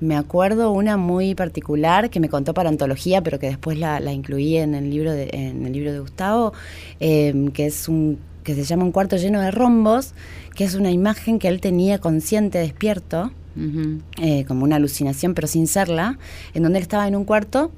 Me 0.00 0.16
acuerdo 0.16 0.70
una 0.70 0.96
muy 0.96 1.34
particular 1.34 2.10
que 2.10 2.20
me 2.20 2.28
contó 2.28 2.54
para 2.54 2.68
antología, 2.68 3.22
pero 3.22 3.38
que 3.38 3.48
después 3.48 3.78
la, 3.78 3.98
la 4.00 4.12
incluí 4.12 4.56
en 4.56 4.74
el 4.74 4.90
libro 4.90 5.12
de, 5.12 5.28
en 5.32 5.66
el 5.66 5.72
libro 5.72 5.92
de 5.92 5.98
Gustavo, 6.00 6.52
eh, 7.00 7.50
que 7.52 7.66
es 7.66 7.88
un 7.88 8.18
que 8.48 8.54
se 8.54 8.64
llama 8.64 8.84
Un 8.84 8.92
cuarto 8.92 9.16
lleno 9.16 9.42
de 9.42 9.50
rombos, 9.50 10.14
que 10.54 10.64
es 10.64 10.74
una 10.74 10.90
imagen 10.90 11.38
que 11.38 11.48
él 11.48 11.60
tenía 11.60 11.98
consciente, 11.98 12.56
despierto, 12.58 13.30
eh, 14.22 14.44
como 14.46 14.64
una 14.64 14.76
alucinación, 14.76 15.34
pero 15.34 15.46
sin 15.46 15.66
serla, 15.66 16.18
en 16.54 16.62
donde 16.62 16.78
él 16.78 16.82
estaba 16.82 17.06
en 17.06 17.14
un 17.14 17.24
cuarto 17.26 17.72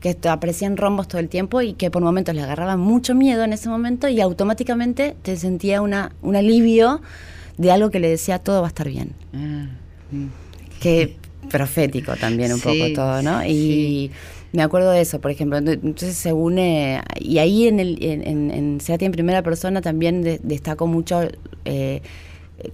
que 0.00 0.18
aparecían 0.28 0.76
rombos 0.76 1.08
todo 1.08 1.20
el 1.20 1.30
tiempo 1.30 1.62
y 1.62 1.72
que 1.72 1.90
por 1.90 2.02
momentos 2.02 2.34
le 2.34 2.42
agarraba 2.42 2.76
mucho 2.76 3.14
miedo 3.14 3.44
en 3.44 3.54
ese 3.54 3.70
momento 3.70 4.08
y 4.08 4.20
automáticamente 4.20 5.16
te 5.22 5.36
sentía 5.36 5.80
una, 5.80 6.12
un 6.20 6.36
alivio 6.36 7.00
de 7.56 7.72
algo 7.72 7.90
que 7.90 8.00
le 8.00 8.10
decía 8.10 8.38
todo 8.38 8.60
va 8.60 8.66
a 8.66 8.68
estar 8.68 8.88
bien. 8.88 9.12
Ah, 9.32 9.68
mm. 10.10 10.26
Que 10.80 11.16
profético 11.48 12.14
también 12.16 12.52
un 12.52 12.58
Sí, 12.60 12.64
poco 12.64 12.92
todo, 12.94 13.22
¿no? 13.22 13.44
Y 13.44 14.10
me 14.52 14.62
acuerdo 14.62 14.90
de 14.90 15.00
eso, 15.00 15.20
por 15.20 15.30
ejemplo. 15.30 15.58
Ent- 15.58 15.80
Entonces 15.82 16.16
se 16.16 16.32
une, 16.32 17.00
y 17.18 17.38
ahí 17.38 17.66
en 17.66 17.80
el 17.80 18.02
en, 18.02 18.26
en, 18.26 18.50
en 18.50 18.80
Cerati 18.80 19.04
en 19.04 19.12
primera 19.12 19.42
persona 19.42 19.80
también 19.80 20.22
de- 20.22 20.40
destacó 20.42 20.86
mucho 20.86 21.22
eh, 21.64 22.02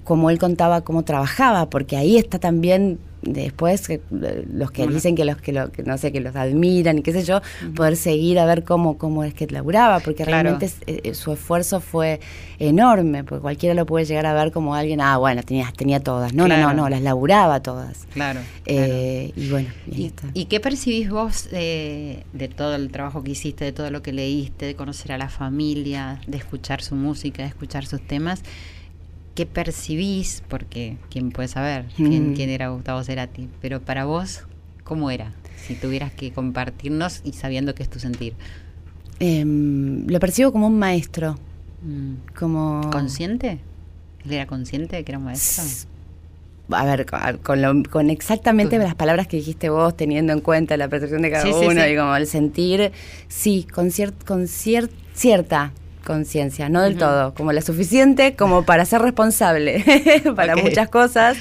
como 0.04 0.30
él 0.30 0.38
contaba 0.38 0.82
cómo 0.82 1.02
trabajaba, 1.04 1.68
porque 1.70 1.96
ahí 1.96 2.16
está 2.16 2.38
también 2.38 2.98
después 3.22 3.88
eh, 3.90 4.00
los 4.52 4.70
que 4.70 4.82
Bueno. 4.82 4.94
dicen 4.94 5.16
que 5.16 5.24
los 5.24 5.36
que, 5.38 5.52
lo, 5.52 5.72
que 5.72 5.82
no 5.82 5.98
sé 5.98 6.12
que 6.12 6.20
los 6.20 6.36
admiran 6.36 6.98
y 6.98 7.02
qué 7.02 7.12
sé 7.12 7.24
yo 7.24 7.40
poder 7.74 7.96
seguir 7.96 8.38
a 8.38 8.44
ver 8.44 8.62
cómo 8.62 8.98
cómo 8.98 9.24
es 9.24 9.34
que 9.34 9.48
laburaba 9.48 9.98
porque 10.00 10.22
Claro. 10.22 10.42
realmente 10.56 10.66
es- 10.66 10.76
eh, 10.86 11.12
su 11.14 11.32
esfuerzo 11.32 11.80
fue 11.80 12.20
enorme 12.60 13.24
porque 13.24 13.42
cualquiera 13.42 13.74
lo 13.74 13.84
puede 13.84 14.04
llegar 14.04 14.26
a 14.26 14.34
ver 14.34 14.52
como 14.52 14.74
alguien 14.76 15.00
ah 15.00 15.16
bueno 15.16 15.42
tenía 15.42 15.72
tenía 15.76 15.98
todas 15.98 16.34
no 16.34 16.44
no 16.46 16.54
Claro. 16.54 16.68
no 16.68 16.82
no 16.82 16.88
las 16.88 17.02
laburaba 17.02 17.60
todas 17.60 18.06
Claro. 18.12 18.40
eh, 18.66 19.32
y 19.34 19.48
bueno, 19.48 19.70
y 19.90 19.94
ahí 19.94 20.02
¿Y, 20.02 20.06
está. 20.06 20.28
y 20.32 20.44
qué 20.44 20.60
percibís 20.60 21.10
vos 21.10 21.48
eh, 21.52 22.22
de 22.32 22.48
todo 22.48 22.76
el 22.76 22.90
trabajo 22.92 23.24
que 23.24 23.32
hiciste, 23.32 23.64
de 23.64 23.72
todo 23.72 23.90
lo 23.90 24.02
que 24.02 24.12
leíste, 24.12 24.66
de 24.66 24.76
conocer 24.76 25.10
a 25.12 25.18
la 25.18 25.28
familia, 25.30 26.20
de 26.28 26.38
escuchar 26.38 26.80
su 26.82 26.94
música, 26.94 27.42
de 27.42 27.48
escuchar 27.48 27.86
sus 27.86 28.00
temas? 28.02 28.42
¿Qué 29.36 29.46
percibís? 29.46 30.42
Porque 30.48 30.96
quién 31.10 31.30
puede 31.30 31.46
saber 31.48 31.84
quién, 31.94 32.32
Mm. 32.32 32.34
quién 32.34 32.50
era 32.50 32.70
Gustavo 32.70 33.04
Cerati, 33.04 33.48
pero 33.62 33.80
para 33.80 34.04
vos, 34.06 34.40
¿cómo 34.82 35.10
era? 35.12 35.32
Si 35.64 35.74
tuvieras 35.74 36.10
que 36.12 36.32
compartirnos 36.32 37.20
y 37.22 37.32
sabiendo 37.34 37.74
que 37.74 37.82
es 37.84 37.88
tu 37.90 38.00
sentir. 38.00 38.34
Em, 39.20 40.06
lo 40.08 40.18
percibo 40.20 40.52
como 40.52 40.66
un 40.66 40.78
maestro, 40.78 41.38
Mm. 41.82 42.14
como... 42.38 42.80
¿Consciente? 42.90 43.60
¿Él 44.24 44.32
era 44.32 44.46
consciente 44.46 44.96
de 44.96 45.04
que 45.04 45.12
era 45.12 45.18
un 45.18 45.24
maestro? 45.26 45.62
S- 45.64 45.86
A 46.70 46.84
ver, 46.84 47.06
con, 47.44 47.62
lo- 47.62 47.82
con 47.90 48.10
exactamente 48.10 48.76
las 48.78 48.96
palabras 48.96 49.28
que 49.28 49.36
dijiste 49.36 49.68
vos, 49.70 49.96
teniendo 49.96 50.32
en 50.32 50.40
cuenta 50.40 50.76
la 50.76 50.88
percepción 50.88 51.22
de 51.22 51.30
cada 51.30 51.44
Sí, 51.44 51.52
sí, 51.52 51.66
uno 51.66 51.80
sí. 51.82 51.90
y 51.90 51.96
como 51.96 52.16
el 52.16 52.26
sentir, 52.26 52.90
sí, 53.28 53.66
con, 53.72 53.86
cier- 53.90 54.14
con 54.26 54.44
cier- 54.48 54.90
cierta 55.14 55.72
conciencia, 56.06 56.68
no 56.70 56.80
del 56.82 56.96
todo, 56.96 57.34
como 57.34 57.52
la 57.52 57.60
suficiente 57.60 58.34
como 58.36 58.64
para 58.64 58.84
ser 58.86 59.02
responsable 59.02 59.84
para 60.36 60.56
muchas 60.56 60.88
cosas, 60.88 61.36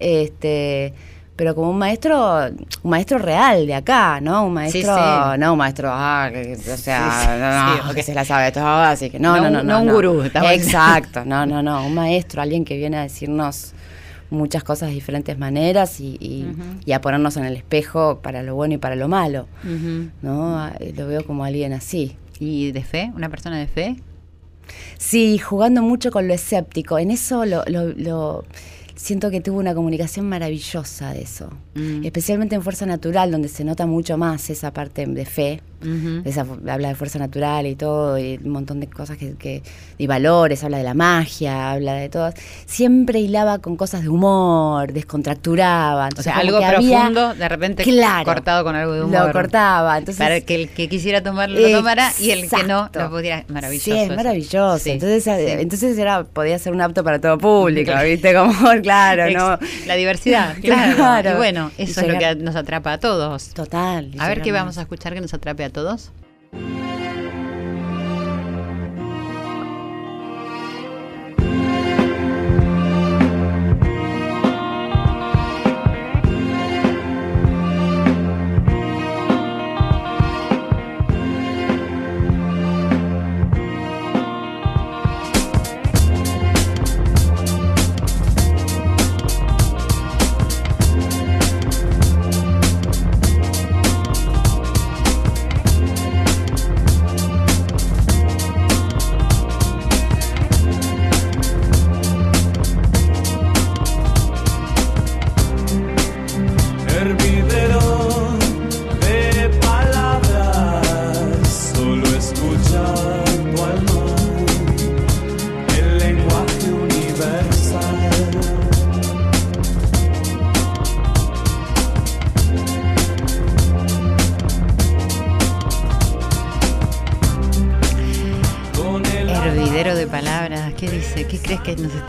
este, 0.00 0.92
pero 1.36 1.54
como 1.54 1.70
un 1.70 1.78
maestro, 1.78 2.46
un 2.82 2.90
maestro 2.90 3.18
real 3.18 3.66
de 3.66 3.74
acá, 3.74 4.20
¿no? 4.20 4.44
Un 4.46 4.54
maestro, 4.54 4.94
sí. 5.34 5.38
no 5.38 5.52
un 5.52 5.58
maestro, 5.58 5.90
ah, 5.92 6.28
que, 6.32 6.54
o 6.54 6.76
sea, 6.76 7.10
sí, 7.22 7.28
no, 7.28 7.74
sí, 7.74 7.80
no, 7.84 7.90
ok. 7.90 7.94
que 7.94 8.02
se 8.02 8.14
la 8.14 8.24
sabe 8.24 8.50
toda, 8.50 8.90
así 8.90 9.08
que 9.10 9.20
no, 9.20 9.36
No 9.36 9.42
no, 9.44 9.50
no, 9.50 9.62
no 9.62 9.80
un 9.80 9.88
gurú, 9.88 10.22
Exacto, 10.24 11.24
no, 11.24 11.46
no, 11.46 11.62
no, 11.62 11.86
un 11.86 11.94
maestro, 11.94 12.42
alguien 12.42 12.64
que 12.64 12.76
viene 12.76 12.96
a 12.96 13.02
decirnos 13.02 13.72
muchas 14.30 14.62
cosas 14.64 14.88
de 14.90 14.94
diferentes 14.94 15.38
maneras 15.38 16.00
y, 16.00 16.18
y- 16.84 16.92
a 16.92 17.00
ponernos 17.00 17.36
en 17.36 17.44
el 17.44 17.56
espejo 17.56 18.18
para 18.20 18.42
lo 18.42 18.54
bueno 18.56 18.74
y 18.74 18.78
para 18.78 18.94
lo 18.96 19.08
malo. 19.08 19.46
¿no? 20.22 20.70
Lo 20.96 21.06
veo 21.06 21.24
como 21.24 21.44
alguien 21.44 21.72
así. 21.72 22.16
¿Y 22.40 22.72
de 22.72 22.82
fe? 22.84 23.10
¿Una 23.14 23.28
persona 23.28 23.58
de 23.58 23.66
fe? 23.66 23.96
Sí, 24.98 25.38
jugando 25.38 25.82
mucho 25.82 26.10
con 26.10 26.28
lo 26.28 26.34
escéptico. 26.34 26.98
En 26.98 27.10
eso 27.10 27.44
lo, 27.44 27.64
lo- 27.66 27.88
lo- 27.94 28.44
siento 28.94 29.30
que 29.30 29.40
tuvo 29.40 29.58
una 29.58 29.74
comunicación 29.74 30.28
maravillosa 30.28 31.12
de 31.12 31.22
eso. 31.22 31.50
Mm. 31.74 32.04
Especialmente 32.04 32.54
en 32.56 32.62
Fuerza 32.62 32.84
Natural, 32.84 33.30
donde 33.30 33.48
se 33.48 33.64
nota 33.64 33.86
mucho 33.86 34.18
más 34.18 34.50
esa 34.50 34.72
parte 34.72 35.06
de 35.06 35.24
fe. 35.24 35.60
Esa, 36.24 36.44
habla 36.68 36.88
de 36.88 36.94
fuerza 36.94 37.18
natural 37.18 37.66
y 37.66 37.74
todo, 37.76 38.18
y 38.18 38.38
un 38.42 38.50
montón 38.50 38.80
de 38.80 38.88
cosas 38.88 39.16
que, 39.16 39.34
que 39.34 39.62
y 39.96 40.06
valores, 40.06 40.64
habla 40.64 40.78
de 40.78 40.84
la 40.84 40.94
magia, 40.94 41.72
habla 41.72 41.94
de 41.94 42.08
todo. 42.08 42.32
Siempre 42.66 43.20
hilaba 43.20 43.58
con 43.58 43.76
cosas 43.76 44.02
de 44.02 44.08
humor, 44.08 44.92
descontracturaba. 44.92 46.08
O 46.16 46.22
sea, 46.22 46.38
algo 46.38 46.56
había- 46.58 46.70
profundo, 46.78 47.34
de 47.34 47.48
repente 47.48 47.82
Claro. 47.84 48.24
cortado 48.24 48.64
con 48.64 48.74
algo 48.76 48.92
de 48.94 49.02
humor. 49.04 49.26
Lo 49.26 49.32
cortaba. 49.32 49.98
Entonces, 49.98 50.18
para 50.18 50.40
que 50.40 50.54
el 50.54 50.68
que 50.70 50.88
quisiera 50.88 51.22
tomarlo 51.22 51.58
lo 51.60 51.70
tomara 51.78 52.12
y 52.18 52.30
el 52.30 52.48
que 52.48 52.64
no 52.64 52.90
lo 52.92 53.10
pudiera. 53.10 53.44
Maravilloso. 53.48 53.84
Sí, 53.92 53.98
es 53.98 54.08
maravilloso. 54.14 54.78
Sí, 54.78 54.90
entonces, 54.92 55.24
sí. 55.24 55.30
entonces 55.60 55.98
era, 55.98 56.24
podía 56.24 56.58
ser 56.58 56.72
un 56.72 56.80
apto 56.80 57.02
para 57.04 57.20
todo 57.20 57.38
público, 57.38 57.92
¿viste? 58.04 58.34
Como, 58.34 58.52
claro, 58.82 59.30
¿no? 59.30 59.58
La 59.86 59.94
diversidad, 59.94 60.54
claro. 60.62 60.96
Claro. 60.96 61.30
Y 61.32 61.34
bueno, 61.36 61.70
Y 61.78 61.82
eso 61.84 62.00
es 62.00 62.08
lo 62.08 62.18
que 62.18 62.34
nos 62.36 62.56
atrapa 62.56 62.92
a 62.94 62.98
todos. 62.98 63.48
Total. 63.48 64.10
A 64.18 64.28
ver 64.28 64.42
qué 64.42 64.52
vamos 64.52 64.78
a 64.78 64.82
escuchar 64.82 65.14
que 65.14 65.20
nos 65.20 65.32
atrape 65.34 65.64
a 65.64 65.67
todos. 65.70 66.10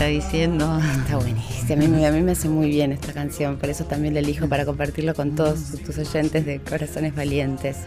Diciendo? 0.09 0.79
Está 1.01 1.17
buenísimo. 1.17 1.73
A 1.73 1.75
mí, 1.77 1.87
me- 1.87 2.05
a 2.05 2.11
mí 2.11 2.21
me 2.21 2.31
hace 2.33 2.49
muy 2.49 2.69
bien 2.69 2.91
esta 2.91 3.13
canción, 3.13 3.57
por 3.57 3.69
eso 3.69 3.85
también 3.85 4.13
la 4.13 4.19
elijo 4.19 4.47
para 4.47 4.65
compartirlo 4.65 5.13
con 5.13 5.35
todos 5.35 5.73
tus 5.85 5.97
oyentes 5.97 6.45
de 6.45 6.59
Corazones 6.59 7.15
Valientes. 7.15 7.77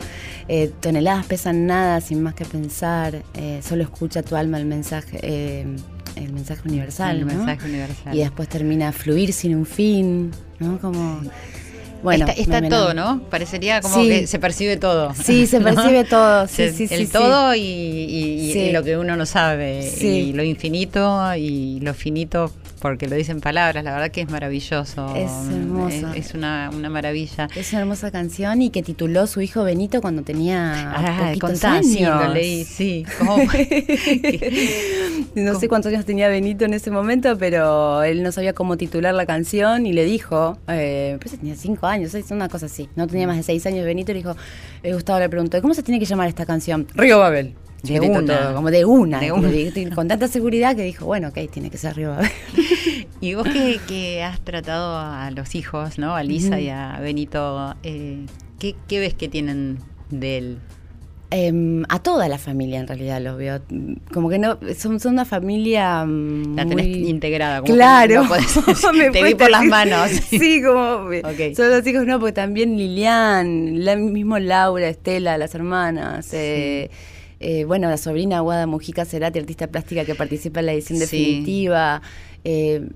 Eh, 0.49 0.71
toneladas 0.81 1.27
pesan 1.27 1.67
nada 1.67 2.01
sin 2.01 2.23
más 2.23 2.35
que 2.35 2.45
pensar, 2.45 3.23
eh, 3.35 3.61
solo 3.63 3.83
escucha 3.83 4.23
tu 4.23 4.37
alma 4.37 4.59
el 4.59 4.67
mensaje, 4.67 5.19
eh, 5.23 5.67
el 6.17 6.33
mensaje 6.33 6.63
universal. 6.69 7.17
El 7.21 7.27
¿no? 7.27 7.35
mensaje 7.35 7.69
universal. 7.69 8.15
Y 8.15 8.19
después 8.21 8.49
termina 8.49 8.89
a 8.89 8.93
fluir 8.93 9.33
sin 9.33 9.55
un 9.57 9.67
fin, 9.67 10.31
¿no? 10.59 10.79
Como. 10.79 11.21
Bueno, 12.03 12.27
está 12.37 12.61
todo. 12.69 12.95
¿no? 12.95 13.23
Parecería 13.31 13.81
como 13.81 13.95
Sí. 13.95 14.09
que 14.09 14.27
se 14.27 14.39
percibe 14.39 14.77
todo. 14.77 15.15
Sí, 15.15 15.47
se 15.47 15.59
¿no? 15.61 15.65
percibe 15.67 16.05
todo. 16.05 16.47
Sí, 16.49 16.55
Se- 16.55 16.73
sí, 16.73 16.89
sí. 16.89 16.95
el 16.95 17.11
todo 17.11 17.55
y, 17.55 17.61
y- 17.61 18.71
lo 18.73 18.83
que 18.83 18.97
uno 18.97 19.17
no 19.17 19.27
sabe. 19.27 19.89
Y 20.01 20.33
lo 20.33 20.43
infinito 20.43 21.35
y 21.37 21.79
lo 21.81 21.95
finito 21.95 22.53
porque 22.83 23.07
lo 23.07 23.15
dicen 23.15 23.41
palabras, 23.41 23.85
la 23.85 23.93
verdad 23.93 24.11
que 24.11 24.23
es 24.23 24.29
maravilloso. 24.29 25.15
Es 25.15 25.31
hermoso. 25.49 26.13
Es, 26.15 26.35
una, 26.35 26.69
una, 26.75 26.91
maravilla. 26.91 27.49
Es 27.55 27.71
una 27.73 27.83
hermosa 27.83 28.11
canción 28.11 28.61
y 28.61 28.71
que 28.71 28.83
tituló 28.83 29.29
su 29.29 29.41
hijo 29.41 29.63
Benito 29.63 30.03
cuando 30.03 30.23
tenía 30.23 30.91
ah, 30.91 31.29
poquitos 31.29 31.65
años. 31.65 31.87
Sí, 31.87 32.05
lo 32.05 32.35
leí, 32.35 32.65
sí. 32.65 33.07
no 35.37 35.61
sé 35.61 35.69
cuántos 35.69 35.93
años 35.93 36.05
tenía 36.05 36.29
Benito 36.29 36.65
en 36.65 36.75
ese 36.75 36.91
momento, 36.91 37.39
pero 37.39 38.03
él 38.03 38.25
no 38.25 38.33
sabía 38.33 38.53
cómo 38.53 38.77
titular 38.77 39.15
la 39.15 39.27
canción 39.27 39.87
y 39.87 39.93
le 39.93 40.05
dijo, 40.05 40.59
eh, 40.67 41.19
pues 41.21 41.39
tenía 41.39 41.55
cinco 41.55 41.87
años, 41.87 42.13
es 42.15 42.33
una 42.33 42.49
cosa 42.49 42.67
así, 42.67 42.89
no 42.97 43.07
tenía 43.07 43.29
más 43.29 43.37
de 43.37 43.45
seis 43.45 43.65
años 43.65 43.85
Benito, 43.85 44.11
y 44.11 44.15
le 44.15 44.21
dijo, 44.21 44.35
eh, 44.83 44.93
Gustavo 44.93 45.21
le 45.21 45.29
preguntó, 45.29 45.63
¿cómo 45.63 45.73
se 45.73 45.85
tiene 45.85 46.01
que 46.01 46.07
llamar 46.07 46.29
esta 46.29 46.47
canción? 46.47 46.89
Río 46.95 47.21
Babel. 47.21 47.55
De 47.83 48.01
una. 48.01 48.55
como 48.55 48.71
de 48.71 48.85
una, 48.85 49.21
con 49.95 50.09
tanta 50.09 50.29
seguridad 50.29 50.77
que 50.77 50.83
dijo, 50.83 51.07
bueno, 51.07 51.29
ok, 51.29 51.51
tiene 51.51 51.71
que 51.71 51.79
ser 51.79 51.97
Río 51.97 52.11
Babel. 52.11 52.31
y 53.21 53.35
vos 53.35 53.47
que, 53.89 54.23
has 54.23 54.41
tratado 54.41 54.97
a 54.97 55.31
los 55.33 55.55
hijos, 55.55 55.99
¿no? 55.99 56.15
A 56.15 56.23
Lisa 56.23 56.61
y 56.61 56.69
a 56.69 56.99
Benito, 57.01 57.75
eh, 57.83 58.25
¿qué, 58.59 58.77
¿qué 58.87 59.01
ves 59.01 59.15
que 59.15 59.29
tienen 59.29 59.79
de 60.11 60.39
él? 60.39 60.59
Em, 61.35 61.83
a 61.89 61.99
toda 61.99 62.29
la 62.29 62.37
familia 62.37 62.79
en 62.79 62.87
realidad 62.87 63.19
los 63.23 63.39
veo. 63.39 63.63
Como 64.13 64.29
que 64.29 64.39
no, 64.39 64.59
son, 64.77 65.01
son 65.01 65.15
una 65.15 65.25
familia. 65.25 66.05
Mm, 66.05 66.55
la 66.55 66.67
tenés 66.67 66.87
integrada, 66.89 67.63
como 67.63 67.73
Claro. 67.73 68.25
te 69.13 69.23
vi 69.23 69.35
por 69.35 69.51
las 69.51 69.65
manos. 69.65 70.11
sí, 70.29 70.63
como. 70.63 71.09
Son 71.57 71.71
los 71.71 71.87
hijos, 71.87 72.05
no, 72.05 72.21
porque 72.21 72.35
también 72.35 72.77
Lilian, 72.77 73.83
la 73.83 73.97
mismo 73.97 74.39
Laura, 74.39 74.87
Estela, 74.87 75.39
las 75.39 75.55
hermanas. 75.55 76.29
Eh, 76.35 76.91
eh, 77.43 77.65
bueno, 77.65 77.91
la 77.91 77.97
sobrina 77.97 78.41
Guada 78.41 78.67
Mujica 78.67 79.05
Cerati, 79.05 79.41
artista 79.41 79.67
plástica 79.67 80.05
que 80.05 80.15
participa 80.15 80.61
en 80.61 80.67
la 80.67 80.73
edición 80.73 80.99
definitiva. 80.99 82.01
Eh, 82.45 82.89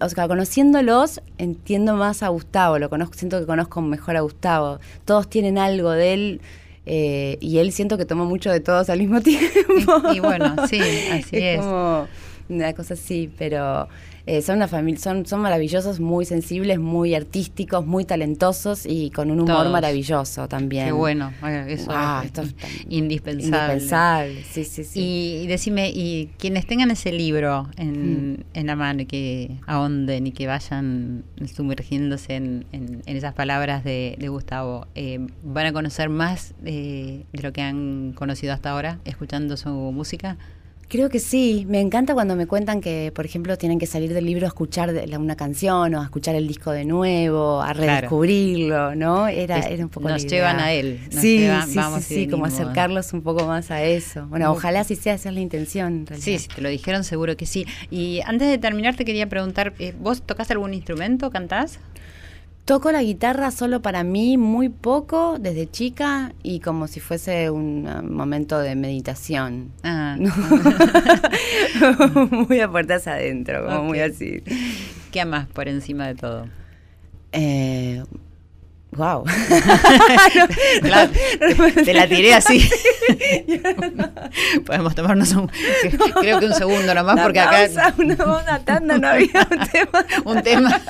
o 0.00 0.08
sea, 0.08 0.28
conociéndolos, 0.28 1.22
entiendo 1.38 1.94
más 1.94 2.22
a 2.22 2.28
Gustavo, 2.28 2.78
lo 2.78 2.90
conozco, 2.90 3.14
siento 3.16 3.40
que 3.40 3.46
conozco 3.46 3.80
mejor 3.80 4.16
a 4.16 4.20
Gustavo. 4.20 4.78
Todos 5.04 5.28
tienen 5.28 5.56
algo 5.58 5.90
de 5.90 6.14
él 6.14 6.40
eh, 6.84 7.38
y 7.40 7.58
él 7.58 7.72
siento 7.72 7.98
que 7.98 8.04
toma 8.04 8.24
mucho 8.24 8.50
de 8.50 8.60
todos 8.60 8.90
al 8.90 8.98
mismo 8.98 9.20
tiempo. 9.22 10.02
Y, 10.14 10.20
bueno, 10.20 10.54
sí, 10.68 10.80
así 11.10 11.36
es. 11.36 11.58
Es 11.58 11.60
como 11.60 12.06
una 12.48 12.72
cosa 12.74 12.94
así, 12.94 13.30
pero 13.38 13.88
eh, 14.28 14.42
son 14.42 14.56
una 14.56 14.68
familia, 14.68 15.00
son, 15.00 15.24
son 15.24 15.40
maravillosos, 15.40 16.00
muy 16.00 16.26
sensibles, 16.26 16.78
muy 16.78 17.14
artísticos, 17.14 17.86
muy 17.86 18.04
talentosos 18.04 18.84
y 18.84 19.08
con 19.10 19.30
un 19.30 19.40
humor 19.40 19.70
maravilloso 19.70 20.48
también. 20.48 20.84
Qué 20.84 20.92
bueno, 20.92 21.32
eso 21.66 21.90
es 22.22 22.54
indispensable. 22.90 23.72
Indispensable, 23.72 24.42
sí, 24.44 24.64
sí, 24.64 24.84
sí. 24.84 25.00
Y, 25.00 25.46
decime, 25.46 25.88
y 25.88 26.30
quienes 26.36 26.66
tengan 26.66 26.90
ese 26.90 27.10
libro 27.10 27.70
en, 27.78 28.32
mm. 28.32 28.36
en 28.52 28.66
la 28.66 28.76
mano 28.76 29.00
y 29.00 29.06
que 29.06 29.56
ahonden 29.66 30.26
y 30.26 30.32
que 30.32 30.46
vayan 30.46 31.24
sumergiéndose 31.50 32.34
en, 32.34 32.66
en, 32.72 33.00
esas 33.06 33.32
palabras 33.32 33.82
de, 33.82 34.14
Gustavo, 34.28 34.88
eh, 34.94 35.26
¿van 35.42 35.64
a 35.64 35.72
conocer 35.72 36.10
más 36.10 36.52
de 36.60 37.24
lo 37.32 37.54
que 37.54 37.62
han 37.62 38.12
conocido 38.12 38.52
hasta 38.52 38.72
ahora 38.72 38.98
escuchando 39.06 39.56
su 39.56 39.70
música? 39.70 40.36
Creo 40.88 41.10
que 41.10 41.18
sí. 41.20 41.66
Me 41.68 41.80
encanta 41.80 42.14
cuando 42.14 42.34
me 42.34 42.46
cuentan 42.46 42.80
que, 42.80 43.12
por 43.14 43.26
ejemplo, 43.26 43.58
tienen 43.58 43.78
que 43.78 43.86
salir 43.86 44.14
del 44.14 44.24
libro 44.24 44.46
a 44.46 44.48
escuchar 44.48 44.94
una 45.18 45.36
canción 45.36 45.94
o 45.94 46.00
a 46.00 46.04
escuchar 46.04 46.34
el 46.34 46.48
disco 46.48 46.70
de 46.70 46.84
nuevo, 46.86 47.60
a 47.60 47.72
redescubrirlo, 47.74 48.94
¿no? 48.94 49.28
Era, 49.28 49.58
era 49.60 49.84
un 49.84 49.90
poco 49.90 50.08
Nos 50.08 50.26
llevan 50.26 50.60
a 50.60 50.72
él. 50.72 51.00
sí, 51.10 51.46
sí, 51.66 51.80
sí, 52.00 52.28
como 52.28 52.46
acercarlos 52.46 53.12
un 53.12 53.22
poco 53.22 53.46
más 53.46 53.70
a 53.70 53.82
eso. 53.82 54.26
Bueno, 54.28 54.50
ojalá 54.50 54.82
sí 54.84 54.96
sea 54.96 55.14
esa 55.14 55.30
la 55.30 55.40
intención. 55.40 56.06
Sí, 56.18 56.38
si 56.38 56.48
te 56.48 56.62
lo 56.62 56.68
dijeron, 56.68 57.04
seguro 57.04 57.36
que 57.36 57.44
sí. 57.46 57.66
Y 57.90 58.20
antes 58.24 58.48
de 58.48 58.56
terminar, 58.58 58.96
te 58.96 59.04
quería 59.04 59.28
preguntar, 59.28 59.74
eh, 59.78 59.94
¿vos 59.98 60.22
tocas 60.22 60.50
algún 60.50 60.72
instrumento? 60.72 61.30
¿Cantás? 61.30 61.78
Toco 62.68 62.92
la 62.92 63.02
guitarra 63.02 63.50
solo 63.50 63.80
para 63.80 64.04
mí 64.04 64.36
muy 64.36 64.68
poco 64.68 65.38
desde 65.40 65.70
chica 65.70 66.34
y 66.42 66.60
como 66.60 66.86
si 66.86 67.00
fuese 67.00 67.48
un 67.48 67.88
uh, 67.88 68.02
momento 68.02 68.58
de 68.58 68.74
meditación. 68.74 69.72
Ah. 69.82 70.18
muy 72.30 72.60
a 72.60 72.70
puertas 72.70 73.06
adentro, 73.06 73.64
como 73.64 73.84
muy 73.84 74.00
así. 74.00 74.42
¿Qué 75.10 75.22
amas 75.22 75.48
por 75.48 75.66
encima 75.66 76.08
de 76.08 76.14
todo? 76.14 76.46
Eh, 77.32 78.02
Wow. 78.92 79.24
te 81.84 81.94
la 81.94 82.08
tiré 82.08 82.34
así. 82.34 82.68
Podemos 84.64 84.94
tomarnos 84.94 85.32
un, 85.32 85.50
creo 86.20 86.40
que 86.40 86.46
un 86.46 86.54
segundo 86.54 86.94
nomás 86.94 87.20
porque 87.20 87.40
acá 87.40 87.68
una, 87.98 88.14
una 88.24 88.64
tanda 88.64 88.96
no 88.98 89.08
había 89.08 89.46
un 89.50 89.68
tema. 89.68 90.06
un 90.24 90.42
tema. 90.42 90.80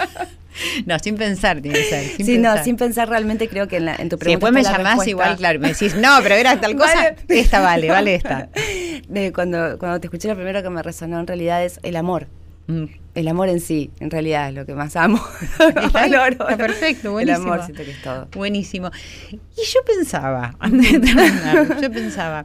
No, 0.86 0.98
sin 0.98 1.16
pensar 1.16 1.60
tiene 1.60 1.78
que 1.78 1.84
ser. 1.84 2.04
sí, 2.04 2.24
pensar. 2.24 2.58
no, 2.58 2.64
sin 2.64 2.76
pensar 2.76 3.08
realmente 3.08 3.48
creo 3.48 3.68
que 3.68 3.76
en, 3.76 3.88
en 3.88 4.08
tu 4.08 4.18
pregunta. 4.18 4.24
Si 4.24 4.30
después 4.30 4.52
me 4.52 4.62
llamás 4.62 5.06
igual, 5.06 5.36
claro, 5.36 5.58
me 5.60 5.68
decís, 5.68 5.94
no, 5.94 6.18
pero 6.22 6.34
era 6.34 6.60
tal 6.60 6.76
cosa, 6.76 7.14
esta 7.28 7.60
vale, 7.60 7.88
vale 7.88 8.14
esta. 8.14 8.48
De 9.08 9.32
cuando, 9.32 9.78
cuando 9.78 10.00
te 10.00 10.06
escuché 10.06 10.28
lo 10.28 10.34
primero 10.34 10.62
que 10.62 10.70
me 10.70 10.82
resonó 10.82 11.20
en 11.20 11.26
realidad 11.26 11.64
es 11.64 11.80
el 11.82 11.96
amor. 11.96 12.26
Mm. 12.66 12.84
El 13.14 13.28
amor 13.28 13.48
en 13.48 13.60
sí, 13.60 13.90
en 13.98 14.10
realidad, 14.10 14.50
es 14.50 14.54
lo 14.54 14.66
que 14.66 14.74
más 14.74 14.94
amo. 14.94 15.20
Está, 15.58 16.56
perfecto, 16.56 17.12
buenísimo. 17.12 17.46
El 17.46 17.52
amor 17.52 17.64
siento 17.64 17.82
que 17.82 17.90
es 17.90 18.02
todo. 18.02 18.28
Buenísimo. 18.32 18.90
Y 19.30 19.64
yo 19.64 19.80
pensaba, 19.84 20.54
antes 20.60 20.92
de 20.92 21.00
terminar, 21.00 21.80
yo 21.80 21.90
pensaba, 21.90 22.44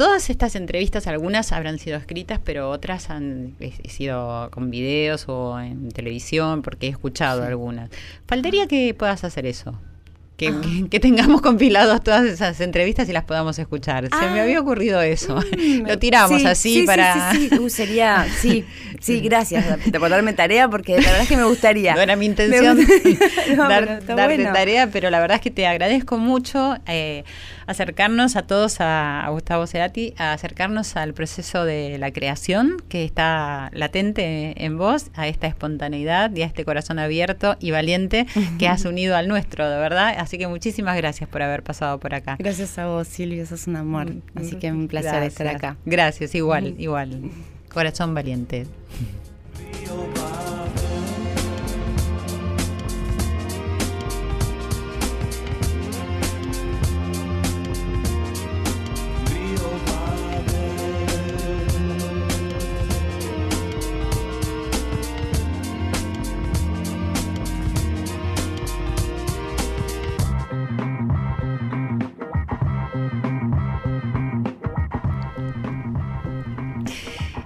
Todas 0.00 0.30
estas 0.30 0.56
entrevistas, 0.56 1.06
algunas 1.06 1.52
habrán 1.52 1.78
sido 1.78 1.98
escritas, 1.98 2.40
pero 2.42 2.70
otras 2.70 3.10
han 3.10 3.54
sido 3.86 4.50
con 4.50 4.70
videos 4.70 5.26
o 5.28 5.60
en 5.60 5.90
televisión, 5.90 6.62
porque 6.62 6.86
he 6.86 6.88
escuchado 6.88 7.44
algunas. 7.44 7.90
Faltaría 8.26 8.66
que 8.66 8.94
puedas 8.94 9.24
hacer 9.24 9.44
eso. 9.44 9.78
Que, 10.38 10.48
ah. 10.48 11.00
tengamos 11.02 11.42
compilados 11.42 12.02
todas 12.02 12.24
esas 12.24 12.58
entrevistas 12.62 13.10
y 13.10 13.12
las 13.12 13.24
podamos 13.24 13.58
escuchar. 13.58 14.04
Se 14.04 14.30
me 14.30 14.40
ah. 14.40 14.42
había 14.44 14.58
ocurrido 14.62 15.02
eso. 15.02 15.36
Mm, 15.36 15.82
Lo 15.86 15.98
tiramos 15.98 16.46
así 16.46 16.84
para. 16.86 17.32
Sí, 17.32 17.50
sí, 17.50 17.58
uh, 17.58 17.68
sería. 17.68 18.26
Sí, 18.40 18.64
sí, 19.00 19.20
gracias 19.20 19.64
por 19.98 20.10
darme 20.10 20.32
tarea, 20.32 20.68
porque 20.68 20.96
la 20.96 21.02
verdad 21.02 21.22
es 21.22 21.28
que 21.28 21.36
me 21.36 21.44
gustaría. 21.44 21.94
No 22.00 22.00
era 22.00 22.16
mi 22.16 22.26
intención 22.26 22.78
darte 23.56 24.44
tarea, 24.44 24.88
pero 24.92 25.10
la 25.10 25.20
verdad 25.20 25.36
es 25.36 25.40
que 25.40 25.50
te 25.50 25.66
agradezco 25.66 26.18
mucho. 26.18 26.76
Eh, 26.86 27.24
acercarnos 27.66 28.36
a 28.36 28.42
todos, 28.42 28.76
a, 28.80 29.26
Gustavo 29.30 29.66
Cerati, 29.66 30.14
a 30.18 30.32
acercarnos 30.32 30.96
al 30.96 31.14
proceso 31.14 31.64
de 31.64 31.98
la 31.98 32.10
creación 32.10 32.82
que 32.88 33.04
está 33.04 33.70
latente 33.72 34.64
en 34.64 34.76
vos, 34.76 35.06
a 35.14 35.28
esta 35.28 35.46
espontaneidad 35.46 36.34
y 36.34 36.42
a 36.42 36.46
este 36.46 36.64
corazón 36.64 36.98
abierto 36.98 37.56
y 37.60 37.70
valiente 37.70 38.26
que 38.58 38.66
has 38.66 38.84
unido 38.84 39.16
al 39.16 39.28
nuestro, 39.28 39.68
de 39.68 39.78
verdad. 39.78 40.14
Así 40.18 40.36
que 40.36 40.48
muchísimas 40.48 40.96
gracias 40.96 41.28
por 41.28 41.42
haber 41.42 41.62
pasado 41.62 41.98
por 41.98 42.14
acá. 42.14 42.36
Gracias 42.38 42.76
a 42.78 42.86
vos, 42.86 43.06
Silvio, 43.06 43.46
sos 43.46 43.66
un 43.66 43.76
amor. 43.76 44.10
Mm, 44.10 44.22
Así 44.34 44.56
que 44.56 44.72
un 44.72 44.88
placer 44.88 45.22
estar 45.22 45.46
acá. 45.46 45.76
Gracias, 45.84 46.34
igual, 46.34 46.74
igual. 46.78 47.30
Corazón 47.72 48.14
valiente. 48.14 48.66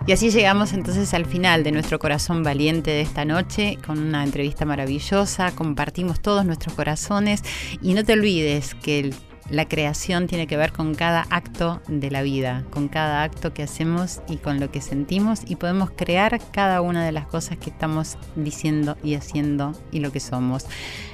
Y 0.06 0.12
así 0.12 0.30
llegamos 0.30 0.74
entonces 0.74 1.14
al 1.14 1.24
final 1.24 1.64
de 1.64 1.72
nuestro 1.72 1.98
corazón 1.98 2.42
valiente 2.42 2.90
de 2.90 3.00
esta 3.00 3.24
noche, 3.24 3.78
con 3.86 3.98
una 3.98 4.22
entrevista 4.22 4.66
maravillosa, 4.66 5.52
compartimos 5.52 6.20
todos 6.20 6.44
nuestros 6.44 6.74
corazones 6.74 7.42
y 7.80 7.94
no 7.94 8.04
te 8.04 8.12
olvides 8.12 8.74
que 8.74 9.14
la 9.48 9.66
creación 9.66 10.26
tiene 10.26 10.46
que 10.46 10.58
ver 10.58 10.72
con 10.72 10.94
cada 10.94 11.26
acto 11.30 11.80
de 11.88 12.10
la 12.10 12.20
vida, 12.20 12.64
con 12.70 12.88
cada 12.88 13.22
acto 13.22 13.54
que 13.54 13.62
hacemos 13.62 14.20
y 14.28 14.36
con 14.36 14.60
lo 14.60 14.70
que 14.70 14.82
sentimos 14.82 15.40
y 15.46 15.56
podemos 15.56 15.90
crear 15.90 16.38
cada 16.50 16.82
una 16.82 17.02
de 17.04 17.12
las 17.12 17.26
cosas 17.26 17.56
que 17.56 17.70
estamos 17.70 18.18
diciendo 18.36 18.98
y 19.02 19.14
haciendo 19.14 19.72
y 19.90 20.00
lo 20.00 20.12
que 20.12 20.20
somos. 20.20 20.66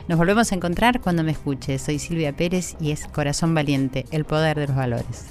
Nos 0.09 0.19
volvemos 0.19 0.51
a 0.51 0.57
encontrar 0.57 1.01
cuando 1.01 1.23
me 1.23 1.31
escuches. 1.31 1.83
Soy 1.83 2.01
Silvia 2.01 2.35
Pérez 2.35 2.77
y 2.81 2.91
es 2.91 3.07
Corazón 3.07 3.55
Valiente, 3.55 4.05
el 4.11 4.25
poder 4.25 4.59
de 4.59 4.67
los 4.67 4.77
valores. 4.77 5.27